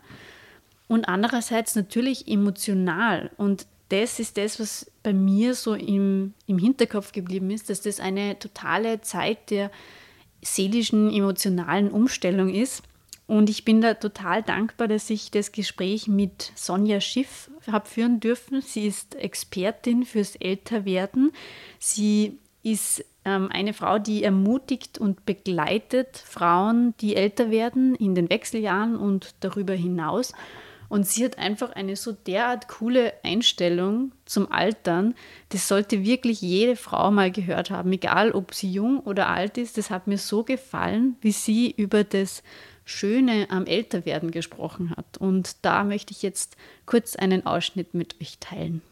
und 0.88 1.06
andererseits 1.06 1.76
natürlich 1.76 2.28
emotional. 2.28 3.30
Und 3.36 3.66
das 3.90 4.18
ist 4.18 4.36
das, 4.36 4.60
was 4.60 4.90
bei 5.02 5.12
mir 5.12 5.54
so 5.54 5.74
im, 5.74 6.34
im 6.46 6.58
Hinterkopf 6.58 7.12
geblieben 7.12 7.50
ist, 7.50 7.70
dass 7.70 7.80
das 7.80 8.00
eine 8.00 8.38
totale 8.38 9.00
Zeit 9.00 9.50
der 9.50 9.70
seelischen, 10.42 11.12
emotionalen 11.12 11.90
Umstellung 11.90 12.48
ist 12.48 12.82
und 13.30 13.48
ich 13.48 13.64
bin 13.64 13.80
da 13.80 13.94
total 13.94 14.42
dankbar, 14.42 14.88
dass 14.88 15.08
ich 15.08 15.30
das 15.30 15.52
Gespräch 15.52 16.08
mit 16.08 16.50
Sonja 16.56 17.00
Schiff 17.00 17.48
habe 17.70 17.88
führen 17.88 18.18
dürfen. 18.18 18.60
Sie 18.60 18.88
ist 18.88 19.14
Expertin 19.14 20.04
fürs 20.04 20.34
Älterwerden. 20.34 21.30
Sie 21.78 22.38
ist 22.64 23.04
ähm, 23.24 23.48
eine 23.52 23.72
Frau, 23.72 24.00
die 24.00 24.24
ermutigt 24.24 24.98
und 24.98 25.26
begleitet 25.26 26.16
Frauen, 26.16 26.92
die 27.00 27.14
älter 27.14 27.52
werden 27.52 27.94
in 27.94 28.16
den 28.16 28.28
Wechseljahren 28.30 28.96
und 28.96 29.36
darüber 29.38 29.74
hinaus. 29.74 30.32
Und 30.88 31.06
sie 31.06 31.24
hat 31.24 31.38
einfach 31.38 31.70
eine 31.70 31.94
so 31.94 32.10
derart 32.10 32.66
coole 32.66 33.12
Einstellung 33.22 34.10
zum 34.24 34.50
Altern. 34.50 35.14
Das 35.50 35.68
sollte 35.68 36.02
wirklich 36.04 36.40
jede 36.40 36.74
Frau 36.74 37.12
mal 37.12 37.30
gehört 37.30 37.70
haben, 37.70 37.92
egal 37.92 38.32
ob 38.32 38.54
sie 38.54 38.72
jung 38.72 38.98
oder 38.98 39.28
alt 39.28 39.56
ist. 39.56 39.78
Das 39.78 39.88
hat 39.90 40.08
mir 40.08 40.18
so 40.18 40.42
gefallen, 40.42 41.16
wie 41.20 41.30
sie 41.30 41.70
über 41.70 42.02
das 42.02 42.42
Schöne 42.90 43.46
am 43.50 43.66
Älterwerden 43.66 44.32
gesprochen 44.32 44.90
hat. 44.96 45.16
Und 45.16 45.56
da 45.62 45.84
möchte 45.84 46.12
ich 46.12 46.22
jetzt 46.22 46.56
kurz 46.86 47.14
einen 47.14 47.46
Ausschnitt 47.46 47.94
mit 47.94 48.20
euch 48.20 48.38
teilen. 48.40 48.82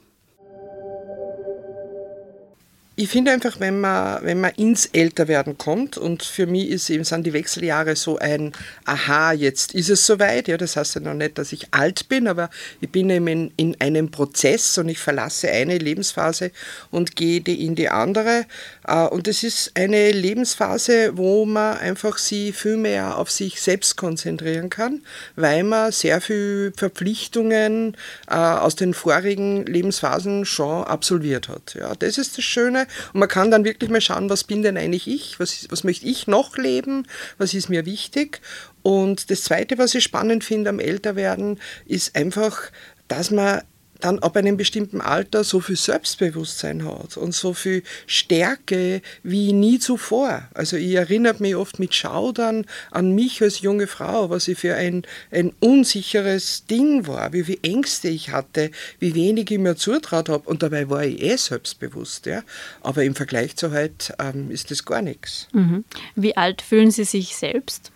Ich 3.01 3.11
finde 3.11 3.31
einfach, 3.31 3.61
wenn 3.61 3.81
man, 3.81 4.25
wenn 4.25 4.41
man 4.41 4.51
ins 4.57 4.87
Älterwerden 4.87 5.57
kommt, 5.57 5.97
und 5.97 6.25
für 6.25 6.49
mich 6.49 6.69
ist 6.69 6.91
eben, 6.91 7.05
sind 7.05 7.25
die 7.25 7.33
Wechseljahre 7.33 7.95
so 7.95 8.19
ein 8.19 8.51
Aha, 8.87 9.31
jetzt 9.31 9.73
ist 9.73 9.89
es 9.89 10.05
soweit. 10.05 10.49
Ja, 10.49 10.57
das 10.57 10.75
heißt 10.75 10.97
ja 10.97 11.03
noch 11.03 11.15
nicht, 11.15 11.39
dass 11.39 11.53
ich 11.53 11.69
alt 11.73 12.09
bin, 12.09 12.27
aber 12.27 12.51
ich 12.81 12.91
bin 12.91 13.09
eben 13.09 13.29
in, 13.29 13.53
in 13.57 13.81
einem 13.81 14.11
Prozess 14.11 14.79
und 14.79 14.89
ich 14.89 14.99
verlasse 14.99 15.49
eine 15.49 15.79
Lebensphase 15.79 16.51
und 16.91 17.15
gehe 17.15 17.39
in 17.39 17.77
die 17.77 17.89
andere. 17.89 18.47
Äh, 18.85 19.05
und 19.05 19.29
es 19.29 19.45
ist 19.45 19.71
eine 19.77 20.11
Lebensphase, 20.11 21.17
wo 21.17 21.47
man 21.47 21.79
einfach 21.79 22.19
sie 22.19 22.53
viel 22.53 22.77
mehr 22.77 23.17
auf 23.17 23.31
sich 23.31 23.61
selbst 23.61 23.97
konzentrieren 23.97 24.71
kann, 24.71 25.03
weil 25.37 25.63
man 25.63 25.93
sehr 25.93 26.21
viele 26.21 26.73
Verpflichtungen 26.73 27.97
äh, 28.29 28.35
aus 28.35 28.75
den 28.75 28.93
vorigen 28.93 29.65
Lebensphasen 29.67 30.45
schon 30.45 30.83
absolviert 30.83 31.49
hat. 31.49 31.77
Ja, 31.79 31.95
das 31.95 32.19
ist 32.19 32.37
das 32.37 32.45
Schöne. 32.45 32.88
Und 33.13 33.21
man 33.21 33.29
kann 33.29 33.51
dann 33.51 33.65
wirklich 33.65 33.91
mal 33.91 34.01
schauen, 34.01 34.31
was 34.31 34.45
bin 34.45 34.63
denn 34.63 34.77
eigentlich 34.77 35.09
ich? 35.09 35.41
Was, 35.41 35.67
was 35.71 35.85
möchte 35.85 36.07
ich 36.07 36.27
noch 36.27 36.57
leben? 36.57 37.07
Was 37.39 37.55
ist 37.55 37.69
mir 37.69 37.87
wichtig? 37.87 38.41
Und 38.83 39.31
das 39.31 39.43
Zweite, 39.43 39.79
was 39.79 39.95
ich 39.95 40.05
spannend 40.05 40.45
finde 40.45 40.71
am 40.71 40.81
Älterwerden, 40.81 41.61
ist 41.87 42.17
einfach, 42.17 42.71
dass 43.09 43.31
man 43.31 43.63
dann 44.01 44.19
ab 44.21 44.37
einem 44.37 44.57
bestimmten 44.57 45.01
Alter 45.01 45.45
so 45.45 45.61
viel 45.61 45.77
Selbstbewusstsein 45.77 46.85
hat 46.85 47.17
und 47.17 47.35
so 47.35 47.53
viel 47.53 47.83
Stärke 48.07 49.03
wie 49.23 49.53
nie 49.53 49.79
zuvor. 49.79 50.49
Also 50.55 50.77
ich 50.77 50.95
erinnere 50.95 51.37
mich 51.41 51.57
oft 51.57 51.79
mit 51.79 51.95
Schaudern 51.95 52.67
an 52.91 53.15
mich 53.15 53.43
als 53.43 53.61
junge 53.61 53.87
Frau, 53.87 54.31
was 54.31 54.49
ich 54.49 54.59
für 54.59 54.75
ein, 54.75 55.03
ein 55.31 55.53
unsicheres 55.61 56.67
Ding 56.67 57.07
war, 57.07 57.33
wie 57.33 57.45
viele 57.45 57.63
Ängste 57.63 58.09
ich 58.09 58.31
hatte, 58.31 58.71
wie 58.99 59.15
wenig 59.15 59.51
ich 59.51 59.59
mir 59.59 59.77
zutraut 59.77 60.29
habe 60.29 60.49
und 60.49 60.63
dabei 60.63 60.89
war 60.89 61.05
ich 61.05 61.23
eh 61.23 61.37
selbstbewusst. 61.37 62.27
Ja? 62.27 62.43
Aber 62.81 63.05
im 63.05 63.15
Vergleich 63.15 63.57
zu 63.57 63.73
heute 63.73 64.15
ähm, 64.19 64.51
ist 64.51 64.71
das 64.71 64.85
gar 64.85 65.03
nichts. 65.03 65.49
Mhm. 65.53 65.85
Wie 66.15 66.37
alt 66.37 66.63
fühlen 66.63 66.91
Sie 66.91 67.05
sich 67.05 67.37
selbst? 67.37 67.91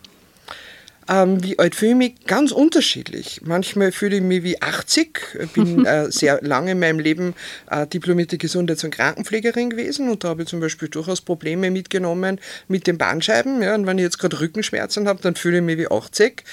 Ähm, 1.09 1.42
wie 1.42 1.59
alt 1.59 1.74
fühle 1.74 1.92
ich 1.92 1.96
mich? 1.96 2.14
Ganz 2.26 2.53
unterschiedlich. 2.53 3.40
Manchmal 3.44 3.92
fühle 3.92 4.16
ich 4.16 4.22
mich 4.22 4.42
wie 4.42 4.61
80. 4.61 5.18
Bin 5.55 5.84
äh, 5.86 6.11
sehr 6.11 6.40
lange 6.42 6.72
in 6.72 6.78
meinem 6.78 7.00
Leben 7.00 7.34
äh, 7.70 7.86
diplomierte 7.86 8.38
Gesundheits- 8.38 8.84
und 8.84 8.92
Krankenpflegerin 8.92 9.70
gewesen 9.70 10.09
und 10.09 10.24
da 10.24 10.28
habe 10.28 10.42
ich 10.42 10.48
zum 10.48 10.61
Beispiel 10.61 10.88
durchaus 10.88 11.20
Probleme 11.20 11.70
mitgenommen 11.70 12.40
mit 12.68 12.86
den 12.86 12.98
Bandscheiben. 12.98 13.62
Ja, 13.62 13.74
und 13.74 13.86
wenn 13.86 13.98
ich 13.98 14.05
jetzt 14.05 14.18
gerade 14.18 14.40
Rückenschmerzen 14.40 15.09
habe, 15.09 15.20
dann 15.22 15.34
fühle 15.34 15.59
ich 15.59 15.62
mich 15.64 15.78
wie 15.78 15.90
80. 15.90 16.44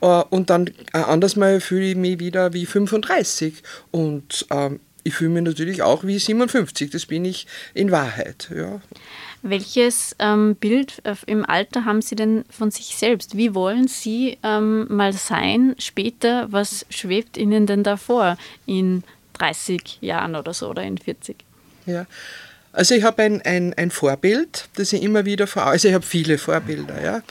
Äh, 0.00 0.06
und 0.06 0.50
dann 0.50 0.68
äh, 0.92 0.98
anders 0.98 1.36
mal 1.36 1.60
fühle 1.60 1.90
ich 1.90 1.96
mich 1.96 2.18
wieder 2.18 2.52
wie 2.52 2.66
35. 2.66 3.62
Und 3.90 4.46
ähm, 4.50 4.80
ich 5.08 5.14
fühle 5.14 5.30
mich 5.30 5.42
natürlich 5.42 5.82
auch 5.82 6.04
wie 6.04 6.18
57. 6.18 6.90
Das 6.90 7.06
bin 7.06 7.24
ich 7.24 7.46
in 7.72 7.90
Wahrheit. 7.90 8.50
Ja. 8.54 8.80
Welches 9.42 10.14
ähm, 10.18 10.54
Bild 10.54 11.00
äh, 11.04 11.14
im 11.26 11.46
Alter 11.46 11.86
haben 11.86 12.02
Sie 12.02 12.14
denn 12.14 12.44
von 12.50 12.70
sich 12.70 12.96
selbst? 12.96 13.36
Wie 13.36 13.54
wollen 13.54 13.88
Sie 13.88 14.36
ähm, 14.42 14.86
mal 14.88 15.14
sein 15.14 15.74
später? 15.78 16.48
Was 16.50 16.84
schwebt 16.90 17.38
Ihnen 17.38 17.66
denn 17.66 17.84
da 17.84 17.96
vor 17.96 18.36
in 18.66 19.02
30 19.34 19.98
Jahren 20.02 20.36
oder 20.36 20.52
so 20.52 20.68
oder 20.68 20.82
in 20.82 20.98
40? 20.98 21.36
Ja. 21.86 22.06
Also 22.72 22.94
ich 22.94 23.02
habe 23.02 23.22
ein, 23.22 23.40
ein, 23.42 23.72
ein 23.74 23.90
Vorbild, 23.90 24.68
das 24.76 24.92
ich 24.92 25.02
immer 25.02 25.24
wieder 25.24 25.46
vor 25.46 25.64
also 25.64 25.88
ich 25.88 25.94
habe 25.94 26.04
viele 26.04 26.36
Vorbilder, 26.36 27.02
ja. 27.02 27.22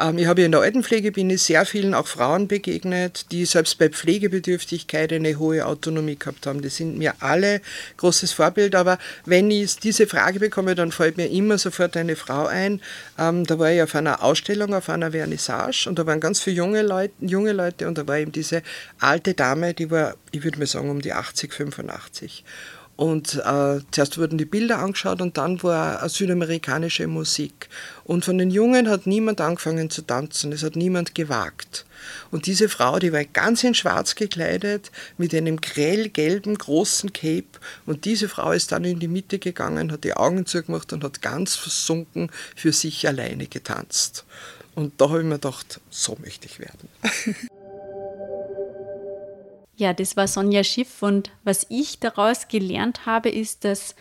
Ähm, 0.00 0.18
ich 0.18 0.26
habe 0.26 0.42
in 0.42 0.52
der 0.52 0.60
Altenpflege 0.60 1.12
bin 1.12 1.30
ich 1.30 1.42
sehr 1.42 1.64
vielen 1.66 1.94
auch 1.94 2.06
Frauen 2.06 2.48
begegnet, 2.48 3.26
die 3.32 3.44
selbst 3.44 3.78
bei 3.78 3.88
Pflegebedürftigkeit 3.88 5.12
eine 5.12 5.38
hohe 5.38 5.66
Autonomie 5.66 6.16
gehabt 6.16 6.46
haben. 6.46 6.62
Die 6.62 6.68
sind 6.68 6.98
mir 6.98 7.14
alle 7.20 7.60
großes 7.96 8.32
Vorbild. 8.32 8.74
Aber 8.74 8.98
wenn 9.24 9.50
ich 9.50 9.78
diese 9.78 10.06
Frage 10.06 10.40
bekomme, 10.40 10.74
dann 10.74 10.92
fällt 10.92 11.16
mir 11.16 11.28
immer 11.28 11.58
sofort 11.58 11.96
eine 11.96 12.16
Frau 12.16 12.46
ein. 12.46 12.80
Ähm, 13.18 13.44
da 13.44 13.58
war 13.58 13.70
ich 13.70 13.82
auf 13.82 13.94
einer 13.94 14.22
Ausstellung, 14.22 14.74
auf 14.74 14.88
einer 14.88 15.12
Vernissage 15.12 15.86
und 15.88 15.98
da 15.98 16.06
waren 16.06 16.20
ganz 16.20 16.40
viele 16.40 16.56
junge 16.56 16.82
Leute, 16.82 17.14
junge 17.20 17.52
Leute 17.52 17.88
und 17.88 17.98
da 17.98 18.06
war 18.06 18.18
eben 18.18 18.32
diese 18.32 18.62
alte 18.98 19.34
Dame, 19.34 19.74
die 19.74 19.90
war, 19.90 20.14
ich 20.32 20.44
würde 20.44 20.58
mal 20.58 20.66
sagen, 20.66 20.90
um 20.90 21.00
die 21.00 21.12
80, 21.12 21.52
85. 21.52 22.44
Und 22.96 23.34
äh, 23.44 23.80
zuerst 23.90 24.16
wurden 24.16 24.38
die 24.38 24.46
Bilder 24.46 24.78
angeschaut 24.78 25.20
und 25.20 25.36
dann 25.36 25.62
war 25.62 26.08
südamerikanische 26.08 27.06
Musik. 27.06 27.68
Und 28.04 28.24
von 28.24 28.38
den 28.38 28.50
Jungen 28.50 28.88
hat 28.88 29.06
niemand 29.06 29.40
angefangen 29.42 29.90
zu 29.90 30.00
tanzen, 30.00 30.50
es 30.52 30.62
hat 30.62 30.76
niemand 30.76 31.14
gewagt. 31.14 31.84
Und 32.30 32.46
diese 32.46 32.70
Frau, 32.70 32.98
die 32.98 33.12
war 33.12 33.24
ganz 33.24 33.64
in 33.64 33.74
schwarz 33.74 34.14
gekleidet, 34.14 34.90
mit 35.18 35.34
einem 35.34 35.60
grellgelben 35.60 36.56
großen 36.56 37.12
Cape. 37.12 37.44
Und 37.84 38.06
diese 38.06 38.30
Frau 38.30 38.52
ist 38.52 38.72
dann 38.72 38.84
in 38.84 38.98
die 38.98 39.08
Mitte 39.08 39.38
gegangen, 39.38 39.92
hat 39.92 40.04
die 40.04 40.14
Augen 40.14 40.46
zugemacht 40.46 40.92
und 40.94 41.04
hat 41.04 41.20
ganz 41.20 41.54
versunken 41.54 42.30
für 42.54 42.72
sich 42.72 43.06
alleine 43.06 43.46
getanzt. 43.46 44.24
Und 44.74 45.00
da 45.00 45.08
habe 45.08 45.20
ich 45.20 45.24
mir 45.24 45.34
gedacht, 45.34 45.80
so 45.90 46.16
möchte 46.22 46.46
ich 46.46 46.60
werden. 46.60 46.88
Ja, 49.76 49.92
das 49.92 50.16
war 50.16 50.26
Sonja 50.26 50.64
Schiff 50.64 51.02
und 51.02 51.30
was 51.44 51.66
ich 51.68 52.00
daraus 52.00 52.48
gelernt 52.48 53.04
habe, 53.04 53.28
ist, 53.28 53.64
dass 53.64 53.94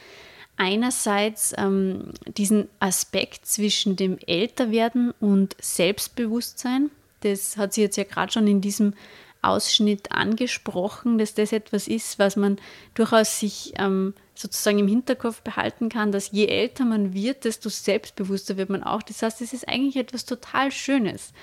einerseits 0.55 1.53
ähm, 1.57 2.13
diesen 2.25 2.69
Aspekt 2.79 3.45
zwischen 3.45 3.97
dem 3.97 4.17
Älterwerden 4.25 5.11
und 5.19 5.55
Selbstbewusstsein, 5.59 6.91
das 7.21 7.57
hat 7.57 7.73
sie 7.73 7.81
jetzt 7.81 7.97
ja 7.97 8.05
gerade 8.05 8.31
schon 8.31 8.47
in 8.47 8.61
diesem 8.61 8.93
Ausschnitt 9.41 10.11
angesprochen, 10.11 11.17
dass 11.17 11.33
das 11.33 11.51
etwas 11.51 11.87
ist, 11.87 12.19
was 12.19 12.37
man 12.37 12.57
durchaus 12.93 13.39
sich 13.39 13.73
ähm, 13.77 14.13
sozusagen 14.33 14.79
im 14.79 14.87
Hinterkopf 14.87 15.41
behalten 15.41 15.89
kann, 15.89 16.11
dass 16.11 16.31
je 16.31 16.47
älter 16.47 16.85
man 16.85 17.13
wird, 17.13 17.43
desto 17.45 17.69
selbstbewusster 17.69 18.57
wird 18.57 18.69
man 18.69 18.83
auch. 18.83 19.03
Das 19.03 19.21
heißt, 19.21 19.41
es 19.41 19.53
ist 19.53 19.67
eigentlich 19.67 19.97
etwas 19.97 20.25
total 20.25 20.71
Schönes. 20.71 21.33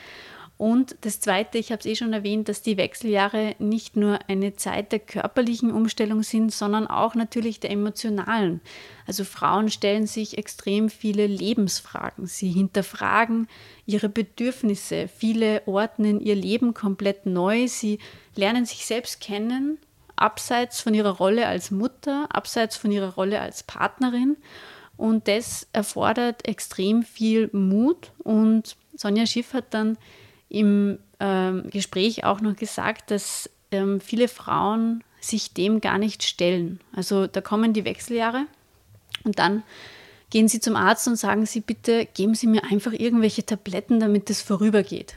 Und 0.62 0.94
das 1.00 1.18
Zweite, 1.18 1.58
ich 1.58 1.72
habe 1.72 1.80
es 1.80 1.86
eh 1.86 1.96
schon 1.96 2.12
erwähnt, 2.12 2.48
dass 2.48 2.62
die 2.62 2.76
Wechseljahre 2.76 3.56
nicht 3.58 3.96
nur 3.96 4.20
eine 4.28 4.54
Zeit 4.54 4.92
der 4.92 5.00
körperlichen 5.00 5.72
Umstellung 5.72 6.22
sind, 6.22 6.52
sondern 6.52 6.86
auch 6.86 7.16
natürlich 7.16 7.58
der 7.58 7.72
emotionalen. 7.72 8.60
Also 9.04 9.24
Frauen 9.24 9.70
stellen 9.70 10.06
sich 10.06 10.38
extrem 10.38 10.88
viele 10.88 11.26
Lebensfragen. 11.26 12.28
Sie 12.28 12.52
hinterfragen 12.52 13.48
ihre 13.86 14.08
Bedürfnisse. 14.08 15.08
Viele 15.08 15.62
ordnen 15.66 16.20
ihr 16.20 16.36
Leben 16.36 16.74
komplett 16.74 17.26
neu. 17.26 17.66
Sie 17.66 17.98
lernen 18.36 18.64
sich 18.64 18.86
selbst 18.86 19.20
kennen, 19.20 19.78
abseits 20.14 20.80
von 20.80 20.94
ihrer 20.94 21.16
Rolle 21.16 21.48
als 21.48 21.72
Mutter, 21.72 22.28
abseits 22.30 22.76
von 22.76 22.92
ihrer 22.92 23.14
Rolle 23.14 23.40
als 23.40 23.64
Partnerin. 23.64 24.36
Und 24.96 25.26
das 25.26 25.66
erfordert 25.72 26.46
extrem 26.46 27.02
viel 27.02 27.50
Mut. 27.52 28.12
Und 28.18 28.76
Sonja 28.94 29.26
Schiff 29.26 29.54
hat 29.54 29.74
dann 29.74 29.98
im 30.52 30.98
ähm, 31.18 31.70
Gespräch 31.70 32.24
auch 32.24 32.42
noch 32.42 32.56
gesagt, 32.56 33.10
dass 33.10 33.48
ähm, 33.70 34.00
viele 34.00 34.28
Frauen 34.28 35.02
sich 35.18 35.54
dem 35.54 35.80
gar 35.80 35.98
nicht 35.98 36.22
stellen. 36.22 36.78
Also 36.92 37.26
da 37.26 37.40
kommen 37.40 37.72
die 37.72 37.86
Wechseljahre 37.86 38.46
und 39.24 39.38
dann 39.38 39.62
gehen 40.28 40.48
sie 40.48 40.60
zum 40.60 40.76
Arzt 40.76 41.08
und 41.08 41.16
sagen 41.16 41.46
sie, 41.46 41.60
bitte 41.60 42.06
geben 42.06 42.34
Sie 42.34 42.46
mir 42.46 42.64
einfach 42.64 42.92
irgendwelche 42.92 43.46
Tabletten, 43.46 44.00
damit 44.00 44.28
es 44.30 44.42
vorübergeht. 44.42 45.14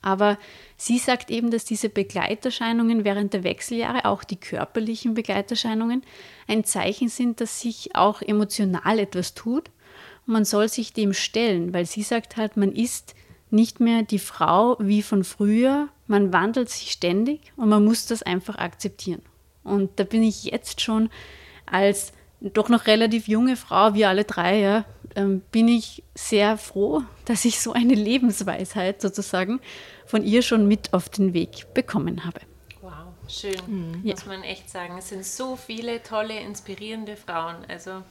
Aber 0.00 0.36
sie 0.76 0.98
sagt 0.98 1.30
eben, 1.30 1.52
dass 1.52 1.64
diese 1.64 1.88
Begleiterscheinungen 1.88 3.04
während 3.04 3.34
der 3.34 3.44
Wechseljahre, 3.44 4.04
auch 4.04 4.24
die 4.24 4.36
körperlichen 4.36 5.14
Begleiterscheinungen, 5.14 6.02
ein 6.48 6.64
Zeichen 6.64 7.08
sind, 7.08 7.40
dass 7.40 7.60
sich 7.60 7.94
auch 7.94 8.20
emotional 8.20 8.98
etwas 8.98 9.34
tut. 9.34 9.70
Man 10.26 10.44
soll 10.44 10.68
sich 10.68 10.92
dem 10.92 11.12
stellen, 11.12 11.72
weil 11.72 11.86
sie 11.86 12.02
sagt 12.02 12.36
halt, 12.36 12.56
man 12.56 12.72
ist 12.72 13.14
nicht 13.52 13.80
mehr 13.80 14.02
die 14.02 14.18
Frau 14.18 14.76
wie 14.80 15.02
von 15.02 15.24
früher. 15.24 15.88
Man 16.06 16.32
wandelt 16.32 16.70
sich 16.70 16.90
ständig 16.90 17.52
und 17.56 17.68
man 17.68 17.84
muss 17.84 18.06
das 18.06 18.22
einfach 18.22 18.56
akzeptieren. 18.56 19.22
Und 19.64 19.90
da 19.96 20.04
bin 20.04 20.22
ich 20.22 20.44
jetzt 20.44 20.80
schon 20.80 21.10
als 21.66 22.12
doch 22.40 22.68
noch 22.68 22.86
relativ 22.86 23.28
junge 23.28 23.56
Frau, 23.56 23.94
wie 23.94 24.04
alle 24.04 24.24
drei, 24.24 24.58
ja, 24.58 24.84
ähm, 25.14 25.42
bin 25.52 25.68
ich 25.68 26.02
sehr 26.14 26.58
froh, 26.58 27.02
dass 27.24 27.44
ich 27.44 27.60
so 27.60 27.72
eine 27.72 27.94
Lebensweisheit 27.94 29.00
sozusagen 29.00 29.60
von 30.06 30.24
ihr 30.24 30.42
schon 30.42 30.66
mit 30.66 30.92
auf 30.92 31.08
den 31.08 31.34
Weg 31.34 31.72
bekommen 31.74 32.24
habe. 32.24 32.40
Wow, 32.80 32.90
schön, 33.28 33.54
mhm. 33.66 34.00
muss 34.02 34.26
man 34.26 34.42
echt 34.42 34.68
sagen. 34.68 34.98
Es 34.98 35.10
sind 35.10 35.24
so 35.24 35.56
viele 35.56 36.02
tolle, 36.02 36.40
inspirierende 36.40 37.16
Frauen. 37.16 37.56
Also 37.68 38.02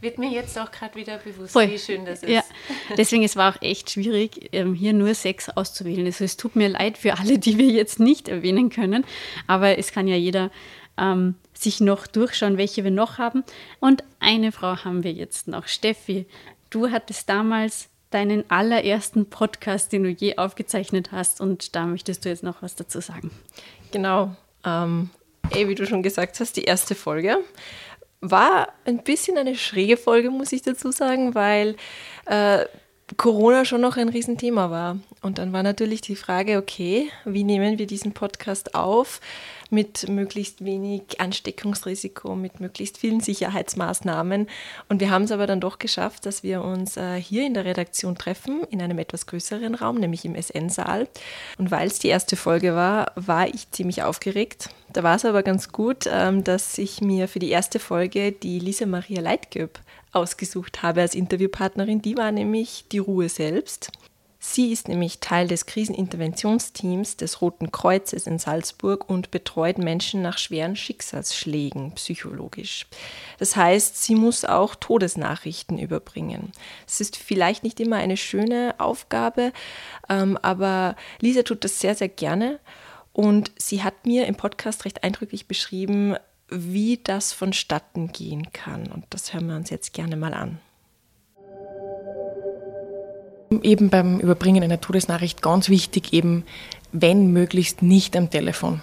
wird 0.00 0.18
mir 0.18 0.30
jetzt 0.30 0.58
auch 0.58 0.70
gerade 0.70 0.94
wieder 0.94 1.18
bewusst, 1.18 1.52
Voll. 1.52 1.70
wie 1.70 1.78
schön 1.78 2.04
das 2.04 2.22
ist. 2.22 2.30
Ja, 2.30 2.42
deswegen 2.96 3.22
es 3.22 3.36
war 3.36 3.54
auch 3.54 3.62
echt 3.62 3.90
schwierig, 3.90 4.50
ähm, 4.52 4.74
hier 4.74 4.92
nur 4.92 5.14
sechs 5.14 5.48
auszuwählen. 5.48 6.06
Also 6.06 6.24
es 6.24 6.36
tut 6.36 6.56
mir 6.56 6.68
leid 6.68 6.98
für 6.98 7.18
alle, 7.18 7.38
die 7.38 7.58
wir 7.58 7.66
jetzt 7.66 8.00
nicht 8.00 8.28
erwähnen 8.28 8.70
können, 8.70 9.04
aber 9.46 9.78
es 9.78 9.92
kann 9.92 10.08
ja 10.08 10.16
jeder 10.16 10.50
ähm, 10.98 11.34
sich 11.54 11.80
noch 11.80 12.06
durchschauen, 12.06 12.58
welche 12.58 12.84
wir 12.84 12.90
noch 12.90 13.18
haben. 13.18 13.44
Und 13.80 14.04
eine 14.18 14.52
Frau 14.52 14.76
haben 14.76 15.04
wir 15.04 15.12
jetzt 15.12 15.48
noch. 15.48 15.66
Steffi, 15.66 16.26
du 16.70 16.90
hattest 16.90 17.28
damals 17.28 17.88
deinen 18.10 18.48
allerersten 18.50 19.26
Podcast, 19.30 19.92
den 19.92 20.02
du 20.02 20.10
je 20.10 20.36
aufgezeichnet 20.36 21.12
hast 21.12 21.40
und 21.40 21.76
da 21.76 21.86
möchtest 21.86 22.24
du 22.24 22.28
jetzt 22.28 22.42
noch 22.42 22.62
was 22.62 22.74
dazu 22.74 23.00
sagen. 23.00 23.30
Genau. 23.92 24.34
Ähm, 24.64 25.10
ey, 25.50 25.68
wie 25.68 25.74
du 25.74 25.86
schon 25.86 26.02
gesagt 26.02 26.40
hast, 26.40 26.56
die 26.56 26.64
erste 26.64 26.94
Folge. 26.94 27.38
War 28.20 28.68
ein 28.84 29.02
bisschen 29.02 29.38
eine 29.38 29.56
schräge 29.56 29.96
Folge, 29.96 30.30
muss 30.30 30.52
ich 30.52 30.62
dazu 30.62 30.90
sagen, 30.90 31.34
weil 31.34 31.76
äh, 32.26 32.66
Corona 33.16 33.64
schon 33.64 33.80
noch 33.80 33.96
ein 33.96 34.08
Riesenthema 34.08 34.70
war. 34.70 34.98
Und 35.22 35.38
dann 35.38 35.52
war 35.52 35.62
natürlich 35.62 36.00
die 36.00 36.16
Frage, 36.16 36.58
okay, 36.58 37.10
wie 37.24 37.44
nehmen 37.44 37.78
wir 37.78 37.86
diesen 37.86 38.12
Podcast 38.12 38.74
auf? 38.74 39.20
mit 39.70 40.08
möglichst 40.08 40.64
wenig 40.64 41.20
Ansteckungsrisiko, 41.20 42.34
mit 42.34 42.60
möglichst 42.60 42.98
vielen 42.98 43.20
Sicherheitsmaßnahmen. 43.20 44.48
Und 44.88 45.00
wir 45.00 45.10
haben 45.10 45.24
es 45.24 45.32
aber 45.32 45.46
dann 45.46 45.60
doch 45.60 45.78
geschafft, 45.78 46.26
dass 46.26 46.42
wir 46.42 46.62
uns 46.62 46.96
äh, 46.96 47.16
hier 47.16 47.46
in 47.46 47.54
der 47.54 47.64
Redaktion 47.64 48.16
treffen, 48.16 48.62
in 48.70 48.82
einem 48.82 48.98
etwas 48.98 49.26
größeren 49.26 49.74
Raum, 49.74 49.96
nämlich 49.96 50.24
im 50.24 50.34
SN-Saal. 50.34 51.08
Und 51.58 51.70
weil 51.70 51.86
es 51.86 52.00
die 52.00 52.08
erste 52.08 52.36
Folge 52.36 52.74
war, 52.74 53.12
war 53.14 53.48
ich 53.48 53.70
ziemlich 53.70 54.02
aufgeregt. 54.02 54.70
Da 54.92 55.04
war 55.04 55.14
es 55.14 55.24
aber 55.24 55.44
ganz 55.44 55.70
gut, 55.70 56.08
ähm, 56.10 56.42
dass 56.42 56.76
ich 56.76 57.00
mir 57.00 57.28
für 57.28 57.38
die 57.38 57.50
erste 57.50 57.78
Folge 57.78 58.32
die 58.32 58.58
Lisa 58.58 58.86
Maria 58.86 59.20
Leitgöb 59.20 59.78
ausgesucht 60.12 60.82
habe 60.82 61.02
als 61.02 61.14
Interviewpartnerin. 61.14 62.02
Die 62.02 62.16
war 62.16 62.32
nämlich 62.32 62.86
die 62.90 62.98
Ruhe 62.98 63.28
selbst. 63.28 63.90
Sie 64.42 64.72
ist 64.72 64.88
nämlich 64.88 65.20
Teil 65.20 65.48
des 65.48 65.66
Kriseninterventionsteams 65.66 67.18
des 67.18 67.42
Roten 67.42 67.70
Kreuzes 67.70 68.26
in 68.26 68.38
Salzburg 68.38 69.08
und 69.08 69.30
betreut 69.30 69.76
Menschen 69.76 70.22
nach 70.22 70.38
schweren 70.38 70.76
Schicksalsschlägen 70.76 71.92
psychologisch. 71.92 72.86
Das 73.38 73.54
heißt, 73.54 74.02
sie 74.02 74.14
muss 74.14 74.46
auch 74.46 74.74
Todesnachrichten 74.74 75.78
überbringen. 75.78 76.52
Es 76.88 77.02
ist 77.02 77.18
vielleicht 77.18 77.64
nicht 77.64 77.80
immer 77.80 77.96
eine 77.96 78.16
schöne 78.16 78.74
Aufgabe, 78.78 79.52
ähm, 80.08 80.38
aber 80.40 80.96
Lisa 81.20 81.42
tut 81.42 81.62
das 81.62 81.78
sehr, 81.78 81.94
sehr 81.94 82.08
gerne. 82.08 82.60
Und 83.12 83.52
sie 83.58 83.82
hat 83.82 84.06
mir 84.06 84.26
im 84.26 84.36
Podcast 84.36 84.86
recht 84.86 85.04
eindrücklich 85.04 85.48
beschrieben, 85.48 86.16
wie 86.50 87.00
das 87.02 87.32
vonstatten 87.32 88.12
gehen 88.12 88.52
kann. 88.52 88.86
Und 88.86 89.04
das 89.10 89.32
hören 89.32 89.46
wir 89.48 89.56
uns 89.56 89.70
jetzt 89.70 89.92
gerne 89.92 90.16
mal 90.16 90.34
an. 90.34 90.58
Eben 93.62 93.90
beim 93.90 94.20
Überbringen 94.20 94.62
einer 94.62 94.80
Todesnachricht 94.80 95.42
ganz 95.42 95.68
wichtig, 95.68 96.12
eben 96.12 96.44
wenn 96.92 97.32
möglichst 97.32 97.82
nicht 97.82 98.16
am 98.16 98.30
Telefon. 98.30 98.80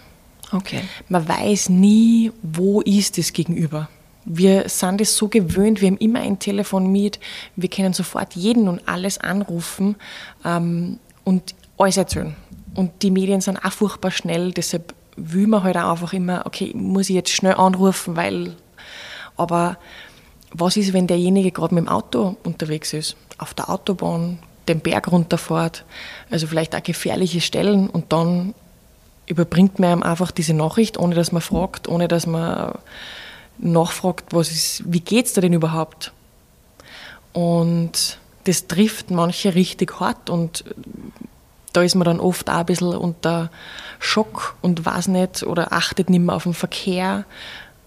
Okay. 0.51 0.82
Man 1.09 1.28
weiß 1.28 1.70
nie, 1.70 2.32
wo 2.41 2.82
ist 2.82 3.18
das 3.18 3.34
Gegenüber. 3.34 3.89
Wir 4.26 4.68
sind 4.68 4.99
es 4.99 5.15
so 5.15 5.30
gewöhnt, 5.30 5.82
wir 5.82 5.88
haben 5.88 5.97
immer 5.97 6.20
ein 6.20 6.39
Telefon 6.39 6.91
mit, 6.91 7.20
wir 7.55 7.70
können 7.70 7.93
sofort 7.93 8.36
jeden 8.36 8.68
und 8.68 8.88
alles 8.88 9.18
anrufen 9.18 9.95
ähm, 10.43 10.99
und 11.24 11.55
alles 11.78 11.95
erzählen. 11.95 12.36
Und 12.76 13.03
die 13.03 13.11
Medien 13.11 13.39
sind 13.39 13.57
auch 13.63 13.72
furchtbar 13.72 14.11
schnell, 14.11 14.51
deshalb 14.51 14.93
will 15.18 15.47
man 15.47 15.63
halt 15.63 15.76
auch 15.76 15.91
einfach 15.91 16.13
immer, 16.13 16.45
okay, 16.45 16.72
muss 16.74 17.09
ich 17.09 17.15
jetzt 17.15 17.32
schnell 17.32 17.55
anrufen, 17.55 18.15
weil, 18.15 18.55
aber 19.36 19.78
was 20.53 20.78
ist, 20.78 20.93
wenn 20.93 21.07
derjenige 21.07 21.51
gerade 21.51 21.76
mit 21.76 21.86
dem 21.86 21.89
Auto 21.89 22.38
unterwegs 22.43 22.93
ist, 22.93 23.18
auf 23.38 23.53
der 23.53 23.70
Autobahn, 23.70 24.39
den 24.68 24.80
Berg 24.80 25.11
runterfährt, 25.11 25.86
also 26.30 26.47
vielleicht 26.47 26.76
auch 26.76 26.84
gefährliche 26.84 27.41
Stellen 27.41 27.89
und 27.89 28.11
dann 28.13 28.53
überbringt 29.26 29.80
man 29.80 29.99
ihm 29.99 30.03
einfach 30.03 30.32
diese 30.32 30.53
Nachricht, 30.53 30.97
ohne 30.97 31.15
dass 31.15 31.32
man 31.32 31.41
fragt, 31.41 31.88
ohne 31.88 32.07
dass 32.07 32.28
man 32.28 32.74
nachfragt, 33.57 34.34
was 34.34 34.51
ist, 34.51 34.84
wie 34.86 34.99
geht's 34.99 35.34
da 35.34 35.41
denn 35.41 35.53
überhaupt? 35.53 36.13
Und 37.34 38.20
das 38.45 38.68
trifft 38.68 39.11
manche 39.11 39.55
richtig 39.55 39.99
hart 39.99 40.30
und 40.30 40.63
da 41.74 41.82
ist 41.82 41.95
man 41.95 42.05
dann 42.05 42.20
oft 42.20 42.49
auch 42.49 42.55
ein 42.55 42.65
bisschen 42.65 42.95
unter 42.95 43.51
Schock 43.99 44.55
und 44.61 44.86
weiß 44.86 45.09
nicht 45.09 45.43
oder 45.43 45.74
achtet 45.74 46.09
nicht 46.09 46.22
mehr 46.22 46.36
auf 46.36 46.43
den 46.43 46.53
Verkehr. 46.53 47.26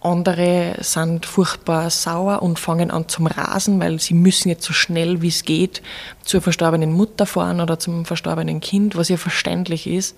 Andere 0.03 0.77
sind 0.81 1.27
furchtbar 1.27 1.91
sauer 1.91 2.43
und 2.43 2.59
fangen 2.59 2.91
an 2.91 3.09
zum 3.09 3.27
Rasen, 3.27 3.79
weil 3.81 4.01
sie 4.01 4.15
müssen 4.15 4.49
jetzt 4.49 4.65
so 4.65 4.73
schnell 4.73 5.21
wie 5.21 5.29
es 5.29 5.45
geht 5.45 5.83
zur 6.25 6.41
verstorbenen 6.41 6.93
Mutter 6.93 7.27
fahren 7.27 7.61
oder 7.61 7.79
zum 7.79 8.07
verstorbenen 8.07 8.61
Kind, 8.61 8.97
was 8.97 9.11
ja 9.11 9.19
verständlich 9.19 9.87
ist, 9.87 10.17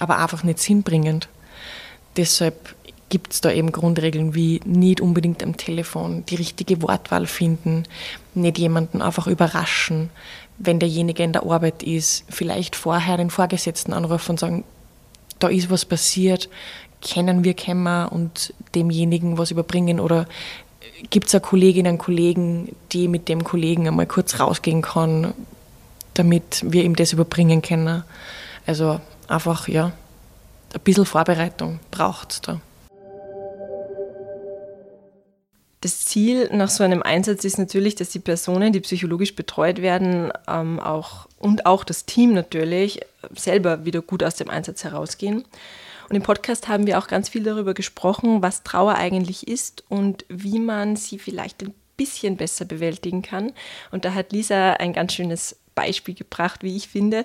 aber 0.00 0.18
einfach 0.18 0.42
nicht 0.42 0.58
sinnbringend. 0.58 1.28
Deshalb 2.16 2.74
gibt 3.08 3.32
es 3.32 3.40
da 3.40 3.52
eben 3.52 3.70
Grundregeln 3.70 4.34
wie 4.34 4.60
nicht 4.64 5.00
unbedingt 5.00 5.42
am 5.42 5.56
Telefon 5.56 6.24
die 6.26 6.36
richtige 6.36 6.80
Wortwahl 6.82 7.26
finden, 7.26 7.84
nicht 8.34 8.58
jemanden 8.58 9.02
einfach 9.02 9.26
überraschen, 9.26 10.10
wenn 10.60 10.78
derjenige 10.78 11.22
in 11.22 11.32
der 11.32 11.44
Arbeit 11.44 11.82
ist, 11.82 12.24
vielleicht 12.28 12.76
vorher 12.76 13.16
den 13.16 13.30
Vorgesetzten 13.30 13.92
anrufen 13.92 14.32
und 14.32 14.40
sagen, 14.40 14.64
da 15.38 15.48
ist 15.48 15.70
was 15.70 15.86
passiert, 15.86 16.48
kennen 17.00 17.44
wir 17.44 17.54
Kämmer 17.54 18.10
und 18.12 18.52
demjenigen 18.74 19.38
was 19.38 19.50
überbringen 19.50 19.98
oder 19.98 20.26
gibt 21.08 21.28
es 21.28 21.34
eine 21.34 21.40
Kollegin, 21.40 21.86
einen 21.86 21.96
Kollegen, 21.96 22.76
die 22.92 23.08
mit 23.08 23.28
dem 23.28 23.42
Kollegen 23.42 23.88
einmal 23.88 24.06
kurz 24.06 24.38
rausgehen 24.38 24.82
kann, 24.82 25.32
damit 26.12 26.62
wir 26.62 26.84
ihm 26.84 26.94
das 26.94 27.14
überbringen 27.14 27.62
können. 27.62 28.04
Also 28.66 29.00
einfach, 29.28 29.66
ja, 29.66 29.92
ein 30.74 30.80
bisschen 30.84 31.06
Vorbereitung 31.06 31.80
braucht 31.90 32.32
es 32.32 32.40
da. 32.42 32.60
Das 35.80 36.04
Ziel 36.04 36.50
nach 36.52 36.68
so 36.68 36.84
einem 36.84 37.02
Einsatz 37.02 37.44
ist 37.44 37.58
natürlich, 37.58 37.94
dass 37.94 38.10
die 38.10 38.18
Personen, 38.18 38.72
die 38.72 38.80
psychologisch 38.80 39.34
betreut 39.34 39.80
werden, 39.80 40.30
ähm, 40.46 40.78
auch, 40.78 41.26
und 41.38 41.64
auch 41.64 41.84
das 41.84 42.04
Team 42.04 42.34
natürlich 42.34 43.00
selber 43.34 43.86
wieder 43.86 44.02
gut 44.02 44.22
aus 44.22 44.34
dem 44.34 44.50
Einsatz 44.50 44.84
herausgehen. 44.84 45.44
Und 46.10 46.16
im 46.16 46.22
Podcast 46.22 46.68
haben 46.68 46.86
wir 46.86 46.98
auch 46.98 47.06
ganz 47.06 47.28
viel 47.28 47.44
darüber 47.44 47.72
gesprochen, 47.72 48.42
was 48.42 48.62
Trauer 48.62 48.96
eigentlich 48.96 49.48
ist 49.48 49.84
und 49.88 50.26
wie 50.28 50.58
man 50.58 50.96
sie 50.96 51.18
vielleicht 51.18 51.62
ein 51.62 51.72
bisschen 51.96 52.36
besser 52.36 52.64
bewältigen 52.64 53.22
kann. 53.22 53.52
Und 53.90 54.04
da 54.04 54.12
hat 54.12 54.32
Lisa 54.32 54.72
ein 54.72 54.92
ganz 54.92 55.14
schönes 55.14 55.56
Beispiel 55.74 56.14
gebracht, 56.14 56.62
wie 56.62 56.76
ich 56.76 56.88
finde. 56.88 57.24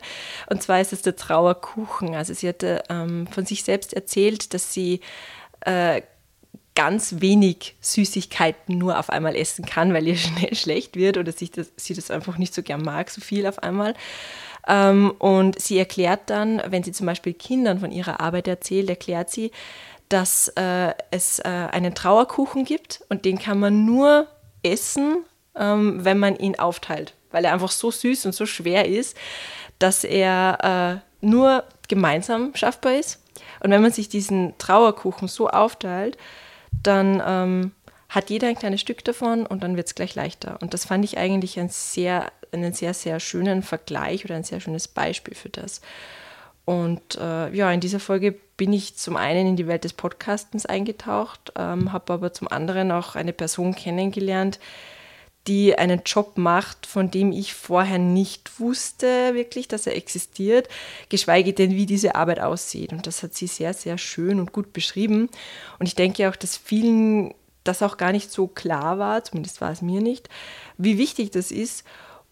Und 0.49 0.61
zwar 0.61 0.79
ist 0.79 0.93
es 0.93 1.01
der 1.01 1.15
Trauerkuchen. 1.15 2.15
Also 2.15 2.33
sie 2.33 2.47
hatte 2.47 2.83
ähm, 2.89 3.27
von 3.27 3.45
sich 3.45 3.63
selbst 3.63 3.93
erzählt, 3.93 4.53
dass 4.53 4.73
sie 4.73 5.01
äh, 5.61 6.01
ganz 6.75 7.15
wenig 7.19 7.75
Süßigkeiten 7.81 8.77
nur 8.77 8.99
auf 8.99 9.09
einmal 9.09 9.35
essen 9.35 9.65
kann, 9.65 9.93
weil 9.93 10.07
ihr 10.07 10.17
schnell 10.17 10.55
schlecht 10.55 10.95
wird 10.95 11.17
oder 11.17 11.31
sich 11.31 11.51
das, 11.51 11.71
sie 11.77 11.93
das 11.93 12.11
einfach 12.11 12.37
nicht 12.37 12.53
so 12.53 12.61
gern 12.61 12.81
mag, 12.81 13.09
so 13.09 13.21
viel 13.21 13.47
auf 13.47 13.63
einmal. 13.63 13.95
Ähm, 14.67 15.13
und 15.19 15.59
sie 15.59 15.77
erklärt 15.77 16.29
dann, 16.29 16.61
wenn 16.67 16.83
sie 16.83 16.91
zum 16.91 17.05
Beispiel 17.05 17.33
Kindern 17.33 17.79
von 17.79 17.91
ihrer 17.91 18.19
Arbeit 18.19 18.47
erzählt, 18.47 18.89
erklärt 18.89 19.29
sie, 19.29 19.51
dass 20.09 20.49
äh, 20.49 20.93
es 21.11 21.39
äh, 21.39 21.43
einen 21.43 21.95
Trauerkuchen 21.95 22.65
gibt 22.65 23.03
und 23.09 23.25
den 23.25 23.39
kann 23.39 23.59
man 23.59 23.85
nur 23.85 24.27
essen, 24.63 25.17
ähm, 25.55 26.03
wenn 26.03 26.19
man 26.19 26.35
ihn 26.35 26.59
aufteilt, 26.59 27.13
weil 27.31 27.45
er 27.45 27.53
einfach 27.53 27.71
so 27.71 27.91
süß 27.91 28.25
und 28.25 28.33
so 28.33 28.45
schwer 28.45 28.87
ist, 28.87 29.15
dass 29.79 30.03
er 30.03 31.01
äh, 31.21 31.25
nur 31.25 31.63
gemeinsam 31.87 32.55
schaffbar 32.55 32.93
ist. 32.93 33.21
Und 33.61 33.71
wenn 33.71 33.81
man 33.81 33.91
sich 33.91 34.09
diesen 34.09 34.57
Trauerkuchen 34.57 35.27
so 35.27 35.49
aufteilt, 35.49 36.17
dann 36.83 37.21
ähm, 37.25 37.71
hat 38.09 38.29
jeder 38.29 38.47
ein 38.47 38.55
kleines 38.55 38.81
Stück 38.81 39.03
davon 39.03 39.45
und 39.45 39.63
dann 39.63 39.75
wird 39.75 39.87
es 39.87 39.95
gleich 39.95 40.15
leichter. 40.15 40.57
Und 40.61 40.73
das 40.73 40.85
fand 40.85 41.03
ich 41.03 41.17
eigentlich 41.17 41.59
ein 41.59 41.69
sehr, 41.69 42.31
einen 42.51 42.73
sehr, 42.73 42.93
sehr 42.93 43.19
schönen 43.19 43.63
Vergleich 43.63 44.25
oder 44.25 44.35
ein 44.35 44.43
sehr 44.43 44.59
schönes 44.59 44.87
Beispiel 44.87 45.35
für 45.35 45.49
das. 45.49 45.81
Und 46.65 47.15
äh, 47.15 47.53
ja, 47.53 47.71
in 47.71 47.79
dieser 47.79 47.99
Folge 47.99 48.35
bin 48.57 48.73
ich 48.73 48.97
zum 48.97 49.17
einen 49.17 49.47
in 49.47 49.55
die 49.55 49.67
Welt 49.67 49.83
des 49.83 49.93
Podcastens 49.93 50.65
eingetaucht, 50.65 51.53
ähm, 51.57 51.91
habe 51.91 52.13
aber 52.13 52.33
zum 52.33 52.47
anderen 52.47 52.91
auch 52.91 53.15
eine 53.15 53.33
Person 53.33 53.75
kennengelernt, 53.75 54.59
die 55.47 55.77
einen 55.77 56.01
Job 56.05 56.37
macht, 56.37 56.85
von 56.85 57.11
dem 57.11 57.31
ich 57.31 57.53
vorher 57.53 57.99
nicht 57.99 58.59
wusste 58.59 59.33
wirklich, 59.33 59.67
dass 59.67 59.85
er 59.85 59.95
existiert, 59.95 60.67
geschweige 61.09 61.53
denn, 61.53 61.71
wie 61.71 61.85
diese 61.85 62.15
Arbeit 62.15 62.39
aussieht. 62.39 62.91
Und 62.91 63.05
das 63.05 63.21
hat 63.21 63.33
sie 63.33 63.47
sehr, 63.47 63.73
sehr 63.73 63.97
schön 63.97 64.39
und 64.39 64.51
gut 64.51 64.73
beschrieben. 64.73 65.29
Und 65.77 65.87
ich 65.87 65.95
denke 65.95 66.29
auch, 66.29 66.35
dass 66.35 66.57
vielen 66.57 67.33
das 67.63 67.81
auch 67.81 67.97
gar 67.97 68.11
nicht 68.11 68.31
so 68.31 68.47
klar 68.47 68.99
war, 68.99 69.23
zumindest 69.23 69.59
war 69.59 69.71
es 69.71 69.81
mir 69.81 70.01
nicht, 70.01 70.29
wie 70.77 70.97
wichtig 70.97 71.31
das 71.31 71.51
ist. 71.51 71.83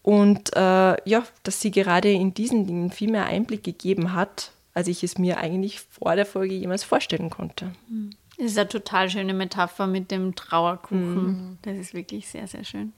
Und 0.02 0.54
äh, 0.54 1.08
ja, 1.08 1.24
dass 1.42 1.60
sie 1.60 1.70
gerade 1.70 2.10
in 2.10 2.34
diesen 2.34 2.66
Dingen 2.66 2.90
viel 2.90 3.10
mehr 3.10 3.26
Einblick 3.26 3.64
gegeben 3.64 4.12
hat, 4.14 4.52
als 4.74 4.88
ich 4.88 5.02
es 5.02 5.18
mir 5.18 5.38
eigentlich 5.38 5.80
vor 5.80 6.14
der 6.16 6.26
Folge 6.26 6.54
jemals 6.54 6.84
vorstellen 6.84 7.30
konnte. 7.30 7.72
Mhm. 7.88 8.10
Das 8.36 8.46
ist 8.46 8.58
eine 8.58 8.68
total 8.68 9.10
schöne 9.10 9.34
Metapher 9.34 9.86
mit 9.86 10.10
dem 10.10 10.34
Trauerkuchen. 10.34 11.26
Mhm. 11.26 11.58
Das 11.62 11.76
ist 11.76 11.94
wirklich 11.94 12.28
sehr, 12.28 12.46
sehr 12.46 12.64
schön. 12.64 12.92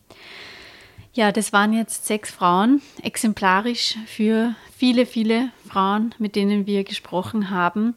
Ja, 1.12 1.32
das 1.32 1.53
waren 1.53 1.72
jetzt 1.72 2.07
sechs 2.07 2.30
Frauen, 2.30 2.82
exemplarisch 3.03 3.97
für 4.07 4.55
viele, 4.76 5.07
viele 5.07 5.51
Frauen, 5.66 6.14
mit 6.18 6.37
denen 6.37 6.66
wir 6.66 6.84
gesprochen 6.84 7.49
haben. 7.49 7.95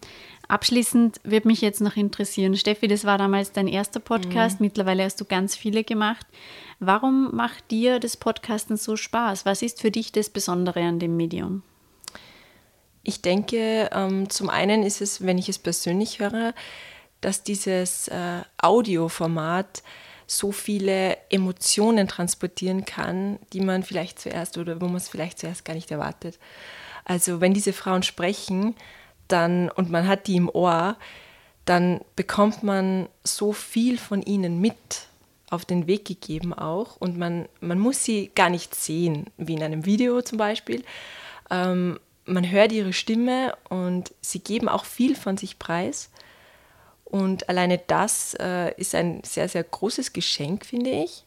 Abschließend 0.48 1.20
wird 1.24 1.46
mich 1.46 1.62
jetzt 1.62 1.82
noch 1.82 1.96
interessieren, 1.96 2.56
Steffi, 2.56 2.88
das 2.88 3.04
war 3.04 3.18
damals 3.18 3.52
dein 3.52 3.68
erster 3.68 4.00
Podcast, 4.00 4.60
mhm. 4.60 4.68
mittlerweile 4.68 5.04
hast 5.04 5.20
du 5.20 5.26
ganz 5.26 5.56
viele 5.56 5.84
gemacht. 5.84 6.26
Warum 6.80 7.36
macht 7.36 7.70
dir 7.72 8.00
das 8.00 8.16
Podcasten 8.16 8.78
so 8.78 8.96
Spaß? 8.96 9.46
Was 9.46 9.62
ist 9.62 9.82
für 9.82 9.92
dich 9.92 10.12
das 10.12 10.30
Besondere 10.30 10.80
an 10.82 10.98
dem 10.98 11.18
Medium? 11.18 11.62
Ich 13.04 13.22
denke, 13.22 13.90
ähm, 13.92 14.30
zum 14.30 14.50
einen 14.50 14.84
ist 14.84 15.02
es, 15.02 15.26
wenn 15.26 15.38
ich 15.38 15.50
es 15.50 15.60
persönlich 15.60 16.20
höre, 16.20 16.54
dass 17.22 17.44
dieses 17.44 18.08
äh, 18.08 18.42
Audioformat 18.58 19.84
so 20.28 20.52
viele 20.52 21.18
Emotionen 21.30 22.08
transportieren 22.08 22.86
kann, 22.86 23.40
die 23.52 23.62
man 23.62 23.84
vielleicht 23.84 24.20
zuerst 24.20 24.58
oder 24.58 24.80
wo 24.80 24.86
man 24.86 24.98
es 24.98 25.10
vielleicht 25.10 25.40
zuerst 25.40 25.66
gar 25.66 25.74
nicht 25.74 25.90
erwartet. 25.90 26.38
Also 27.04 27.42
wenn 27.42 27.54
diese 27.54 27.74
Frauen 27.74 28.04
sprechen, 28.04 28.76
dann 29.28 29.70
und 29.70 29.90
man 29.90 30.08
hat 30.08 30.28
die 30.28 30.36
im 30.36 30.50
Ohr, 30.50 30.98
dann 31.66 32.02
bekommt 32.16 32.64
man 32.64 33.10
so 33.24 33.54
viel 33.54 33.98
von 33.98 34.22
ihnen 34.22 34.62
mit 34.62 34.76
auf 35.50 35.66
den 35.66 35.88
Weg 35.88 36.06
gegeben 36.06 36.54
auch 36.54 36.98
und 36.98 37.18
man, 37.18 37.48
man 37.60 37.80
muss 37.80 38.04
sie 38.04 38.32
gar 38.36 38.52
nicht 38.52 38.76
sehen, 38.76 39.28
wie 39.38 39.54
in 39.54 39.64
einem 39.64 39.86
Video 39.86 40.22
zum 40.22 40.38
Beispiel. 40.38 40.84
Ähm, 41.50 42.00
man 42.26 42.50
hört 42.50 42.72
ihre 42.72 42.94
Stimme 42.94 43.56
und 43.70 44.14
sie 44.22 44.40
geben 44.40 44.70
auch 44.70 44.86
viel 44.86 45.16
von 45.16 45.38
sich 45.38 45.58
preis 45.58 46.12
und 47.10 47.50
alleine 47.50 47.80
das 47.80 48.36
äh, 48.40 48.74
ist 48.76 48.94
ein 48.96 49.22
sehr, 49.24 49.50
sehr 49.50 49.64
großes 49.64 50.14
Geschenk, 50.14 50.66
finde 50.66 50.92
ich. 50.92 51.26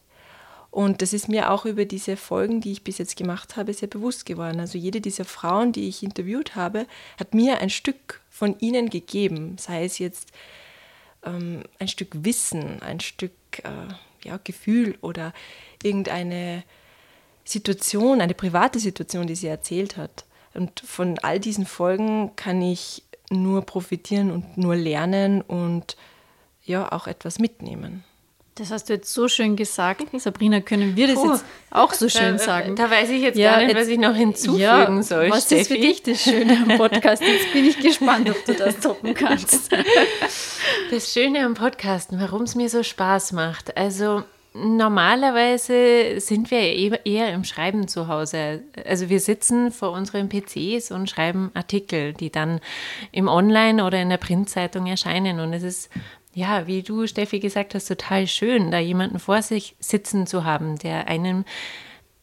Und 0.71 1.03
das 1.03 1.13
ist 1.13 1.29
mir 1.29 1.51
auch 1.51 1.67
über 1.67 1.85
diese 1.85 2.17
Folgen, 2.17 2.63
die 2.63 2.73
ich 2.73 2.83
bis 2.83 2.97
jetzt 2.97 3.17
gemacht 3.17 3.57
habe, 3.57 3.75
sehr 3.75 3.89
bewusst 3.89 4.25
geworden. 4.25 4.59
Also 4.59 4.79
jede 4.79 5.03
dieser 5.03 5.27
Frauen, 5.27 5.73
die 5.73 5.87
ich 5.87 6.03
interviewt 6.03 6.55
habe, 6.55 6.87
hat 7.19 7.35
mir 7.35 7.59
ein 7.59 7.69
Stück 7.69 8.23
von 8.31 8.59
ihnen 8.59 8.89
gegeben, 8.89 9.57
sei 9.59 9.85
es 9.85 9.99
jetzt 9.99 10.31
ähm, 11.25 11.65
ein 11.79 11.89
Stück 11.89 12.25
Wissen, 12.25 12.81
ein 12.81 13.01
Stück 13.01 13.33
äh, 13.59 14.27
ja, 14.27 14.39
Gefühl 14.43 14.97
oder 15.03 15.35
irgendeine 15.83 16.63
Situation, 17.45 18.21
eine 18.21 18.35
private 18.35 18.79
Situation, 18.79 19.27
die 19.27 19.35
sie 19.35 19.49
erzählt 19.49 19.99
hat. 19.99 20.25
Und 20.55 20.81
von 20.81 21.19
all 21.19 21.39
diesen 21.39 21.67
Folgen 21.67 22.35
kann 22.37 22.63
ich 22.63 23.03
nur 23.33 23.63
profitieren 23.63 24.31
und 24.31 24.57
nur 24.59 24.77
lernen 24.77 25.41
und 25.43 25.97
ja 26.65 26.93
auch 26.93 27.07
etwas 27.07 27.39
mitnehmen. 27.39 28.05
Das 28.57 28.71
hast 28.71 28.91
du 28.91 28.93
jetzt 28.93 29.13
so 29.13 29.29
schön 29.29 29.57
gesagt. 29.57 30.03
Sabrina, 30.21 30.61
können 30.61 30.95
wir 30.95 31.07
das 31.09 31.17
Puh, 31.17 31.33
jetzt 31.33 31.45
auch 31.71 31.95
so 31.95 32.09
schön 32.11 32.37
da, 32.37 32.39
sagen? 32.39 32.77
Da 32.77 32.91
weiß 32.91 33.09
ich 33.09 33.23
jetzt 33.23 33.39
Ja, 33.39 33.53
gar 33.53 33.59
nicht, 33.61 33.69
jetzt- 33.71 33.81
was 33.81 33.89
ich 33.89 33.99
noch 33.99 34.15
hinzufügen 34.15 34.59
Ja, 34.61 35.03
soll, 35.03 35.31
was 35.31 35.47
Steffi. 35.47 35.61
ist 35.63 35.69
für 35.69 35.79
dich 35.79 36.03
das 36.03 36.23
Schöne 36.23 36.59
am 36.69 36.77
Podcast? 36.77 37.23
Jetzt 37.23 37.51
bin 37.55 37.65
ich 37.65 37.79
gespannt, 37.81 38.29
ob 38.29 38.45
du 38.45 38.53
das 38.55 38.79
toppen 38.79 39.15
kannst. 39.15 39.71
Das 40.91 41.13
Schöne 41.13 41.45
am 41.45 41.55
Podcasten, 41.55 42.21
warum 42.21 42.43
es 42.43 42.55
mir 42.55 42.69
so 42.69 42.83
Spaß 42.83 43.33
macht. 43.33 43.77
Also 43.77 44.25
normalerweise 44.55 46.21
sind 46.21 46.51
wir 46.51 46.61
eher- 47.05 47.33
im 47.33 47.45
Schreiben 47.45 47.89
zu 47.89 48.09
Hause. 48.09 48.63
Also 48.85 49.09
wir 49.09 49.21
sitzen 49.21 49.71
vor 49.71 49.93
unseren 49.93 50.29
PCs 50.29 50.91
und 50.91 51.09
schreiben 51.09 51.51
Artikel, 51.55 52.13
die 52.13 52.31
dann 52.31 52.61
im 53.13 53.29
Online 53.29 53.85
oder 53.85 54.01
in 54.01 54.11
der 54.11 54.19
Printzeitung 54.19 54.87
erscheinen. 54.87 55.41
Und 55.41 55.53
es 55.53 55.63
ist, 55.63 55.91
ja, 56.35 56.67
wie 56.67 56.83
du, 56.83 57.07
Steffi, 57.07 57.41
gesagt 57.41 57.75
hast, 57.75 57.87
total 57.87 58.27
schön, 58.27 58.71
da 58.71 58.79
jemanden 58.79 59.19
vor 59.19 59.43
sich 59.43 59.75
sitzen 59.81 60.27
zu 60.27 60.45
haben, 60.45 60.79
der 60.79 61.09
einem 61.09 61.45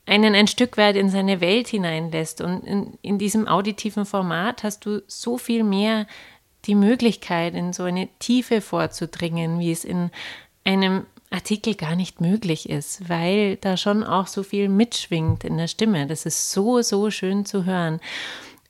einen 0.05 0.33
ein 0.33 0.47
Stück 0.47 0.77
weit 0.77 0.95
in 0.95 1.09
seine 1.09 1.39
Welt 1.39 1.67
hineinlässt. 1.67 2.41
Und 2.41 2.63
in, 2.65 2.97
in 3.03 3.19
diesem 3.19 3.47
auditiven 3.47 4.05
Format 4.05 4.63
hast 4.63 4.85
du 4.85 5.03
so 5.05 5.37
viel 5.37 5.63
mehr 5.63 6.07
die 6.65 6.75
Möglichkeit, 6.75 7.53
in 7.53 7.73
so 7.73 7.83
eine 7.83 8.09
Tiefe 8.17 8.61
vorzudringen, 8.61 9.59
wie 9.59 9.71
es 9.71 9.85
in 9.85 10.09
einem 10.65 11.05
Artikel 11.31 11.75
gar 11.75 11.95
nicht 11.95 12.21
möglich 12.21 12.69
ist, 12.69 13.07
weil 13.07 13.57
da 13.57 13.77
schon 13.77 14.03
auch 14.03 14.27
so 14.27 14.43
viel 14.43 14.67
mitschwingt 14.67 15.43
in 15.43 15.57
der 15.57 15.67
Stimme. 15.67 16.07
Das 16.07 16.25
ist 16.25 16.51
so, 16.51 16.81
so 16.81 17.11
schön 17.11 17.45
zu 17.45 17.65
hören. 17.65 17.99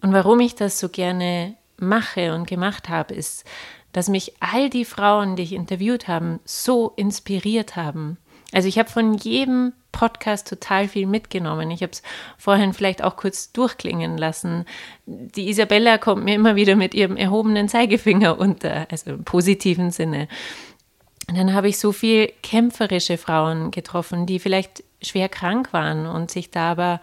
Und 0.02 0.14
warum 0.14 0.40
ich 0.40 0.56
das 0.56 0.80
so 0.80 0.90
gerne 0.90 1.56
mache 1.78 2.34
und 2.34 2.48
gemacht 2.48 2.90
habe, 2.90 3.14
ist, 3.14 3.46
dass 3.94 4.10
mich 4.10 4.34
all 4.40 4.70
die 4.70 4.86
Frauen, 4.86 5.36
die 5.36 5.44
ich 5.44 5.54
interviewt 5.54 6.08
habe, 6.08 6.40
so 6.46 6.94
inspiriert 6.96 7.76
haben. 7.76 8.18
Also 8.52 8.68
ich 8.68 8.80
habe 8.80 8.90
von 8.90 9.14
jedem 9.14 9.74
Podcast 9.92 10.48
total 10.48 10.88
viel 10.88 11.06
mitgenommen. 11.08 11.72
Ich 11.72 11.82
habe 11.82 11.92
es 11.92 12.04
vorhin 12.38 12.74
vielleicht 12.74 13.04
auch 13.04 13.16
kurz 13.16 13.52
durchklingen 13.52 14.18
lassen. 14.18 14.66
Die 15.06 15.50
Isabella 15.50 15.98
kommt 15.98 16.24
mir 16.24 16.36
immer 16.36 16.56
wieder 16.56 16.76
mit 16.76 16.94
ihrem 16.94 17.16
erhobenen 17.18 17.70
Zeigefinger 17.70 18.40
unter, 18.40 18.88
also 18.92 19.12
im 19.12 19.24
positiven 19.24 19.92
Sinne. 19.92 20.28
Und 21.30 21.38
dann 21.38 21.54
habe 21.54 21.70
ich 21.70 21.78
so 21.78 21.92
viel 21.92 22.34
kämpferische 22.42 23.18
Frauen 23.18 23.70
getroffen, 23.70 24.26
die 24.26 24.40
vielleicht 24.40 24.84
schwer 25.02 25.30
krank 25.30 25.72
waren 25.74 26.08
und 26.08 26.32
sich 26.32 26.50
da 26.50 26.72
aber 26.72 27.02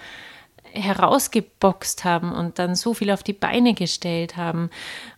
herausgeboxt 0.72 2.04
haben 2.04 2.32
und 2.32 2.58
dann 2.58 2.74
so 2.74 2.92
viel 2.92 3.10
auf 3.10 3.22
die 3.22 3.32
Beine 3.32 3.72
gestellt 3.74 4.36
haben. 4.36 4.68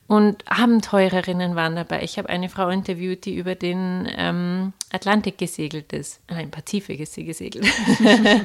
Und 0.06 0.42
Abenteurerinnen 0.46 1.54
waren 1.54 1.76
dabei. 1.76 2.02
Ich 2.02 2.18
habe 2.18 2.28
eine 2.28 2.48
Frau 2.48 2.68
interviewt, 2.68 3.24
die 3.24 3.36
über 3.36 3.54
den 3.54 4.08
ähm, 4.16 4.72
Atlantik 4.90 5.36
gesegelt 5.36 5.92
ist. 5.92 6.20
Nein, 6.30 6.50
Pazifik 6.50 7.00
ist 7.00 7.14
sie 7.14 7.24
gesegelt. 7.24 7.66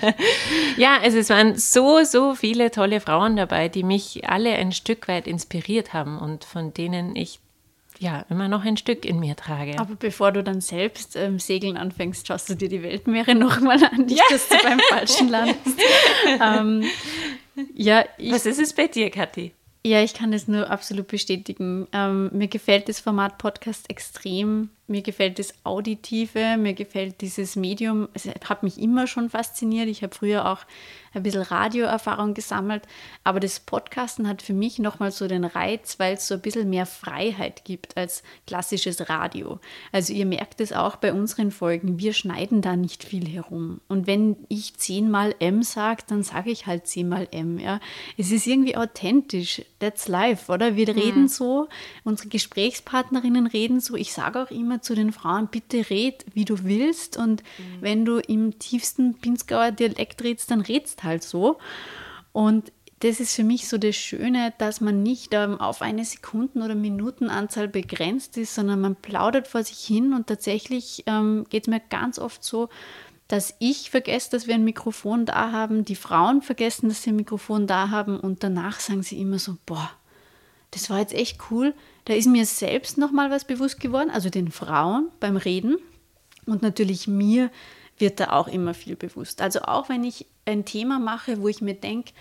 ja, 0.78 0.98
also 1.02 1.18
es 1.20 1.30
waren 1.30 1.58
so, 1.58 2.04
so 2.04 2.36
viele 2.36 2.72
tolle 2.72 3.00
Frauen 3.00 3.36
dabei, 3.36 3.70
die 3.70 3.84
mich 3.84 4.28
alle 4.30 4.54
ein 4.56 4.72
Stück 4.72 5.08
weit 5.08 5.28
inspiriert 5.28 5.94
haben 5.94 6.18
und 6.18 6.44
von 6.44 6.74
denen 6.74 7.16
ich 7.16 7.40
ja 8.04 8.26
immer 8.30 8.48
noch 8.48 8.64
ein 8.64 8.78
Stück 8.78 9.06
in 9.06 9.20
mir 9.20 9.36
trage. 9.36 9.80
Aber 9.80 9.96
bevor 9.96 10.32
du 10.32 10.44
dann 10.44 10.62
selbst 10.62 11.16
ähm, 11.16 11.40
segeln 11.40 11.78
anfängst, 11.78 12.28
schaust 12.28 12.50
du 12.50 12.56
dir 12.56 12.70
die 12.70 12.84
Weltmeere 12.84 13.34
nochmal 13.36 13.84
an, 13.84 14.06
nicht, 14.06 14.22
dass 14.30 14.48
du 14.50 14.58
beim 14.62 14.80
Falschen 14.90 15.30
landest. 15.30 15.80
ähm, 16.42 16.84
ja, 17.74 18.06
ich, 18.18 18.32
Was 18.32 18.46
ist 18.46 18.60
es 18.60 18.74
bei 18.74 18.88
dir, 18.88 19.10
Kathi? 19.10 19.54
Ja, 19.86 20.02
ich 20.02 20.14
kann 20.14 20.32
das 20.32 20.48
nur 20.48 20.70
absolut 20.70 21.08
bestätigen. 21.08 21.88
Ähm, 21.92 22.30
mir 22.32 22.48
gefällt 22.48 22.88
das 22.88 23.00
Format 23.00 23.38
Podcast 23.38 23.90
extrem. 23.90 24.70
Mir 24.88 25.02
gefällt 25.02 25.40
das 25.40 25.54
Auditive, 25.64 26.58
mir 26.58 26.74
gefällt 26.74 27.22
dieses 27.22 27.56
Medium. 27.56 28.10
Es 28.14 28.28
hat 28.28 28.64
mich 28.64 28.78
immer 28.78 29.08
schon 29.08 29.30
fasziniert. 29.30 29.88
Ich 29.88 30.04
habe 30.04 30.14
früher 30.14 30.50
auch 30.50 30.60
ein 31.14 31.24
bisschen 31.24 31.42
Radioerfahrung 31.42 32.34
gesammelt. 32.34 32.84
Aber 33.24 33.40
das 33.40 33.60
Podcasten 33.60 34.28
hat 34.28 34.42
für 34.42 34.54
mich 34.54 34.80
nochmal 34.80 35.12
so 35.12 35.28
den 35.28 35.46
Reiz, 35.46 36.00
weil 36.00 36.16
es 36.16 36.28
so 36.28 36.36
ein 36.36 36.42
bisschen 36.42 36.70
mehr 36.70 36.86
Freiheit 36.86 37.66
gibt 37.66 37.98
als 37.98 38.24
klassisches 38.48 39.10
Radio. 39.10 39.60
Also 39.92 40.14
ihr 40.14 40.26
merkt 40.26 40.60
es 40.60 40.74
auch 40.74 40.96
bei 40.98 41.14
unseren 41.14 41.52
Folgen. 41.52 42.00
Wir 42.00 42.14
schneiden 42.14 42.62
da 42.62 42.76
nicht 42.76 43.04
viel 43.04 43.28
herum. 43.28 43.80
Und 43.88 44.08
wenn 44.08 44.38
ich 44.50 44.76
zehnmal 44.78 45.36
M 45.40 45.64
sage, 45.64 46.04
dann 46.08 46.24
sage 46.24 46.52
ich 46.52 46.66
halt 46.68 46.88
zehnmal 46.88 47.28
M. 47.32 47.60
Ja. 47.60 47.80
Es 48.18 48.32
ist 48.32 48.48
irgendwie 48.48 48.76
authentisch. 48.76 49.62
That's 49.80 50.08
life, 50.08 50.52
oder? 50.52 50.76
Wir 50.76 50.90
reden 50.90 51.28
so, 51.28 51.68
unsere 52.04 52.30
Gesprächspartnerinnen 52.30 53.48
reden 53.48 53.80
so. 53.80 53.96
Ich 53.96 54.14
sage 54.14 54.42
auch 54.42 54.52
immer 54.52 54.73
zu 54.82 54.96
den 54.96 55.12
Frauen, 55.12 55.48
bitte 55.48 55.90
red, 55.90 56.26
wie 56.34 56.46
du 56.46 56.64
willst. 56.64 57.18
Und 57.18 57.44
wenn 57.82 58.06
du 58.06 58.18
im 58.20 58.60
tiefsten 58.60 59.16
Pinzgauer 59.16 59.72
Dialekt 59.72 60.24
redst, 60.24 60.52
dann 60.52 60.62
redst 60.62 61.04
halt 61.04 61.24
so. 61.24 61.58
Und 62.32 62.72
das 63.04 63.20
ist 63.20 63.36
für 63.36 63.44
mich 63.44 63.68
so 63.68 63.78
das 63.78 63.98
Schöne, 63.98 64.54
dass 64.58 64.80
man 64.80 65.04
nicht 65.04 65.34
ähm, 65.34 65.60
auf 65.60 65.82
eine 65.82 66.06
Sekunden- 66.06 66.62
oder 66.62 66.74
Minutenanzahl 66.74 67.68
begrenzt 67.68 68.38
ist, 68.38 68.56
sondern 68.56 68.80
man 68.80 68.96
plaudert 68.96 69.50
vor 69.50 69.64
sich 69.64 69.80
hin 69.80 70.14
und 70.14 70.28
tatsächlich 70.28 71.04
ähm, 71.06 71.46
geht 71.50 71.64
es 71.64 71.68
mir 71.68 71.82
ganz 71.82 72.18
oft 72.18 72.44
so, 72.46 72.70
dass 73.28 73.56
ich 73.60 73.90
vergesse, 73.90 74.32
dass 74.32 74.48
wir 74.48 74.56
ein 74.56 74.64
Mikrofon 74.64 75.26
da 75.26 75.52
haben, 75.52 75.84
die 75.84 75.96
Frauen 75.96 76.42
vergessen, 76.42 76.88
dass 76.88 77.04
sie 77.04 77.10
ein 77.10 77.18
Mikrofon 77.18 77.68
da 77.68 77.90
haben 77.90 78.20
und 78.20 78.42
danach 78.42 78.80
sagen 78.80 79.04
sie 79.04 79.20
immer 79.20 79.40
so, 79.40 79.58
boah, 79.66 79.92
das 80.74 80.90
war 80.90 81.00
jetzt 81.00 81.14
echt 81.14 81.40
cool. 81.52 81.74
Da 82.06 82.14
ist 82.14 82.28
mir 82.28 82.46
selbst 82.46 82.98
nochmal 82.98 83.30
was 83.30 83.46
bewusst 83.46 83.80
geworden, 83.80 84.10
also 84.10 84.30
den 84.30 84.52
Frauen 84.52 85.10
beim 85.20 85.38
Reden 85.38 85.78
und 86.46 86.62
natürlich 86.62 87.08
mir 87.08 87.50
wird 87.98 88.20
da 88.20 88.32
auch 88.32 88.48
immer 88.48 88.74
viel 88.74 88.96
bewusst. 88.96 89.42
Also 89.42 89.62
auch 89.62 89.90
wenn 89.90 90.04
ich 90.04 90.26
ein 90.46 90.66
Thema 90.66 91.00
mache, 91.00 91.42
wo 91.42 91.48
ich 91.48 91.62
mir 91.62 91.76
denke, 91.76 92.12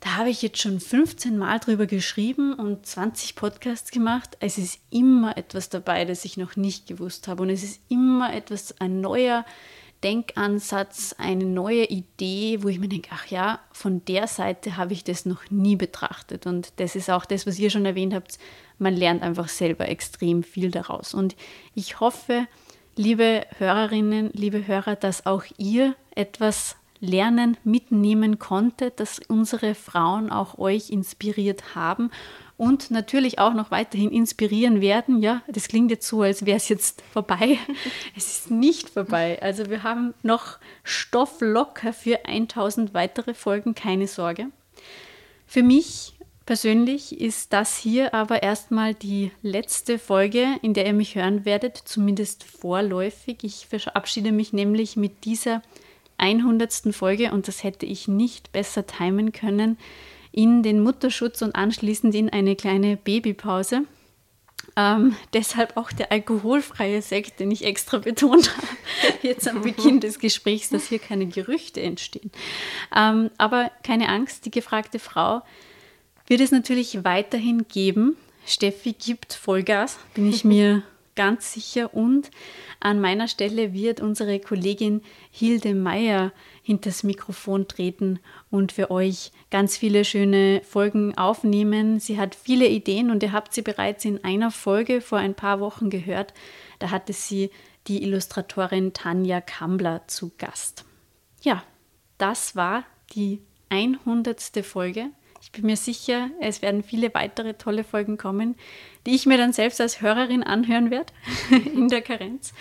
da 0.00 0.16
habe 0.16 0.30
ich 0.30 0.40
jetzt 0.40 0.58
schon 0.58 0.80
15 0.80 1.36
Mal 1.36 1.58
drüber 1.58 1.86
geschrieben 1.86 2.54
und 2.54 2.86
20 2.86 3.36
Podcasts 3.36 3.90
gemacht. 3.90 4.36
Es 4.40 4.56
ist 4.56 4.80
immer 4.90 5.36
etwas 5.36 5.68
dabei, 5.68 6.06
das 6.06 6.24
ich 6.24 6.38
noch 6.38 6.56
nicht 6.56 6.86
gewusst 6.86 7.28
habe. 7.28 7.42
Und 7.42 7.50
es 7.50 7.62
ist 7.62 7.80
immer 7.90 8.32
etwas, 8.34 8.80
ein 8.80 9.02
neuer 9.02 9.44
Denkansatz, 10.02 11.14
eine 11.18 11.44
neue 11.44 11.84
Idee, 11.84 12.62
wo 12.62 12.68
ich 12.68 12.78
mir 12.78 12.88
denke, 12.88 13.10
ach 13.12 13.26
ja, 13.26 13.60
von 13.72 14.04
der 14.06 14.26
Seite 14.26 14.76
habe 14.76 14.92
ich 14.92 15.04
das 15.04 15.26
noch 15.26 15.50
nie 15.50 15.76
betrachtet. 15.76 16.46
Und 16.46 16.72
das 16.76 16.96
ist 16.96 17.10
auch 17.10 17.26
das, 17.26 17.46
was 17.46 17.58
ihr 17.58 17.70
schon 17.70 17.84
erwähnt 17.84 18.14
habt. 18.14 18.38
Man 18.78 18.96
lernt 18.96 19.22
einfach 19.22 19.48
selber 19.48 19.88
extrem 19.88 20.42
viel 20.42 20.70
daraus. 20.70 21.12
Und 21.12 21.36
ich 21.74 22.00
hoffe, 22.00 22.46
liebe 22.96 23.46
Hörerinnen, 23.58 24.30
liebe 24.32 24.66
Hörer, 24.66 24.96
dass 24.96 25.26
auch 25.26 25.44
ihr 25.58 25.94
etwas 26.14 26.76
lernen, 27.00 27.56
mitnehmen 27.64 28.38
konntet, 28.38 29.00
dass 29.00 29.20
unsere 29.28 29.74
Frauen 29.74 30.30
auch 30.30 30.58
euch 30.58 30.90
inspiriert 30.90 31.74
haben 31.74 32.10
und 32.60 32.90
natürlich 32.90 33.38
auch 33.38 33.54
noch 33.54 33.70
weiterhin 33.70 34.12
inspirieren 34.12 34.82
werden. 34.82 35.22
Ja, 35.22 35.40
das 35.48 35.66
klingt 35.66 35.90
jetzt 35.90 36.06
so, 36.06 36.20
als 36.20 36.44
wäre 36.44 36.58
es 36.58 36.68
jetzt 36.68 37.02
vorbei. 37.10 37.56
es 38.16 38.30
ist 38.30 38.50
nicht 38.50 38.90
vorbei. 38.90 39.38
Also 39.40 39.70
wir 39.70 39.82
haben 39.82 40.12
noch 40.22 40.58
Stoff 40.84 41.40
locker 41.40 41.94
für 41.94 42.26
1000 42.26 42.92
weitere 42.92 43.32
Folgen, 43.32 43.74
keine 43.74 44.06
Sorge. 44.06 44.48
Für 45.46 45.62
mich 45.62 46.12
persönlich 46.44 47.18
ist 47.18 47.54
das 47.54 47.78
hier 47.78 48.12
aber 48.12 48.42
erstmal 48.42 48.92
die 48.92 49.30
letzte 49.40 49.98
Folge, 49.98 50.46
in 50.60 50.74
der 50.74 50.84
ihr 50.84 50.92
mich 50.92 51.14
hören 51.14 51.46
werdet, 51.46 51.78
zumindest 51.78 52.44
vorläufig. 52.44 53.38
Ich 53.40 53.68
verabschiede 53.68 54.32
mich 54.32 54.52
nämlich 54.52 54.98
mit 54.98 55.24
dieser 55.24 55.62
100. 56.18 56.94
Folge 56.94 57.32
und 57.32 57.48
das 57.48 57.64
hätte 57.64 57.86
ich 57.86 58.06
nicht 58.06 58.52
besser 58.52 58.86
timen 58.86 59.32
können 59.32 59.78
in 60.32 60.62
den 60.62 60.82
Mutterschutz 60.82 61.42
und 61.42 61.54
anschließend 61.54 62.14
in 62.14 62.30
eine 62.30 62.56
kleine 62.56 62.96
Babypause. 62.96 63.82
Ähm, 64.76 65.16
deshalb 65.32 65.76
auch 65.76 65.90
der 65.90 66.12
alkoholfreie 66.12 67.02
Sekt, 67.02 67.40
den 67.40 67.50
ich 67.50 67.64
extra 67.64 67.98
betont 67.98 68.56
habe, 68.56 68.68
jetzt 69.22 69.48
am 69.48 69.62
Beginn 69.62 70.00
des 70.00 70.18
Gesprächs, 70.18 70.70
dass 70.70 70.86
hier 70.86 70.98
keine 70.98 71.26
Gerüchte 71.26 71.80
entstehen. 71.80 72.30
Ähm, 72.94 73.30
aber 73.36 73.70
keine 73.82 74.08
Angst, 74.08 74.46
die 74.46 74.50
gefragte 74.50 74.98
Frau 74.98 75.42
wird 76.26 76.40
es 76.40 76.52
natürlich 76.52 77.04
weiterhin 77.04 77.66
geben. 77.68 78.16
Steffi 78.46 78.92
gibt 78.92 79.32
Vollgas, 79.32 79.98
bin 80.14 80.28
ich 80.28 80.44
mir 80.44 80.82
ganz 81.20 81.52
sicher. 81.52 81.92
Und 81.92 82.30
an 82.80 82.98
meiner 82.98 83.28
Stelle 83.28 83.74
wird 83.74 84.00
unsere 84.00 84.40
Kollegin 84.40 85.02
Hilde 85.30 85.74
Meyer 85.74 86.32
hinters 86.62 87.02
Mikrofon 87.02 87.68
treten 87.68 88.20
und 88.50 88.72
für 88.72 88.90
euch 88.90 89.30
ganz 89.50 89.76
viele 89.76 90.06
schöne 90.06 90.62
Folgen 90.64 91.18
aufnehmen. 91.18 92.00
Sie 92.00 92.18
hat 92.18 92.34
viele 92.34 92.68
Ideen 92.68 93.10
und 93.10 93.22
ihr 93.22 93.32
habt 93.32 93.52
sie 93.52 93.60
bereits 93.60 94.06
in 94.06 94.24
einer 94.24 94.50
Folge 94.50 95.02
vor 95.02 95.18
ein 95.18 95.34
paar 95.34 95.60
Wochen 95.60 95.90
gehört. 95.90 96.32
Da 96.78 96.90
hatte 96.90 97.12
sie 97.12 97.50
die 97.86 98.02
Illustratorin 98.02 98.94
Tanja 98.94 99.42
Kambler 99.42 100.08
zu 100.08 100.32
Gast. 100.38 100.86
Ja, 101.42 101.62
das 102.16 102.56
war 102.56 102.84
die 103.12 103.42
100. 103.68 104.64
Folge. 104.64 105.10
Ich 105.42 105.52
bin 105.52 105.66
mir 105.66 105.76
sicher, 105.76 106.30
es 106.40 106.62
werden 106.62 106.82
viele 106.82 107.12
weitere 107.14 107.54
tolle 107.54 107.84
Folgen 107.84 108.18
kommen, 108.18 108.56
die 109.06 109.14
ich 109.14 109.26
mir 109.26 109.38
dann 109.38 109.52
selbst 109.52 109.80
als 109.80 110.02
Hörerin 110.02 110.42
anhören 110.42 110.90
werde 110.90 111.12
in 111.74 111.88
der 111.88 112.02
Karenz. 112.02 112.52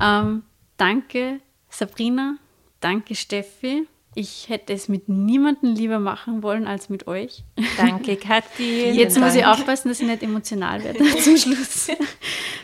Ähm, 0.00 0.42
Danke, 0.82 1.38
Sabrina. 1.68 2.38
Danke, 2.80 3.14
Steffi. 3.14 3.86
Ich 4.14 4.48
hätte 4.48 4.72
es 4.72 4.88
mit 4.88 5.08
niemandem 5.08 5.74
lieber 5.74 6.00
machen 6.00 6.42
wollen 6.42 6.66
als 6.66 6.88
mit 6.88 7.06
euch. 7.06 7.44
Danke, 7.76 8.16
Kathi. 8.16 8.90
Jetzt 8.92 9.16
muss 9.18 9.36
ich 9.36 9.46
aufpassen, 9.46 9.88
dass 9.88 10.00
ich 10.00 10.06
nicht 10.06 10.24
emotional 10.24 10.82
werde 10.82 11.04
zum 11.20 11.36
Schluss. 11.36 11.86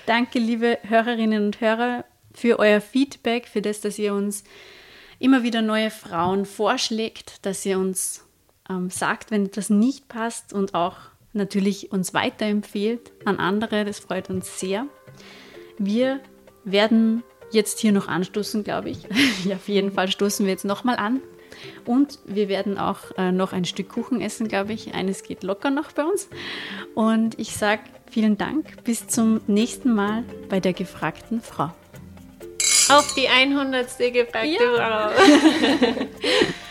Danke, 0.04 0.40
liebe 0.40 0.78
Hörerinnen 0.82 1.46
und 1.46 1.60
Hörer, 1.60 2.04
für 2.34 2.58
euer 2.58 2.80
Feedback, 2.80 3.46
für 3.46 3.62
das, 3.62 3.80
dass 3.80 3.98
ihr 4.00 4.12
uns 4.12 4.42
immer 5.20 5.44
wieder 5.44 5.62
neue 5.62 5.90
Frauen 5.90 6.44
vorschlägt, 6.44 7.46
dass 7.46 7.64
ihr 7.64 7.78
uns 7.78 8.24
ähm, 8.68 8.90
sagt, 8.90 9.30
wenn 9.30 9.46
etwas 9.46 9.70
nicht 9.70 10.08
passt 10.08 10.52
und 10.52 10.74
auch 10.74 10.96
natürlich 11.32 11.92
uns 11.92 12.14
weiterempfehlt 12.14 13.12
an 13.24 13.38
andere. 13.38 13.84
Das 13.84 13.98
freut 13.98 14.30
uns 14.30 14.60
sehr. 14.60 14.86
Wir 15.78 16.20
werden 16.64 17.22
jetzt 17.50 17.78
hier 17.78 17.92
noch 17.92 18.08
anstoßen, 18.08 18.64
glaube 18.64 18.90
ich. 18.90 18.98
ja, 19.44 19.56
auf 19.56 19.68
jeden 19.68 19.92
Fall 19.92 20.08
stoßen 20.08 20.44
wir 20.44 20.52
jetzt 20.52 20.64
nochmal 20.64 20.96
an. 20.96 21.20
Und 21.84 22.20
wir 22.24 22.48
werden 22.48 22.78
auch 22.78 22.98
äh, 23.16 23.32
noch 23.32 23.52
ein 23.52 23.64
Stück 23.64 23.88
Kuchen 23.88 24.20
essen, 24.20 24.48
glaube 24.48 24.72
ich. 24.72 24.94
Eines 24.94 25.22
geht 25.22 25.42
locker 25.42 25.70
noch 25.70 25.90
bei 25.92 26.04
uns. 26.04 26.28
Und 26.94 27.38
ich 27.38 27.56
sage 27.56 27.82
vielen 28.10 28.38
Dank. 28.38 28.84
Bis 28.84 29.08
zum 29.08 29.40
nächsten 29.46 29.94
Mal 29.94 30.24
bei 30.48 30.60
der 30.60 30.72
gefragten 30.72 31.40
Frau. 31.40 31.72
Auf 32.90 33.14
die 33.14 33.28
100. 33.28 33.86
gefragte 34.12 34.64
ja. 34.76 35.10
Frau. 35.10 36.06